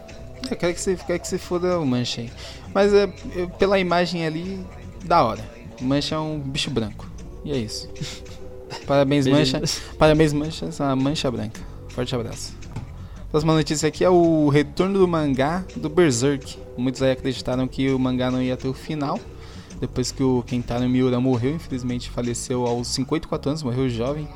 [0.51, 2.31] Eu quero que você, quero que você foda o Mancha aí.
[2.75, 4.63] Mas é, é, pela imagem ali,
[5.03, 5.45] da hora.
[5.81, 7.11] O Mancha é um bicho branco.
[7.43, 7.89] E é isso.
[8.87, 9.63] Parabéns, Mancha.
[9.99, 10.67] Parabéns, Mancha.
[10.67, 11.61] Essa mancha branca.
[11.89, 12.58] Forte abraço.
[13.31, 16.57] Próxima notícia aqui é o retorno do mangá do Berserk.
[16.77, 19.21] Muitos aí acreditaram que o mangá não ia ter o final.
[19.81, 24.27] Depois que o Kentaro Miura morreu, infelizmente faleceu aos 54 anos, morreu jovem.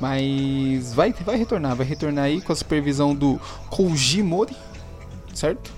[0.00, 3.40] Mas vai, vai retornar, vai retornar aí com a supervisão do
[3.70, 4.54] Koji Mori,
[5.34, 5.72] certo?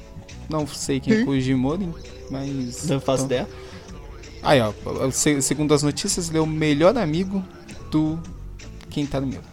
[0.50, 1.88] Não sei quem é Koji Mori,
[2.30, 2.88] mas.
[2.88, 3.48] Não faço então- ideia.
[4.42, 4.72] Aí, ó,
[5.12, 7.42] se- segundo as notícias, ele é o melhor amigo
[7.90, 8.18] do
[8.90, 9.44] Kentaro Miura.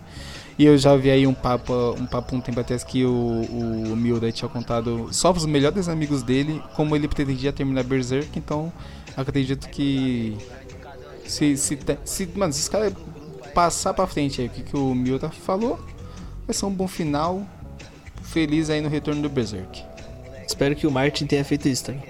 [0.57, 3.95] E eu já vi aí um papo, um papo um tempo atrás que o, o
[3.95, 8.71] Miura tinha contado só os melhores amigos dele, como ele pretendia terminar Berserk, então
[9.17, 10.37] acredito que
[11.25, 12.93] se, se, se, mano, se os caras
[13.53, 15.77] passar pra frente aí o que, que o Miura falou,
[16.45, 17.45] vai ser um bom final,
[18.23, 19.83] feliz aí no retorno do Berserk.
[20.47, 22.03] Espero que o Martin tenha feito isso também.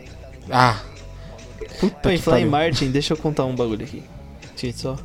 [0.52, 0.80] Ah!
[1.80, 2.46] Puta Bem, que falar em.
[2.46, 4.04] Martin, deixa eu contar um bagulho aqui.
[4.56, 4.98] Gente, só.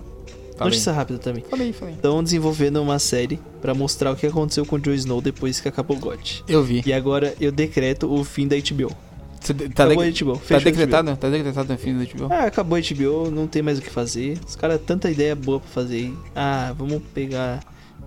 [0.61, 0.73] Falei.
[0.73, 1.43] Notícia rápida também.
[1.49, 1.95] Falei, falei.
[1.95, 5.67] Estão desenvolvendo uma série pra mostrar o que aconteceu com o Jon Snow depois que
[5.69, 6.45] acabou o GOT.
[6.47, 6.83] Eu vi.
[6.85, 8.95] E agora eu decreto o fim da HBO.
[9.43, 10.39] De- tá, acabou de- a HBO.
[10.47, 11.17] tá decretado?
[11.17, 12.27] Tá decretado no fim do HBO?
[12.27, 12.33] HBO.
[12.35, 14.39] Ah, acabou a HBO, não tem mais o que fazer.
[14.47, 16.15] Os caras, tanta ideia boa pra fazer aí.
[16.37, 17.61] Ah, vamos pegar.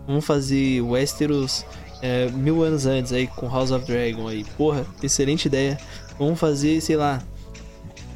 [0.06, 1.66] Vamos fazer Westeros
[2.04, 4.46] é, mil anos antes aí com House of Dragon aí.
[4.56, 5.80] Porra, excelente ideia.
[6.20, 7.20] Vamos fazer, sei lá.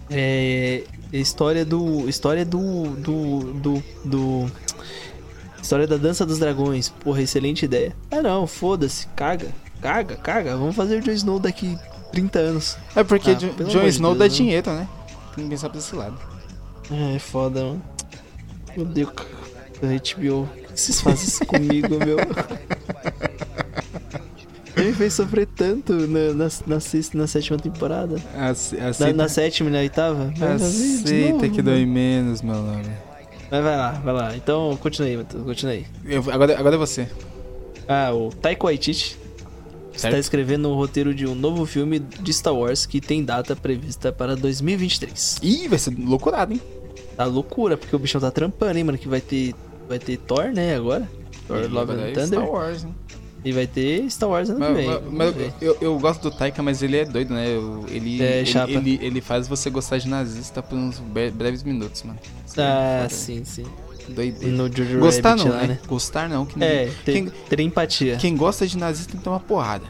[0.09, 0.83] É.
[1.11, 2.07] História do.
[2.09, 2.89] História do.
[2.97, 3.53] Do.
[3.53, 3.83] Do.
[4.05, 4.51] do
[5.61, 6.89] história da Dança dos Dragões.
[6.89, 7.95] Porra, excelente ideia.
[8.11, 9.07] Ah não, foda-se.
[9.15, 9.47] Caga.
[9.81, 10.55] Caga, caga.
[10.57, 11.77] Vamos fazer o Jon Snow daqui
[12.11, 12.77] 30 anos.
[12.95, 14.29] É porque Ah, Jon Snow Deus, dá né?
[14.29, 14.87] dinheiro, né?
[15.35, 16.17] Tem que pensar pra esse lado.
[16.89, 17.81] É, foda, mano.
[18.75, 20.47] Meu Deus, HBO.
[20.47, 22.17] Por que vocês fazem isso comigo, meu?
[24.77, 28.15] Ele me fez sofrer tanto na, na, na sexta, na sétima temporada.
[28.51, 30.31] Ace- Na, Aceita, na sétima e na oitava.
[30.55, 32.85] Aceita que dói menos, meu nome.
[33.49, 34.35] Mas vai lá, vai lá.
[34.35, 35.85] Então, continue aí, Matheus, continue aí.
[36.05, 37.07] Eu- agora, agora é você.
[37.87, 39.17] Ah, o Taika Waititi
[39.93, 44.11] está escrevendo o roteiro de um novo filme de Star Wars que tem data prevista
[44.11, 45.39] para 2023.
[45.41, 46.61] Ih, vai ser loucurado, hein?
[47.15, 49.55] Tá loucura, porque o bichão tá trampando, hein, mano, que vai ter
[49.87, 51.09] vai ter Thor, né, agora.
[51.47, 52.27] Thor Love and é Thunder.
[52.41, 52.93] Star Wars, hein?
[53.47, 54.99] E vai ter Star Wars ano que Mas, vem.
[55.11, 57.45] mas- eu, eu gosto do Taika, mas ele é doido, né?
[57.87, 62.03] Ele, É, ele, ele, ele faz você gostar de nazista por uns bre- breves minutos,
[62.03, 62.19] mano.
[62.45, 63.63] Isso é Ah, sim, sim.
[64.09, 64.53] Doideira.
[64.55, 65.67] No Jojo Gostar Rabbit não, lá, né?
[65.67, 65.79] né?
[65.87, 68.17] Gostar não, que É, ter, quem, ter empatia.
[68.17, 69.85] quem gosta de nazista tem que tomar porrada.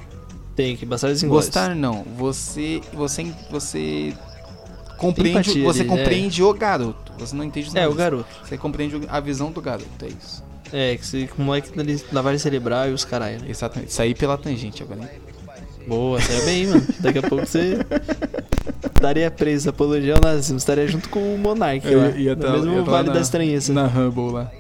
[0.56, 1.24] Tem que bastar os.
[1.24, 4.14] Gostar não, você você você
[4.98, 7.12] compreende, Empatia você ali, compreende o garoto.
[7.20, 8.28] Você não entende os É, o garoto.
[8.44, 10.44] Você compreende a visão do garoto, é isso.
[10.74, 13.48] É, que se o moleque ali, lavagem cerebral e os caralho, né?
[13.50, 13.94] Exatamente.
[13.94, 15.02] Sair pela tangente agora.
[15.02, 15.10] hein?
[15.88, 16.86] Boa, saiu bem, mano.
[17.00, 17.78] Daqui a pouco você
[18.94, 20.58] estaria preso, apologia ao nazismo.
[20.58, 22.10] Estaria junto com o Monark lá.
[22.36, 23.72] no mesmo Vale da Estranheza.
[23.72, 24.52] Na Humble lá.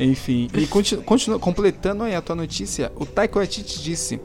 [0.00, 4.20] Enfim, e continu, continua, completando aí a tua notícia, o Taika Waititi disse: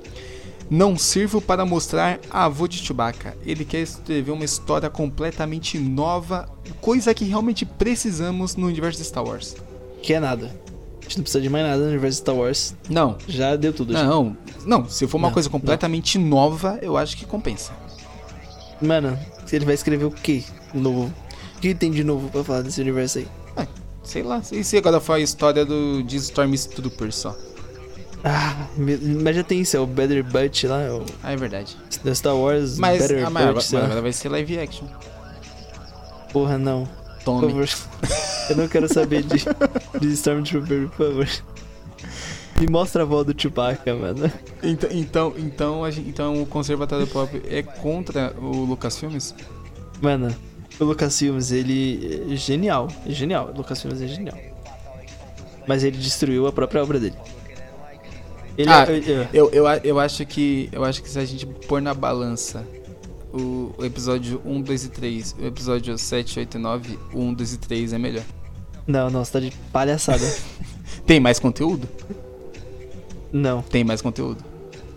[0.70, 3.36] Não sirvo para mostrar a avô de Chewbacca.
[3.44, 6.48] Ele quer escrever uma história completamente nova,
[6.80, 9.56] coisa que realmente precisamos no universo de Star Wars.
[10.04, 10.46] Que é nada.
[11.00, 12.76] A gente não precisa de mais nada no universo de Star Wars.
[12.90, 13.94] Não, Já deu tudo.
[13.94, 14.04] já.
[14.04, 14.88] não, não.
[14.88, 17.72] Se for uma Não, coisa completamente nova, eu acho que compensa.
[18.82, 19.18] Mano,
[19.52, 20.44] ele vai escrever o quê?
[20.74, 21.12] Novo.
[21.58, 23.28] O que tem de novo pra falar desse universo aí?
[24.04, 27.34] Sei lá, e se agora for a história do de Stormtrooper só?
[28.22, 31.78] Ah, mas já tem isso, é o Better Butt lá, é o Ah, é verdade.
[32.04, 34.86] da Star Wars Mas, Better ah, mas agora, Butt, mas agora vai ser live action.
[36.34, 36.88] Porra, não.
[37.24, 37.52] Por Tome.
[37.52, 37.70] favor.
[38.50, 39.38] Eu não quero saber de,
[40.00, 41.28] de Stormtrooper, por favor.
[42.60, 44.32] Me mostra a voz do Chewbacca, mano.
[44.62, 49.34] Então, então, então, a gente- então o conservatório pop é contra o Lucasfilmes?
[50.02, 50.34] Mano,
[50.80, 52.88] o Lucasfilmes, ele é genial.
[53.08, 53.52] É genial.
[53.54, 54.38] O Lucasfilmes é genial.
[55.68, 57.16] Mas ele destruiu a própria obra dele.
[58.58, 61.46] Ele Ah, é- é- Eu, eu, eu acho que eu acho que se a gente
[61.46, 62.64] pôr na balança
[63.34, 67.54] o, episódio 1, 2 e 3, o episódio 7, 8 e 9, o 1, 2
[67.54, 68.24] e 3 é melhor.
[68.86, 70.24] Não, não, você tá de palhaçada.
[71.06, 71.88] Tem mais conteúdo?
[73.32, 73.62] não.
[73.64, 74.44] Tem mais conteúdo.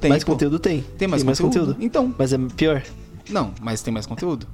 [0.01, 0.33] Tem, mais pô.
[0.33, 0.85] conteúdo tem.
[0.99, 1.75] Tem mais, conteúdo?
[1.81, 2.83] Então, Mas é pior.
[3.31, 4.47] não, mas tem mais conteúdo?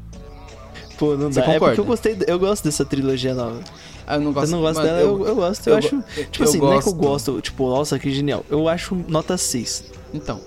[0.97, 1.47] Pô, não Você dá.
[1.47, 1.67] É concorda?
[1.67, 3.61] porque eu gostei, eu gosto dessa trilogia nova.
[4.07, 4.53] Ah, eu não gosto.
[4.53, 5.01] não gosta mano, dela?
[5.01, 5.67] Eu, eu gosto.
[5.67, 6.05] Eu, eu acho.
[6.31, 7.33] Tipo eu assim, não é que eu gosto.
[7.33, 8.47] gosto, tipo, nossa, que genial.
[8.49, 9.85] Eu acho nota 6.
[10.15, 10.41] Então,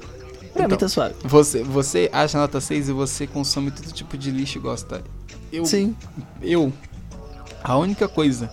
[0.55, 0.77] Pra mim Então.
[0.77, 1.15] tá suave.
[1.23, 5.03] você, você acha nota 6 e você consome todo tipo de lixo e gosta.
[5.51, 5.95] Eu, Sim.
[6.41, 6.71] eu,
[7.63, 8.49] a única coisa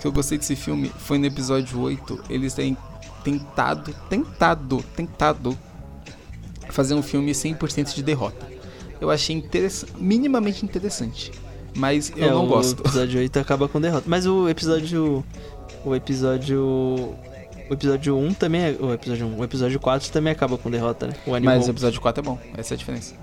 [0.00, 2.76] que eu gostei desse filme foi no episódio 8, eles têm
[3.24, 5.56] tentado, tentado, tentado
[6.70, 8.46] fazer um filme 100% de derrota.
[9.00, 11.32] Eu achei interessa- minimamente interessante,
[11.74, 12.80] mas eu É, não o gosto.
[12.80, 14.04] episódio 8 acaba com derrota.
[14.06, 15.24] Mas o episódio.
[15.84, 17.14] O episódio
[17.70, 18.76] o episódio 1 também é.
[18.80, 19.38] O episódio 1.
[19.38, 21.14] O episódio 4 também acaba com derrota, né?
[21.26, 21.56] O Animal.
[21.56, 23.14] Mas o episódio 4 é bom, essa é a diferença.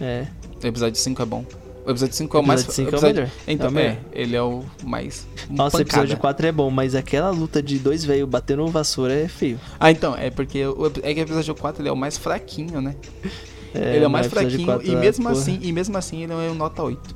[0.00, 0.26] É.
[0.62, 1.44] O episódio 5 é bom.
[1.86, 2.60] O episódio 5 é o O mais.
[2.60, 3.30] episódio 5 é o episódio- melhor.
[3.46, 3.90] Então, É o melhor.
[3.92, 5.26] é, ele é o mais.
[5.48, 9.26] Nossa, o episódio 4 é bom, mas aquela luta de dois velhos batendo vassoura é
[9.26, 9.58] feio.
[9.80, 12.80] Ah, então, é porque o, é que o episódio 4 ele é o mais fraquinho,
[12.80, 12.94] né?
[13.74, 15.36] É, ele é o mais episódio fraquinho 4 e é, mesmo porra.
[15.38, 17.14] assim, e mesmo assim ele é um nota 8.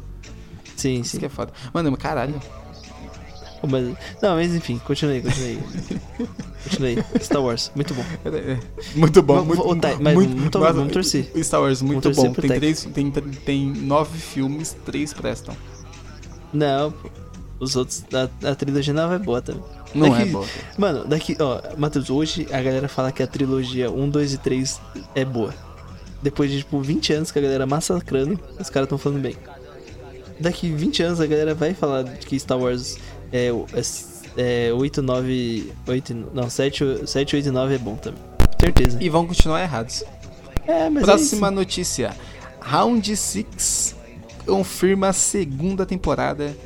[0.76, 1.18] Sim, Isso sim.
[1.18, 1.50] que é foda.
[1.72, 2.34] Mano, caralho.
[3.68, 3.88] Mas-
[4.22, 5.58] Não, mas enfim, continue, continue.
[6.64, 7.04] continue.
[7.20, 8.04] Star Wars, muito bom.
[8.94, 11.30] Muito bom, muito, Thay, mas vamos to- nossa, vamos torcer.
[11.42, 12.32] Star Wars, muito bom.
[12.32, 15.56] Tem, três, tem, tem nove filmes, três prestam.
[16.52, 16.92] Não.
[17.60, 19.62] Os outros, a, a trilogia nova é boa também.
[19.94, 20.44] Não Daqui- é bom.
[20.76, 24.80] Mano, daqui, ó, Matheus, hoje a galera fala que a trilogia 1, 2 e 3
[25.14, 25.54] é boa.
[26.20, 29.36] Depois de, tipo, 20 anos que a galera massacrando, os caras tão falando bem.
[30.40, 32.96] Daqui 20 anos a galera vai falar que Star Wars
[33.32, 33.66] é, o-
[34.36, 38.20] é, é 8, 9, 8, não, 7, 7, 8 e 9 é bom também.
[38.60, 38.98] Certeza.
[39.02, 40.04] E vão continuar errados.
[40.66, 42.14] É, mas Próxima é notícia.
[42.60, 43.96] Round 6
[44.46, 46.56] confirma a segunda temporada.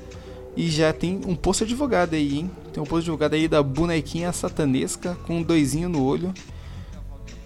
[0.57, 2.51] E já tem um pôster divulgado aí, hein?
[2.73, 6.33] Tem um pôster divulgado aí da bonequinha satanesca com um doisinho no olho.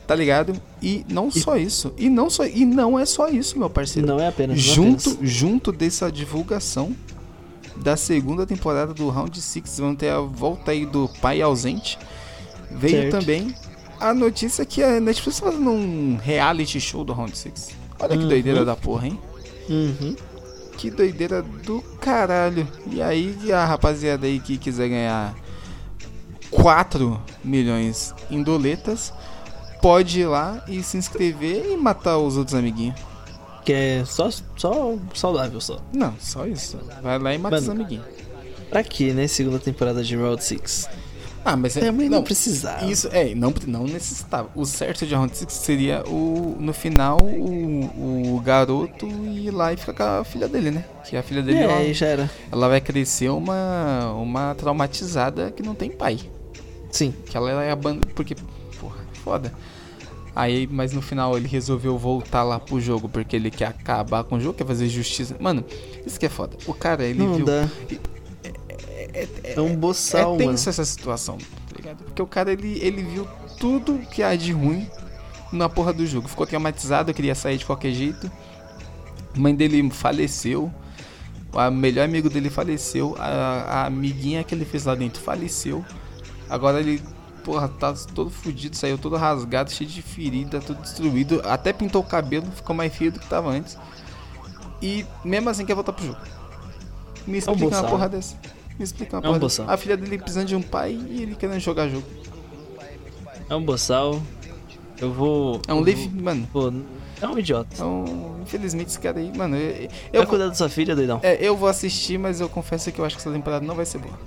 [0.07, 0.53] Tá ligado?
[0.83, 1.93] E não só isso.
[1.97, 4.07] E não, só, e não é só isso, meu parceiro.
[4.09, 4.57] Não é apenas.
[4.57, 5.31] é junto, apenas.
[5.31, 6.95] junto dessa divulgação
[7.83, 11.99] da segunda temporada do Round 6, vão ter a volta aí do pai ausente.
[12.71, 13.19] Veio Certo.
[13.19, 13.55] também
[13.99, 17.71] a notícia que a Netflix tá fazendo um reality show do Round 6.
[17.99, 18.29] Olha que Uhum.
[18.29, 19.19] doideira da porra, hein?
[19.69, 20.17] Uhum.
[20.77, 22.67] Que doideira do caralho.
[22.91, 25.35] E aí, a rapaziada aí que quiser ganhar
[26.51, 29.13] 4 milhões em doletas,
[29.83, 32.99] pode ir lá e se inscrever e matar os outros amiguinhos.
[33.71, 35.79] Que é só, só saudável só.
[35.93, 36.77] Não, só isso.
[37.01, 38.05] Vai lá e mata os amiguinhos.
[38.69, 39.29] Pra quê, né?
[39.29, 40.89] Segunda temporada de Round 6.
[41.45, 41.83] Ah, mas é.
[41.83, 42.85] Também não, não, precisava.
[42.85, 44.51] Isso, é, não, não necessitava.
[44.57, 46.57] O certo de Round 6 seria o.
[46.59, 50.85] No final, o, o garoto ir lá e ficar com a filha dele, né?
[51.09, 52.31] Que a filha dele É, ela, já era.
[52.51, 54.13] ela vai crescer uma.
[54.15, 56.19] Uma traumatizada que não tem pai.
[56.91, 57.15] Sim.
[57.25, 58.09] Que ela é abandonada.
[58.17, 58.35] Porque,
[58.81, 59.53] porra, foda.
[60.35, 64.37] Aí, mas no final ele resolveu voltar lá pro jogo porque ele quer acabar com
[64.37, 65.37] o jogo, quer fazer justiça.
[65.41, 65.65] Mano,
[66.07, 66.57] isso que é foda.
[66.67, 67.45] O cara, ele não viu.
[67.45, 67.69] dá.
[69.13, 70.51] É, é- É um boçal, é mano.
[70.53, 72.05] tenso essa situação, tá ligado?
[72.05, 73.27] Porque o cara, ele, ele viu
[73.59, 74.87] tudo que há de ruim
[75.53, 76.29] na porra do jogo.
[76.29, 78.31] Ficou traumatizado, queria sair de qualquer jeito.
[79.35, 80.73] A mãe dele faleceu.
[81.53, 83.17] O melhor amigo dele faleceu.
[83.19, 83.27] A,
[83.83, 85.85] a amiguinha que ele fez lá dentro faleceu.
[86.49, 87.03] Agora ele,
[87.45, 91.41] porra, tá todo fudido, saiu todo rasgado, cheio de ferida, todo destruído.
[91.45, 93.77] Até pintou o cabelo, ficou mais feio do que tava antes.
[94.83, 96.19] E mesmo assim quer voltar pro jogo.
[97.27, 97.91] Me explica uma boçal.
[97.91, 98.37] porra dessa.
[98.79, 99.63] Me explica uma É um porra dessa.
[99.63, 99.75] boçal.
[99.75, 102.07] A filha dele precisando de um pai e ele querendo jogar jogo.
[103.49, 104.21] É um boçal.
[104.99, 105.61] Eu vou.
[105.67, 106.49] É um vou- mano.
[106.53, 106.73] Pô,
[107.21, 107.69] é um idiota.
[107.75, 111.21] Então, infelizmente esse cara aí, mano, eu, Vai eu, vou, cuidar da sua filha, doidão.
[111.23, 113.85] é, eu vou assistir, mas eu confesso que eu acho que essa temporada não vai
[113.85, 114.19] ser boa.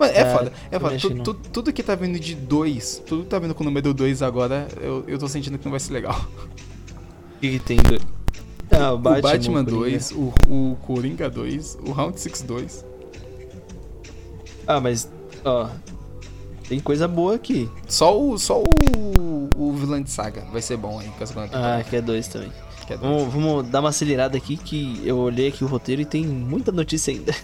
[0.00, 0.96] Mano, é É, foda, é foda.
[0.98, 3.92] Tu- tu- tudo que tá vindo de 2, tudo que tá vindo com o número
[3.94, 6.18] 2 agora, eu, eu tô sentindo que não vai ser legal.
[7.36, 7.76] O que, que tem?
[7.76, 8.00] do-
[8.70, 9.80] Ah, o o Batman, Batman Coringa.
[9.80, 12.84] 2, o, o Coringa 2, o Round 6 2.
[14.66, 15.08] Ah, mas.
[15.44, 15.68] Ó.
[16.68, 17.68] Tem coisa boa aqui.
[17.88, 21.48] Só o, só o, o vilão de saga vai ser bom aí com a segunda
[21.52, 22.52] Ah, que é dois também.
[22.90, 22.96] Que é.
[22.96, 26.72] Vamos, vamos dar uma acelerada aqui que eu olhei aqui o roteiro e tem muita
[26.72, 27.34] notícia ainda.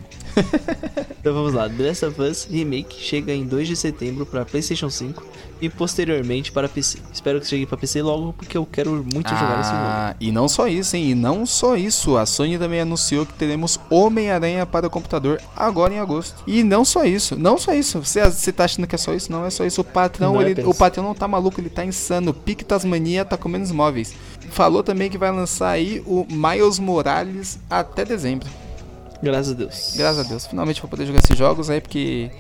[1.20, 1.68] então vamos lá.
[1.68, 5.24] The Last of Us Remake chega em 2 de setembro para PlayStation 5
[5.60, 6.98] e posteriormente para PC.
[7.12, 9.82] Espero que chegue para PC logo porque eu quero muito jogar esse jogo.
[9.82, 11.10] Ah, e não só isso, hein?
[11.10, 12.16] E não só isso.
[12.16, 16.42] A Sony também anunciou que teremos Homem-Aranha para o computador agora em agosto.
[16.46, 18.02] E não só isso, não só isso.
[18.04, 19.30] Você, você tá achando que é só isso?
[19.32, 19.80] Não é só isso.
[19.80, 22.32] O patrão, Não é ele- o patrão não tá maluco, ele tá insano.
[22.34, 24.14] Pique Tasmania tá comendo os móveis.
[24.50, 28.48] Falou também que vai lançar aí o Miles Morales até dezembro.
[29.22, 29.94] Graças a Deus.
[29.96, 30.46] Graças a Deus.
[30.46, 32.30] Finalmente vou poder jogar esses jogos aí, porque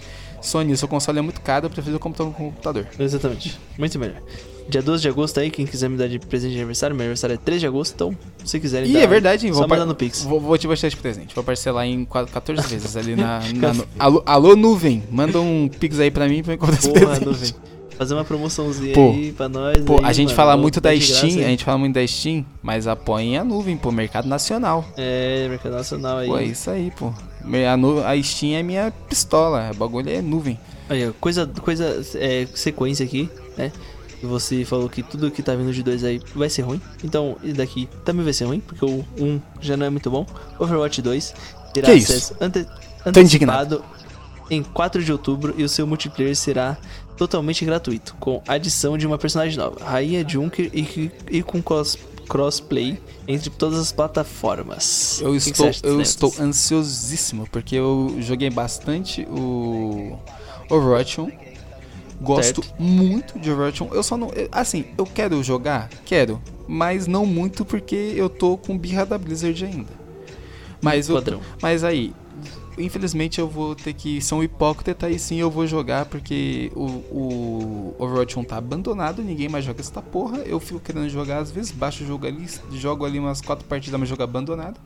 [0.46, 2.86] Sony, seu console é muito caro, eu prefiro comprar um computador.
[2.98, 3.58] Exatamente.
[3.78, 4.22] Muito melhor.
[4.68, 7.34] Dia 12 de agosto aí, quem quiser me dar de presente de aniversário, meu aniversário
[7.34, 9.52] é 3 de agosto, então se quiserem dar, é verdade, hein?
[9.52, 10.22] só Vou, mandar no Pix.
[10.24, 11.34] vou, vou te baixar de presente.
[11.36, 13.40] Vou parcelar em qua- 14 vezes ali na.
[13.54, 15.04] na- no- alô, alô, nuvem.
[15.10, 17.24] Manda um pix aí pra mim pra eu encontrar esse presente.
[17.24, 17.54] nuvem.
[17.96, 19.78] Fazer uma promoçãozinha Pô, aí pra nós.
[19.84, 20.36] Pô, aí, a gente mano.
[20.36, 21.44] fala muito dar da graça Steam, aí.
[21.44, 24.84] a gente fala muito da Steam, mas apoiem a nuvem, pô, mercado nacional.
[24.98, 26.26] É, mercado nacional aí.
[26.28, 27.10] Pô, é isso aí, pô.
[27.72, 30.58] A, nu- a Steam é minha pistola, o bagulho é nuvem.
[30.88, 33.72] Aí, ó, coisa, coisa, é, sequência aqui, né?
[34.22, 36.80] E você falou que tudo que tá vindo de dois aí vai ser ruim.
[37.04, 40.26] Então, esse daqui também vai ser ruim, porque o 1 já não é muito bom.
[40.58, 41.34] Overwatch 2
[41.74, 42.12] terá Que isso?
[42.12, 42.66] acesso ante,
[43.12, 43.76] Tô indignado.
[43.76, 43.84] antecipado.
[44.50, 46.76] em 4 de outubro e o seu multiplayer será
[47.16, 52.98] totalmente gratuito, com adição de uma personagem nova, Rainha Junker e, e com cross, crossplay
[53.26, 55.20] entre todas as plataformas.
[55.22, 60.18] Eu que que estou, acha eu estou ansiosíssimo, porque eu joguei bastante o
[60.68, 61.30] Overwatch 1.
[62.20, 62.82] Gosto Certo.
[62.82, 63.94] muito de Overwatch 1.
[63.94, 64.30] Eu só não.
[64.50, 65.90] Assim, eu quero jogar?
[66.04, 66.40] Quero.
[66.66, 70.06] Mas não muito porque eu tô com birra da Blizzard ainda.
[70.82, 71.22] Mas, eu,
[71.60, 72.12] mas aí,
[72.78, 76.84] infelizmente eu vou ter que ser um hipócrita e sim eu vou jogar porque o,
[76.84, 80.38] o Overwatch 1 tá abandonado, ninguém mais joga essa porra.
[80.38, 83.98] Eu fico querendo jogar, às vezes baixo o jogo ali, jogo ali umas quatro partidas,
[83.98, 84.78] mas jogo abandonado.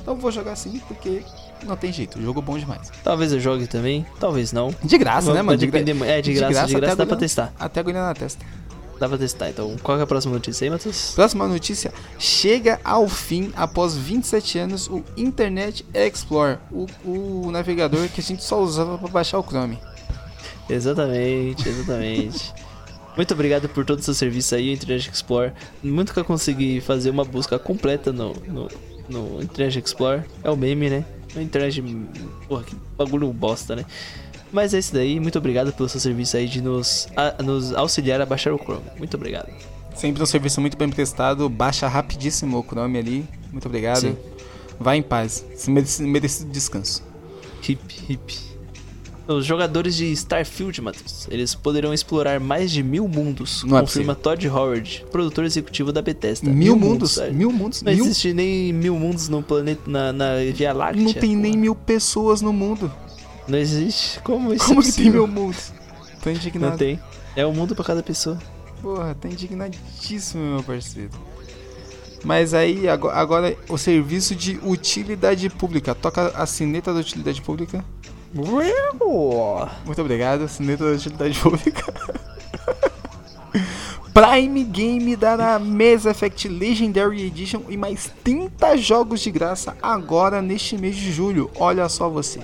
[0.00, 1.22] Então eu vou jogar sim porque
[1.66, 2.90] não tem jeito, o jogo é bom demais.
[3.02, 4.74] Talvez eu jogue também, talvez não.
[4.82, 5.58] De graça, né, mano?
[5.58, 7.52] De é, de graça, de graça até dá pra agulha- testar.
[7.58, 8.44] Até agulha na testa.
[8.98, 9.50] Dá pra testar.
[9.50, 11.12] Então, qual que é a próxima notícia aí, Matheus?
[11.14, 11.92] Próxima notícia.
[12.18, 16.58] Chega ao fim, após 27 anos, o Internet Explorer.
[16.70, 19.78] O, o navegador que a gente só usava pra baixar o Chrome.
[20.68, 22.52] Exatamente, exatamente.
[23.16, 25.52] Muito obrigado por todo o seu serviço aí, Internet Explorer.
[25.82, 28.68] Nunca consegui fazer uma busca completa no, no,
[29.08, 30.24] no Internet Explorer.
[30.42, 31.04] É o meme, né?
[31.36, 31.82] Internet.
[32.46, 33.84] Porra, que bagulho bosta, né?
[34.52, 35.20] Mas é isso daí.
[35.20, 38.82] Muito obrigado pelo seu serviço aí de nos, a- nos auxiliar a baixar o Chrome.
[38.98, 39.48] Muito obrigado.
[39.94, 41.48] Sempre um serviço muito bem prestado.
[41.48, 43.24] Baixa rapidíssimo o Chrome ali.
[43.52, 44.00] Muito obrigado.
[44.00, 44.16] Sim.
[44.78, 45.44] Vai em paz.
[46.00, 47.02] Merecido descanso.
[47.68, 48.48] Hip, hip.
[49.26, 54.14] Os jogadores de Starfield, Matheus, eles poderão explorar mais de mil mundos, Não é confirma
[54.14, 56.48] Todd Howard, produtor executivo da Bethesda.
[56.48, 57.10] Mil, mundos.
[57.12, 57.34] sério.
[57.34, 57.82] Mil mundos.
[57.82, 58.06] Não mil.
[58.06, 61.02] existe nem mil mundos no planeta, na, na Via Láctea.
[61.02, 61.60] Não tem nem porra.
[61.60, 62.90] mil pessoas no mundo.
[63.48, 64.20] Não existe?
[64.20, 65.72] Como isso Como é que tem mil mundos?
[66.22, 66.70] Tô indignado.
[66.72, 67.00] Não tem.
[67.34, 68.38] É um mundo pra cada pessoa.
[68.82, 71.10] Porra, tá indignadíssimo, meu parceiro.
[72.24, 75.94] Mas aí, ago- agora, o serviço de utilidade pública.
[75.94, 77.84] Toca a sineta da utilidade pública.
[79.86, 81.94] Muito obrigado, sineta da utilidade pública.
[84.12, 90.76] Prime Game dará Mass Effect Legendary Edition e mais 30 jogos de graça agora neste
[90.76, 91.50] mês de julho.
[91.56, 92.40] Olha só você.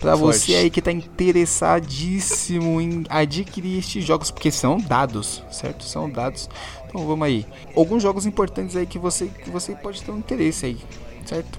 [0.00, 5.84] Pra você aí que tá interessadíssimo em adquirir estes jogos, porque são dados, certo?
[5.84, 6.48] São dados.
[6.88, 7.44] Então vamos aí.
[7.76, 10.78] Alguns jogos importantes aí que você, que você pode ter um interesse aí,
[11.24, 11.58] certo?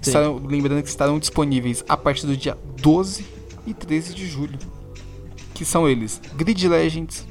[0.00, 3.26] Estarão- lembrando que estarão disponíveis a partir do dia 12
[3.66, 4.58] e 13 de julho.
[5.54, 7.26] Que são eles: Grid Legends,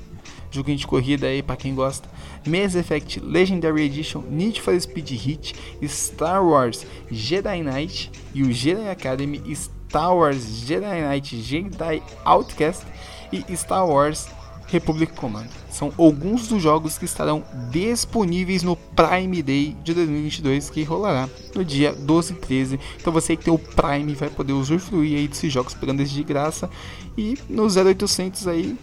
[0.51, 2.09] joguinho de corrida aí pra quem gosta.
[2.45, 5.55] Mass Effect Legendary Edition, Need for Speed Heat,
[5.87, 12.85] Star Wars Jedi Knight e o Jedi Academy, Star Wars Jedi Knight Jedi Outcast
[13.31, 14.27] e Star Wars
[14.67, 15.47] Republic Command.
[15.69, 21.63] São alguns dos jogos que estarão disponíveis no Prime Day de 2022 que rolará no
[21.63, 22.79] dia 12 e 13.
[22.99, 26.23] Então você que tem o Prime vai poder usufruir aí desses jogos pegando eles de
[26.23, 26.69] graça
[27.17, 28.77] e no 0800 aí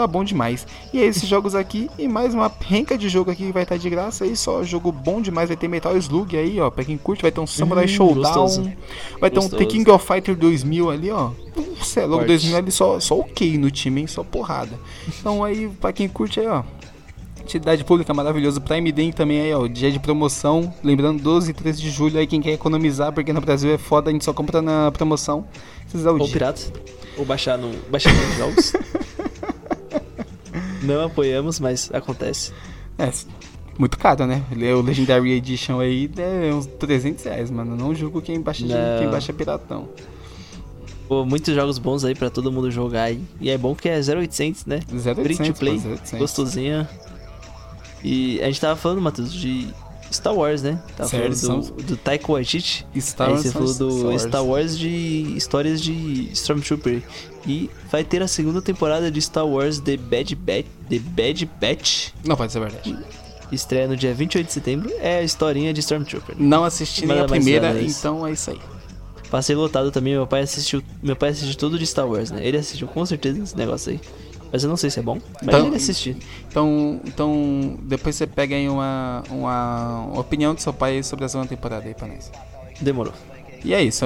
[0.00, 0.66] tá bom demais.
[0.94, 3.76] E é esses jogos aqui e mais uma renca de jogo aqui que vai estar
[3.76, 6.96] de graça aí, só jogo bom demais, vai ter Metal Slug aí, ó, pra quem
[6.96, 8.72] curte, vai ter um Samurai Hum, Showdown, gostoso.
[9.20, 9.48] vai ter um.
[9.48, 11.32] The King of Fighter 2000 ali, ó.
[11.82, 12.28] Cê é louco, Forte.
[12.28, 14.78] 2000 ali só, só ok no time, hein, só porrada.
[15.06, 16.62] Então aí, pra quem curte aí, ó,
[17.42, 18.60] Utilidade pública maravilhoso.
[18.60, 19.66] Prime Day também aí, ó.
[19.66, 20.72] Dia de promoção.
[20.84, 24.08] Lembrando, 12 e 13 de julho aí, quem quer economizar, porque no Brasil é foda,
[24.08, 25.44] a gente só compra na promoção.
[25.92, 26.28] É o Ou dia.
[26.32, 26.60] pirata.
[27.18, 27.70] Ou baixar no.
[27.90, 28.72] Baixar nos jogos.
[30.82, 32.52] Não apoiamos, mas acontece.
[32.98, 33.10] É,
[33.78, 34.42] muito caro, né?
[34.76, 37.76] O Legendary Edition aí é uns 300 reais, mano.
[37.76, 38.98] Não julgo quem baixa, Não.
[38.98, 39.88] quem baixa piratão.
[41.08, 43.20] Pô, muitos jogos bons aí pra todo mundo jogar aí.
[43.40, 44.80] E é bom que é 0800, né?
[44.92, 46.18] 0800, Free to play, pô, 0800.
[46.18, 46.88] gostosinha.
[48.04, 49.68] E a gente tava falando, Matheus, de
[50.10, 50.80] Star Wars, né?
[50.96, 52.86] Certo, falando são- do, do Taika Waititi.
[52.98, 54.78] Star aí Wars você são falou do Star Wars.
[54.78, 54.88] De
[55.36, 57.02] histórias de Stormtrooper.
[57.46, 60.66] E vai ter a segunda temporada de Star Wars The Bad Batch.
[60.88, 62.08] The Bad Batch.
[62.24, 62.96] Não pode ser verdade.
[63.52, 64.90] Estreia no dia 28 de setembro.
[65.00, 66.36] É a historinha de Stormtrooper.
[66.38, 68.60] Não assisti nem a primeira, então é isso aí.
[69.30, 70.82] Passei lotado também, meu pai assistiu.
[71.02, 72.44] Meu pai assistiu tudo de Star Wars, né?
[72.44, 74.00] Ele assistiu com certeza esse negócio aí.
[74.52, 75.18] Mas eu não sei se é bom.
[75.42, 76.16] Mas Então- ele assistiu.
[76.48, 81.48] Então, então depois você pega aí uma, uma, opinião do seu pai sobre a segunda
[81.48, 82.30] temporada aí pra nós.
[82.80, 83.12] Demorou.
[83.62, 84.04] E é isso.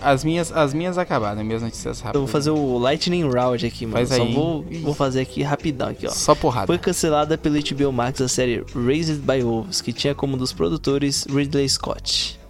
[0.00, 2.14] as, minhas, as minhas acabaram, minhas notícias rápidas.
[2.14, 3.98] Eu vou fazer o Lightning Round aqui, mano.
[3.98, 4.32] Faz Só aí.
[4.32, 6.10] vou, vou fazer aqui rapidão aqui, ó.
[6.10, 6.66] Só porrada.
[6.66, 10.52] Foi cancelada pela HBO Max a série Raised by Wolves, que tinha como um dos
[10.52, 12.40] produtores Ridley Scott.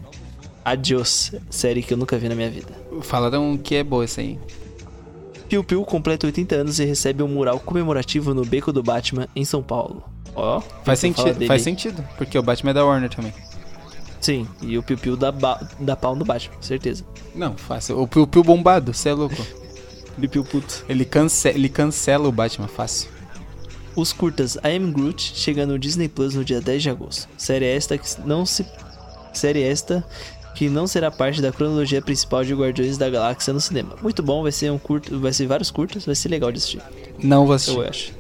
[0.64, 2.72] Adios, série que eu nunca vi na minha vida.
[3.02, 4.38] Falaram que é boa essa aí.
[5.48, 9.44] Piu Piu completa 80 anos e recebe um mural comemorativo no Beco do Batman, em
[9.44, 10.02] São Paulo.
[10.34, 12.04] Ó, Faz sentido, faz sentido.
[12.16, 13.32] Porque o Batman é da Warner também.
[14.20, 15.30] Sim, e o Piu Piu dá,
[15.78, 17.04] dá pau no Batman, certeza.
[17.34, 18.00] Não, fácil.
[18.00, 19.36] O Piu Piu bombado, você é louco.
[20.14, 20.84] Felipe o puto.
[20.88, 23.10] Ele, cance ele cancela o Batman fácil.
[23.96, 27.28] Os curtas I Am Groot chega no Disney Plus no dia 10 de agosto.
[27.36, 28.64] Série esta que não se
[29.32, 30.04] série esta
[30.54, 33.96] que não será parte da cronologia principal de Guardiões da Galáxia no cinema.
[34.00, 36.82] Muito bom, vai ser um curto, vai ser vários curtas, vai ser legal de assistir.
[37.22, 37.78] Não vou assistir.
[37.78, 38.12] Eu acho.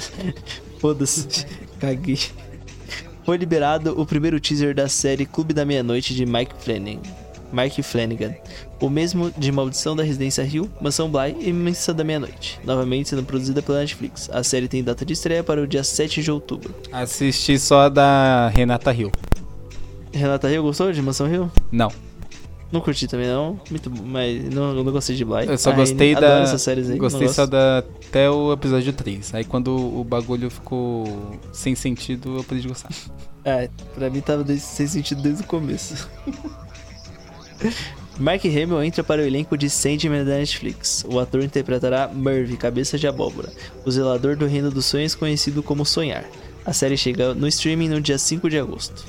[0.78, 1.46] Foda-se.
[1.80, 2.18] Caguei.
[3.24, 7.00] Foi liberado o primeiro teaser da série Clube da Meia-Noite de Mike Flanagan.
[7.50, 8.34] Mike Flanagan.
[8.80, 12.60] O mesmo de Maldição da Residência Hill, Mansão Bly e Missa da Meia-Noite.
[12.64, 14.28] Novamente sendo produzida pela Netflix.
[14.30, 16.74] A série tem data de estreia para o dia 7 de outubro.
[16.92, 19.10] Assisti só a da Renata Hill.
[20.14, 21.50] Renata Hill gostou de Mansão Hill?
[21.70, 21.90] Não.
[22.72, 25.46] Não curti também não, muito mas não, não gostei de Bly.
[25.46, 26.40] Eu só gostei da.
[26.40, 27.84] essas séries aí, gostei só da.
[28.08, 29.34] Até o episódio 3.
[29.34, 32.90] Aí quando o bagulho ficou sem sentido, eu parei de gostar.
[33.46, 36.08] É, pra mim tava sem sentido desde o começo.
[38.18, 41.04] Mark Hamill entra para o elenco de Sandman da Netflix.
[41.06, 43.52] O ator interpretará Merv, cabeça de abóbora,
[43.84, 46.24] o zelador do reino dos sonhos conhecido como Sonhar.
[46.64, 49.04] A série chega no streaming no dia 5 de agosto.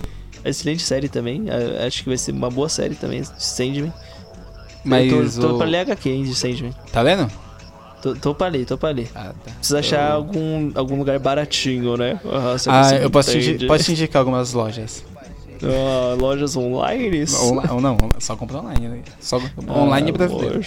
[0.46, 1.46] Excelente série também,
[1.86, 3.92] acho que vai ser uma boa série também, de Sandman.
[4.84, 5.58] Mas eu tô, tô o...
[5.58, 6.72] pra ler HQ hein, de Sandman.
[6.92, 7.30] Tá lendo?
[8.02, 9.10] Tô, tô pra ler, tô pra ler.
[9.16, 9.52] Ah, tá.
[9.58, 12.20] Precisa achar algum, algum lugar baratinho, né?
[12.26, 15.04] Ah, Ah, eu posso indi- posso indicar algumas lojas.
[15.64, 17.24] Ah, lojas online?
[17.42, 19.00] Ou, ou não, só comprar online, né?
[19.22, 19.40] Só
[19.70, 20.62] online Ah, brasileiro.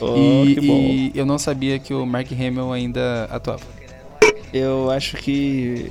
[0.00, 3.60] Oh, e, e eu não sabia que o Mark Hamill ainda atuava.
[4.52, 5.90] Eu acho que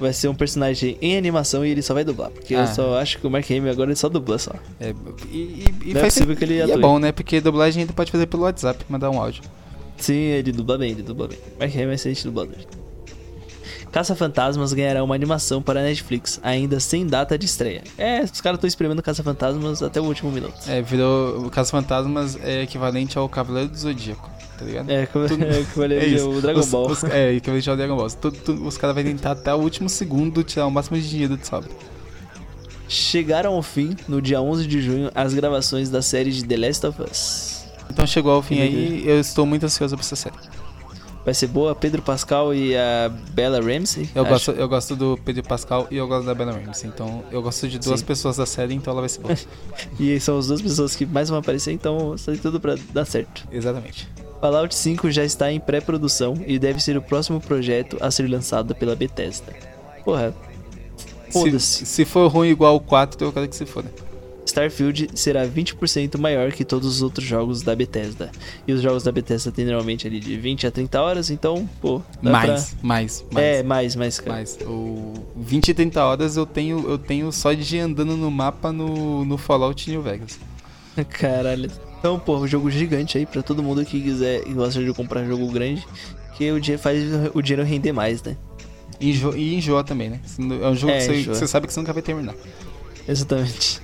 [0.00, 2.30] vai ser um personagem em animação e ele só vai dublar.
[2.30, 2.66] Porque eu Ah.
[2.66, 4.52] só acho que o Mark Hamill agora ele só dubla só.
[4.80, 4.94] É,
[5.32, 6.78] e e, Não é possível que ele é atue.
[6.80, 7.12] bom, né?
[7.12, 9.42] Porque dublagem ainda pode fazer pelo WhatsApp, mandar um áudio.
[9.96, 11.38] Sim, ele dubla bem, ele dubla bem.
[11.58, 12.54] Mark Hamill é excelente dublador.
[13.90, 17.82] Caça-Fantasmas ganhará uma animação para a Netflix, ainda sem data de estreia.
[17.96, 20.54] É, os caras estão esperando Caça-Fantasmas até o último minuto.
[20.68, 21.46] É, virou.
[21.46, 24.90] O Caso Fantasmas é equivalente ao Cavaleiro do Zodíaco, tá ligado?
[24.90, 26.28] É, como, Tudo- é, como ele É isso.
[26.30, 26.90] o Dragon Os- Ball.
[26.90, 28.10] os- é, equivalente ao Dragon Ball.
[28.10, 31.36] Tudo- tudo- os caras vão tentar até o último segundo tirar o máximo de dinheiro
[31.36, 31.68] de sobra.
[32.88, 36.86] Chegaram ao fim, no dia 11 de junho, as gravações da série de The Last
[36.86, 37.64] of Us.
[37.90, 40.36] Então chegou ao fim Que aí, eu estou muito ansioso pra essa série.
[41.24, 44.08] Vai ser boa, Pedro Pascal e a Bella Ramsey.
[44.14, 44.30] Eu acho.
[44.32, 46.88] gosto, eu gosto do Pedro Pascal e eu gosto da Bella Ramsey.
[46.88, 48.06] Então eu gosto de duas Sim.
[48.06, 49.34] pessoas da série, então ela vai ser boa.
[50.00, 53.46] E são as duas pessoas que mais vão aparecer, então tem tudo pra dar certo.
[53.52, 54.08] Exatamente.
[54.40, 58.74] Fallout 5 já está em pré-produção e deve ser o próximo projeto a ser lançado
[58.74, 59.52] pela Bethesda.
[60.04, 60.34] Porra,
[61.28, 61.86] Se, Foda-se.
[61.86, 63.90] se for ruim igual o 4, eu quero que se foda.
[64.46, 68.30] Starfield será 20% maior que todos os outros jogos da Bethesda.
[68.66, 72.00] E os jogos da Bethesda tem normalmente ali de 20 a 30 horas, então, pô,
[72.22, 73.34] Mais, mais, pra...
[73.34, 73.46] mais.
[73.46, 74.38] É, mais, mais, cara.
[74.38, 78.72] Mas o 20 e 30 horas eu tenho, eu tenho só de andando no mapa
[78.72, 80.38] no, no Fallout New Vegas.
[81.10, 81.70] Caralho.
[81.98, 85.24] Então, pô, um jogo gigante aí pra todo mundo que quiser e gosta de comprar
[85.24, 85.84] jogo grande,
[86.36, 87.02] que o dinheiro faz
[87.34, 88.36] o dinheiro render mais, né?
[89.00, 90.20] Enjo, e enjoa também, né?
[90.62, 92.34] É um jogo É, que você- você sabe que você nunca vai terminar.
[93.06, 93.80] Exatamente.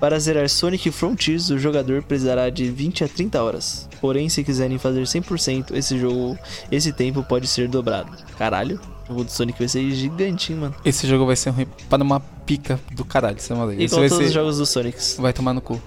[0.00, 3.86] Para zerar Sonic Frontiers, o jogador precisará de 20 a 30 horas.
[4.00, 6.38] Porém, se quiserem fazer 100%, esse jogo,
[6.72, 8.10] esse tempo pode ser dobrado.
[8.38, 10.74] Caralho, o jogo do Sonic vai ser gigante, hein, mano.
[10.84, 14.16] Esse jogo vai ser ruim para uma pica do caralho, você vai Esse Igual todos
[14.16, 14.24] ser...
[14.24, 14.98] os jogos do Sonic.
[15.18, 15.78] Vai tomar no cu.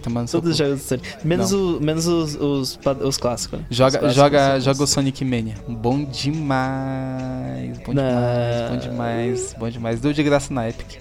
[0.00, 1.08] Vai Todos os jogos do Sonic.
[1.24, 3.66] Menos, o, menos os, os, os clássicos, né?
[3.70, 5.54] Joga, clássicos, joga, joga o Sonic Mania.
[5.68, 7.78] Bom demais.
[7.78, 10.00] Bom Na- demais, bom demais, bom demais.
[10.00, 10.98] Deu de graça na Epic.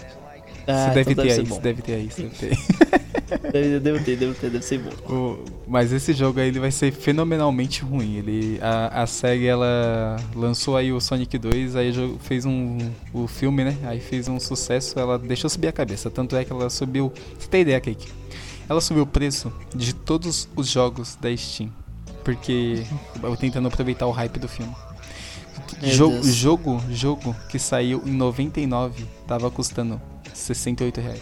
[0.65, 1.59] Ah, você deve então ter ser aí, bom.
[1.59, 3.51] deve ter aí, deve ter aí.
[3.51, 5.13] Deve, deve ter, deve ter, deve ser bom.
[5.13, 8.15] O- mas esse jogo aí ele vai ser fenomenalmente ruim.
[8.17, 12.77] Ele, a, a série ela lançou aí o Sonic 2, aí fez um
[13.13, 13.75] o filme, né?
[13.83, 16.09] Aí fez um sucesso, ela deixou subir a cabeça.
[16.09, 17.11] Tanto é que ela subiu.
[17.37, 18.07] Você tem ideia, Cake?
[18.73, 21.71] Ela subiu o preço de todos os jogos da Steam.
[22.23, 22.83] Porque
[23.21, 24.73] eu tentando aproveitar o hype do filme.
[25.83, 30.01] Jogo, jogo, jogo que saiu em 99 tava custando
[30.33, 31.21] 68 reais.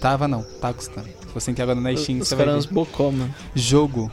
[0.00, 1.06] Tava não, tá custando.
[1.06, 3.34] Se você entrar agora na Steam, Os você vai ver bocó, mano.
[3.54, 4.10] jogo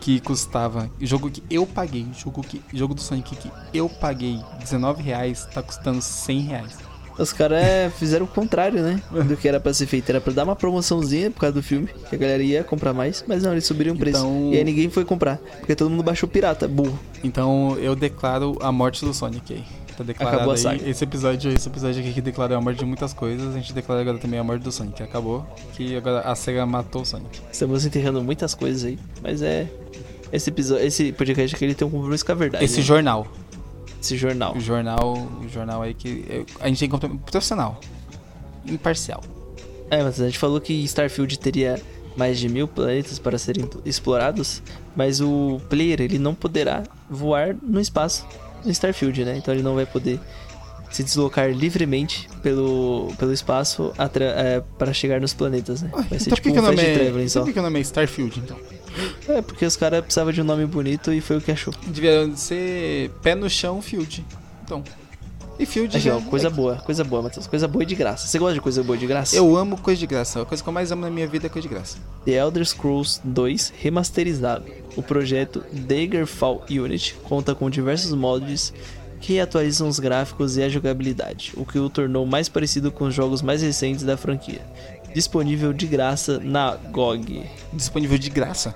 [0.00, 5.04] que custava, jogo que eu paguei, jogo que jogo do Sonic que eu paguei 19
[5.04, 6.78] reais, tá custando 100 reais.
[7.18, 9.02] Os caras é, fizeram o contrário, né?
[9.10, 10.08] Do que era pra ser feito.
[10.08, 13.24] Era pra dar uma promoçãozinha por causa do filme, que a galera ia comprar mais,
[13.26, 14.18] mas não, eles subiram o preço.
[14.18, 16.98] Então- E aí ninguém foi comprar, porque todo mundo baixou pirata, burro.
[17.24, 19.64] Então eu declaro a morte do Sonic aí.
[19.96, 20.88] Tá declarado Acabou a aí.
[20.88, 24.00] Esse episódio, esse episódio aqui que declarou a morte de muitas coisas, a gente declara
[24.00, 25.02] agora também a morte do Sonic.
[25.02, 27.40] Acabou que agora a SEGA matou o Sonic.
[27.50, 29.66] Estamos enterrando muitas coisas aí, mas é.
[30.32, 32.64] Esse episódio, esse podcast aqui ele tem um compromisso com a verdade.
[32.64, 32.82] Esse né?
[32.82, 33.26] jornal,
[34.00, 34.54] esse jornal.
[34.56, 37.80] o jornal, o jornal aí que eu- a gente tem que profissional,
[38.66, 39.22] imparcial.
[39.90, 41.80] É, mas a gente falou que Starfield teria
[42.16, 44.62] mais de mil planetas para serem explorados,
[44.94, 48.26] mas o player ele não poderá voar no espaço
[48.64, 49.36] no Starfield, né?
[49.36, 50.18] Então ele não vai poder
[50.90, 53.92] se deslocar livremente pelo, pelo espaço
[54.36, 55.90] é, para chegar nos planetas, né?
[55.92, 57.44] Vai ser então tipo por que, um que fast é, traveling só.
[57.44, 58.56] por que o nome é Starfield, então?
[59.28, 61.72] É, porque os caras precisavam de um nome bonito e foi o que achou.
[61.86, 64.24] Devia ser pé no chão, Field.
[64.64, 64.82] Então.
[65.58, 66.16] E Field Aqui, já...
[66.16, 67.46] ó, coisa boa, coisa boa, Matheus.
[67.46, 68.28] Coisa boa e de graça.
[68.28, 69.34] Você gosta de coisa boa e de graça?
[69.34, 70.40] Eu amo coisa de graça.
[70.40, 71.98] A coisa que eu mais amo na minha vida é coisa de graça.
[72.24, 74.64] The Elder Scrolls 2 remasterizado.
[74.96, 78.72] O projeto Daggerfall Unity conta com diversos mods
[79.20, 83.14] que atualizam os gráficos e a jogabilidade, o que o tornou mais parecido com os
[83.14, 84.60] jogos mais recentes da franquia.
[85.14, 87.44] Disponível de graça na GOG.
[87.72, 88.74] Disponível de graça.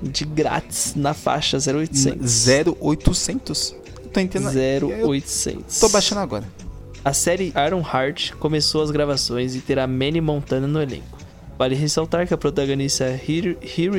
[0.00, 2.46] De grátis na faixa 0800.
[2.80, 3.74] 0800.
[4.12, 4.56] Tô entendendo.
[4.58, 5.80] Eu 0800.
[5.80, 6.44] tô baixando agora.
[7.04, 11.18] A série Iron Heart começou as gravações e terá Manny Montana no elenco.
[11.58, 13.56] Vale ressaltar que a protagonista Hiri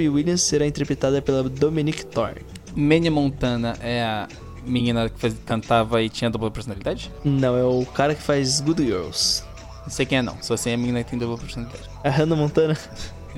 [0.10, 2.42] Williams será interpretada pela Dominic Thorne.
[2.76, 4.28] Manny Montana é a
[4.66, 7.12] menina que faz- cantava e tinha dupla personalidade?
[7.24, 9.44] Não, é o cara que faz Good Girls.
[9.84, 10.38] Não sei quem é não.
[10.42, 11.90] Só sei a menina que tem dupla personalidade.
[12.04, 12.78] A Hannah Montana.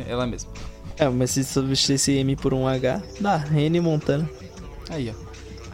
[0.07, 0.51] Ela mesma.
[0.97, 4.29] É, mas se substituir esse M por um H, dá, N Montana.
[4.89, 5.25] Aí, ó.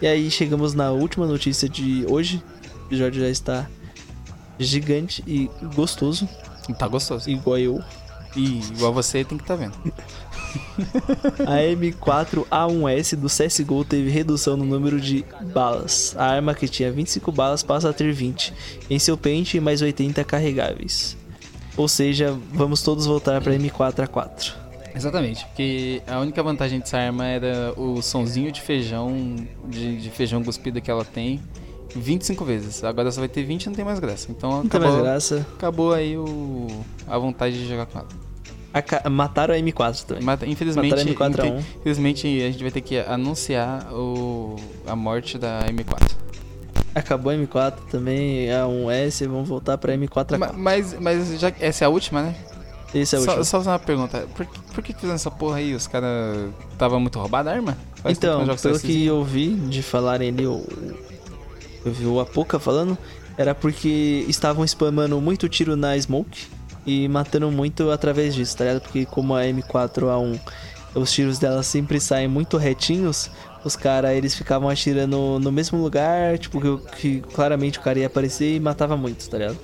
[0.01, 2.41] E aí chegamos na última notícia de hoje.
[2.83, 3.69] O episódio já está
[4.57, 6.27] gigante e gostoso,
[6.77, 7.29] Tá gostoso.
[7.29, 7.83] E, igual eu.
[8.35, 9.73] igual você tem que tá vendo.
[11.39, 15.23] A M4A1S do CSGO teve redução no número de
[15.53, 16.15] balas.
[16.17, 18.53] A arma que tinha 25 balas passa a ter 20
[18.89, 21.17] em seu pente e mais 80 carregáveis.
[21.77, 24.53] Ou seja, vamos todos voltar para M4A4.
[24.93, 29.35] Exatamente, porque a única vantagem dessa arma era o sonzinho de feijão,
[29.69, 31.39] de, de feijão cuspido que ela tem,
[31.95, 32.83] 25 vezes.
[32.83, 34.27] Agora só vai ter 20 e não tem mais graça.
[34.29, 35.47] Então Não acabou, mais graça.
[35.55, 36.67] acabou aí o,
[37.07, 38.07] a vontade de jogar com ela.
[38.73, 40.23] Aca- Mataram a M4 também.
[40.23, 41.47] Mas, infelizmente, Mataram a M4A1.
[41.57, 44.55] inte- infelizmente a gente vai ter que anunciar o,
[44.87, 46.15] a morte da M4.
[46.93, 50.37] Acabou a M4 também, a 1S, vamos voltar pra M4A4.
[50.37, 52.35] Ma- Mas, mas já que essa é a última, né?
[52.93, 53.45] Esse é o só, último.
[53.45, 54.27] só fazer uma pergunta.
[54.35, 55.73] Por, que- por que que fizeram essa porra aí?
[55.73, 57.77] Os caras tava muito roubada a arma?
[57.95, 60.65] Faz que Então, jogo pelo que eu vi de falarem ali, eu,
[61.85, 62.97] eu vi o Apoca falando,
[63.37, 66.47] era porque estavam spamando muito tiro na Smoke
[66.85, 68.81] e matando muito através disso, tá ligado?
[68.81, 70.39] Porque como a M4A1,
[70.95, 73.29] os tiros dela sempre saem muito retinhos,
[73.63, 78.07] os caras eles ficavam atirando no mesmo lugar, tipo, que, que claramente o cara ia
[78.07, 79.57] aparecer e matava muito, tá ligado?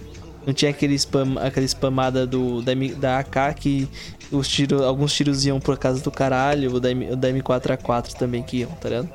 [0.46, 3.90] Não tinha aquele spam, aquela spamada do, da, da AK que
[4.32, 8.14] os tiros, alguns tiros iam por casa do caralho, o da, M, o da M4A4
[8.14, 9.10] também que iam, tá ligado?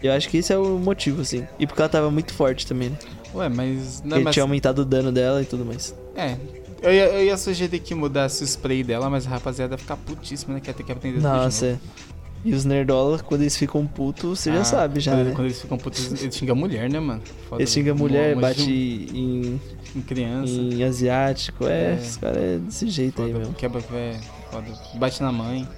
[0.00, 1.44] Eu acho que esse é o motivo, assim.
[1.58, 2.98] E porque ela tava muito forte também, né?
[3.34, 4.00] Ué, mas...
[4.02, 5.94] Não, Porque mas tinha aumentado o dano dela e tudo mais.
[6.14, 6.36] É.
[6.80, 9.96] Eu ia, eu ia sugerir que mudasse o spray dela, mas a rapaziada ia ficar
[9.96, 10.60] putíssima, né?
[10.60, 11.80] Que ia ter que aprender tudo de Nossa, novo.
[12.04, 12.08] é.
[12.44, 15.32] E os nerdola, quando eles ficam putos, você já Ah, sabe já, quando, né?
[15.34, 17.20] Quando eles ficam putos, eles xingam mulher, né, mano?
[17.48, 18.08] Foda, Eles xingam velho.
[18.08, 19.60] mulher, bate em,
[19.96, 20.52] Em criança.
[20.52, 21.66] em asiático.
[21.66, 21.98] É, É.
[22.00, 23.54] os caras é desse jeito aí Foda, mesmo.
[23.54, 24.20] quebra, é,
[24.52, 24.66] foda.
[24.94, 25.68] Bate na mãe.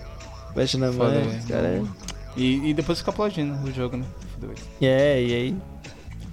[0.54, 1.38] Bate na Foda, mãe, velho.
[1.38, 1.82] os caras é...
[2.36, 4.04] E, e depois fica aplaudindo o jogo, né?
[4.34, 4.66] Foda, velho.
[4.82, 5.56] É, e aí?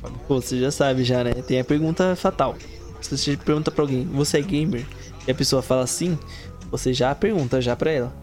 [0.02, 0.14] Foda.
[0.27, 1.34] Pô, você já sabe já, né?
[1.35, 2.56] Tem a pergunta fatal.
[3.02, 4.86] Se você pergunta pra alguém, você é gamer?
[5.28, 6.18] E a pessoa fala sim,
[6.72, 8.14] você já pergunta já pra ela.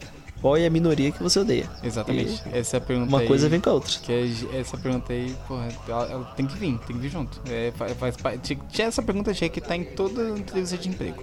[0.41, 1.71] Qual é a minoria que você odeia?
[1.83, 2.43] Exatamente.
[2.53, 3.99] Essa é pergunta Uma aí, coisa vem com a outra.
[4.01, 7.41] Que é- essa pergunta aí, porra, ela, ela tem que vir, tem que vir junto.
[7.51, 10.89] É, faz, faz, pa- tinha- tinha essa pergunta tinha que estar em toda entrevista de
[10.91, 11.23] emprego.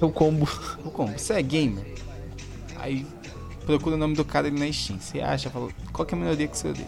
[0.00, 0.48] É o combo.
[0.82, 1.18] O como?
[1.18, 1.84] Você é gamer?
[2.76, 3.06] Aí
[3.66, 4.98] procura o nome do cara ali na Steam.
[4.98, 6.86] Você acha, fala, qual que é a minoria que você odeia?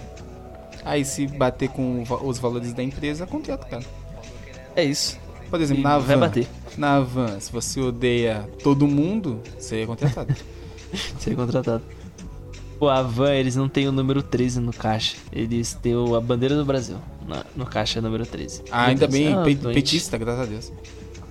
[0.87, 3.85] Aí se bater com os valores da empresa, contrata o cara.
[4.75, 5.19] É isso.
[5.53, 6.47] Por exemplo, na van, bater.
[6.77, 10.35] na van, se você odeia todo mundo, você é contratado.
[11.21, 11.83] Ser contratado.
[12.79, 15.17] Pô, a Van, eles não tem o número 13 no caixa.
[15.33, 16.97] Eles têm o- a bandeira do Brasil.
[17.29, 18.63] Na- no caixa é número 13.
[18.73, 19.75] Ah, ainda Deus, bem, ah, pe- doente.
[19.77, 20.73] petista, graças a Deus.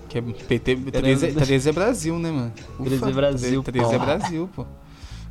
[0.07, 2.53] Que é PT, 13, é- 13 é Brasil, né, mano?
[2.83, 4.05] 13 é Brasil, 13 é pô.
[4.05, 4.65] Brasil, pô.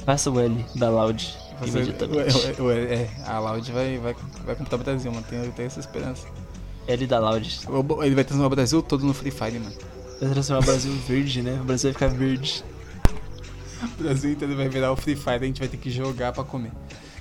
[0.04, 2.36] Faça o L da Loud Você- imediatamente.
[2.36, 5.24] ué, ué, ué, é, a Loud vai, vai, vai comprar o Brasil, mano.
[5.28, 6.26] Tem, tem essa esperança.
[6.86, 7.60] L da Loud.
[8.02, 9.74] Ele vai transformar o Brasil todo no Free Fire, mano.
[10.20, 11.58] Vai transformar o Brasil verde, né?
[11.60, 12.64] O Brasil vai ficar verde.
[13.98, 16.44] O Brasil inteiro vai virar o Free Fire, a gente vai ter que jogar pra
[16.44, 16.72] comer.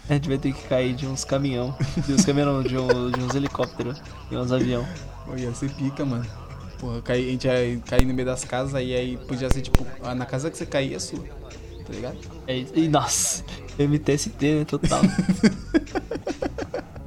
[0.10, 1.76] A gente vai ter que cair de uns caminhão.
[2.06, 4.02] De uns caminhão, de, um- de uns helicópteros.
[4.30, 4.86] De uns avião.
[5.26, 6.26] Pô, ia ser pica, mano.
[6.80, 10.16] Porra, a gente ia cair no meio das casas e aí podia ser tipo, ah,
[10.16, 11.20] na casa que você cair é sua.
[11.20, 12.18] Tá ligado?
[12.48, 12.66] É.
[12.74, 13.44] E nossa,
[13.78, 14.66] MTST, né?
[14.66, 15.02] Total.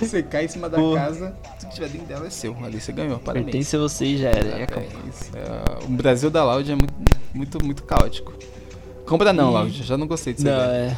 [0.08, 0.94] Você cai em cima da Pô.
[0.94, 2.56] casa, tudo que tiver dentro dela é seu.
[2.64, 3.44] Ali você ganhou, parabéns.
[3.46, 4.48] Pertence a você e já era.
[4.48, 4.62] É.
[4.64, 6.94] É, o Brasil da Loud é muito,
[7.34, 8.32] muito, muito caótico.
[9.06, 10.46] Compra não, E- Laude, já não gostei disso.
[10.46, 10.96] Não, é.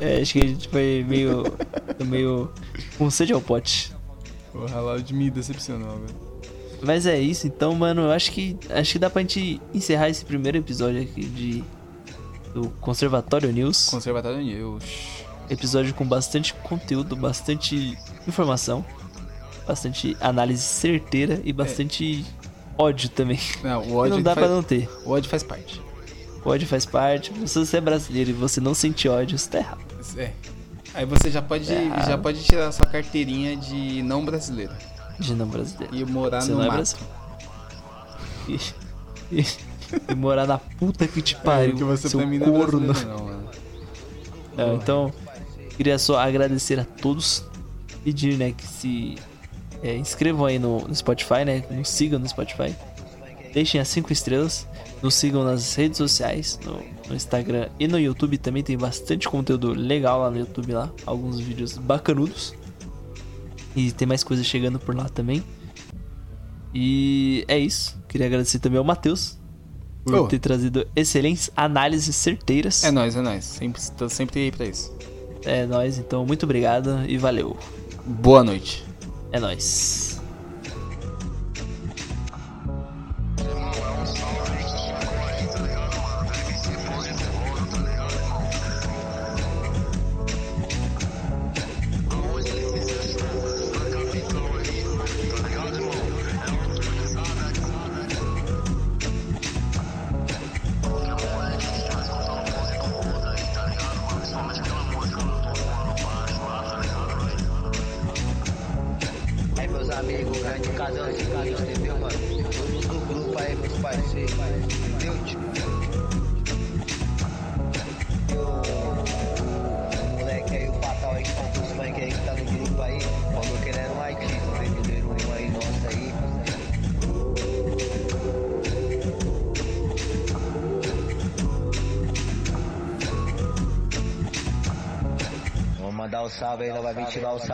[0.00, 0.20] é.
[0.20, 1.44] Acho que a gente foi meio.
[2.04, 2.50] meio.
[2.98, 3.92] com sede ao pote.
[4.52, 6.28] Porra, Laude me decepcionou, velho.
[6.82, 8.56] Mas é isso, então, mano, eu acho que.
[8.70, 11.64] Acho que dá pra gente encerrar esse primeiro episódio aqui de.
[12.54, 13.88] Do Conservatório News.
[13.90, 14.84] Conservatório News.
[15.50, 17.96] Episódio com bastante conteúdo, bastante
[18.26, 18.84] informação,
[19.66, 22.24] bastante análise certeira e bastante
[22.76, 23.38] ódio também.
[23.62, 24.88] Não, o Que ódio, não dá faz, pra não ter.
[25.04, 25.80] o ódio faz parte.
[26.44, 27.32] O ódio faz parte.
[27.48, 29.80] Se você é brasileiro e você não sente ódio, você tá errado.
[30.16, 30.32] É.
[30.94, 31.88] Aí você já pode, É.
[32.06, 34.72] já pode tirar sua carteirinha de não brasileiro
[35.18, 35.94] De não brasileiro.
[35.94, 36.76] e morar Você no não é mato.
[36.76, 37.08] brasileiro.
[38.48, 38.58] E,
[39.40, 39.46] e-
[40.10, 41.74] e morar na puta que te pariu.
[41.76, 42.80] que você seu pra mim não é corno.
[42.80, 43.48] brasileiro, não, mano.
[44.56, 45.12] Não, então,
[45.78, 47.44] queria só agradecer a todos.
[48.04, 49.16] Pedir, né, que se
[49.82, 51.64] é, inscrevam aí no, no Spotify, né?
[51.70, 52.74] Nos sigam no Spotify.
[53.54, 54.66] Deixem as 5 estrelas.
[55.00, 58.36] Nos sigam nas redes sociais, no, no Instagram e no YouTube.
[58.38, 60.90] Também tem bastante conteúdo legal lá no YouTube lá.
[61.06, 62.54] Alguns vídeos bacanudos.
[63.76, 65.44] E tem mais coisa chegando por lá também.
[66.74, 67.96] E é isso.
[68.08, 69.38] Queria agradecer também ao Matheus
[70.04, 70.26] por Oh.
[70.28, 72.82] ter trazido excelentes análises certeiras.
[72.84, 73.44] É nóis, é nóis.
[73.44, 74.92] Sempre, sempre aí pra isso.
[75.44, 77.56] É nóis, então muito obrigado e valeu.
[78.04, 78.84] Boa noite.
[79.30, 80.07] É nóis.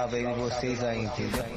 [0.04, 1.53] Salve aí vocês aí, entendeu?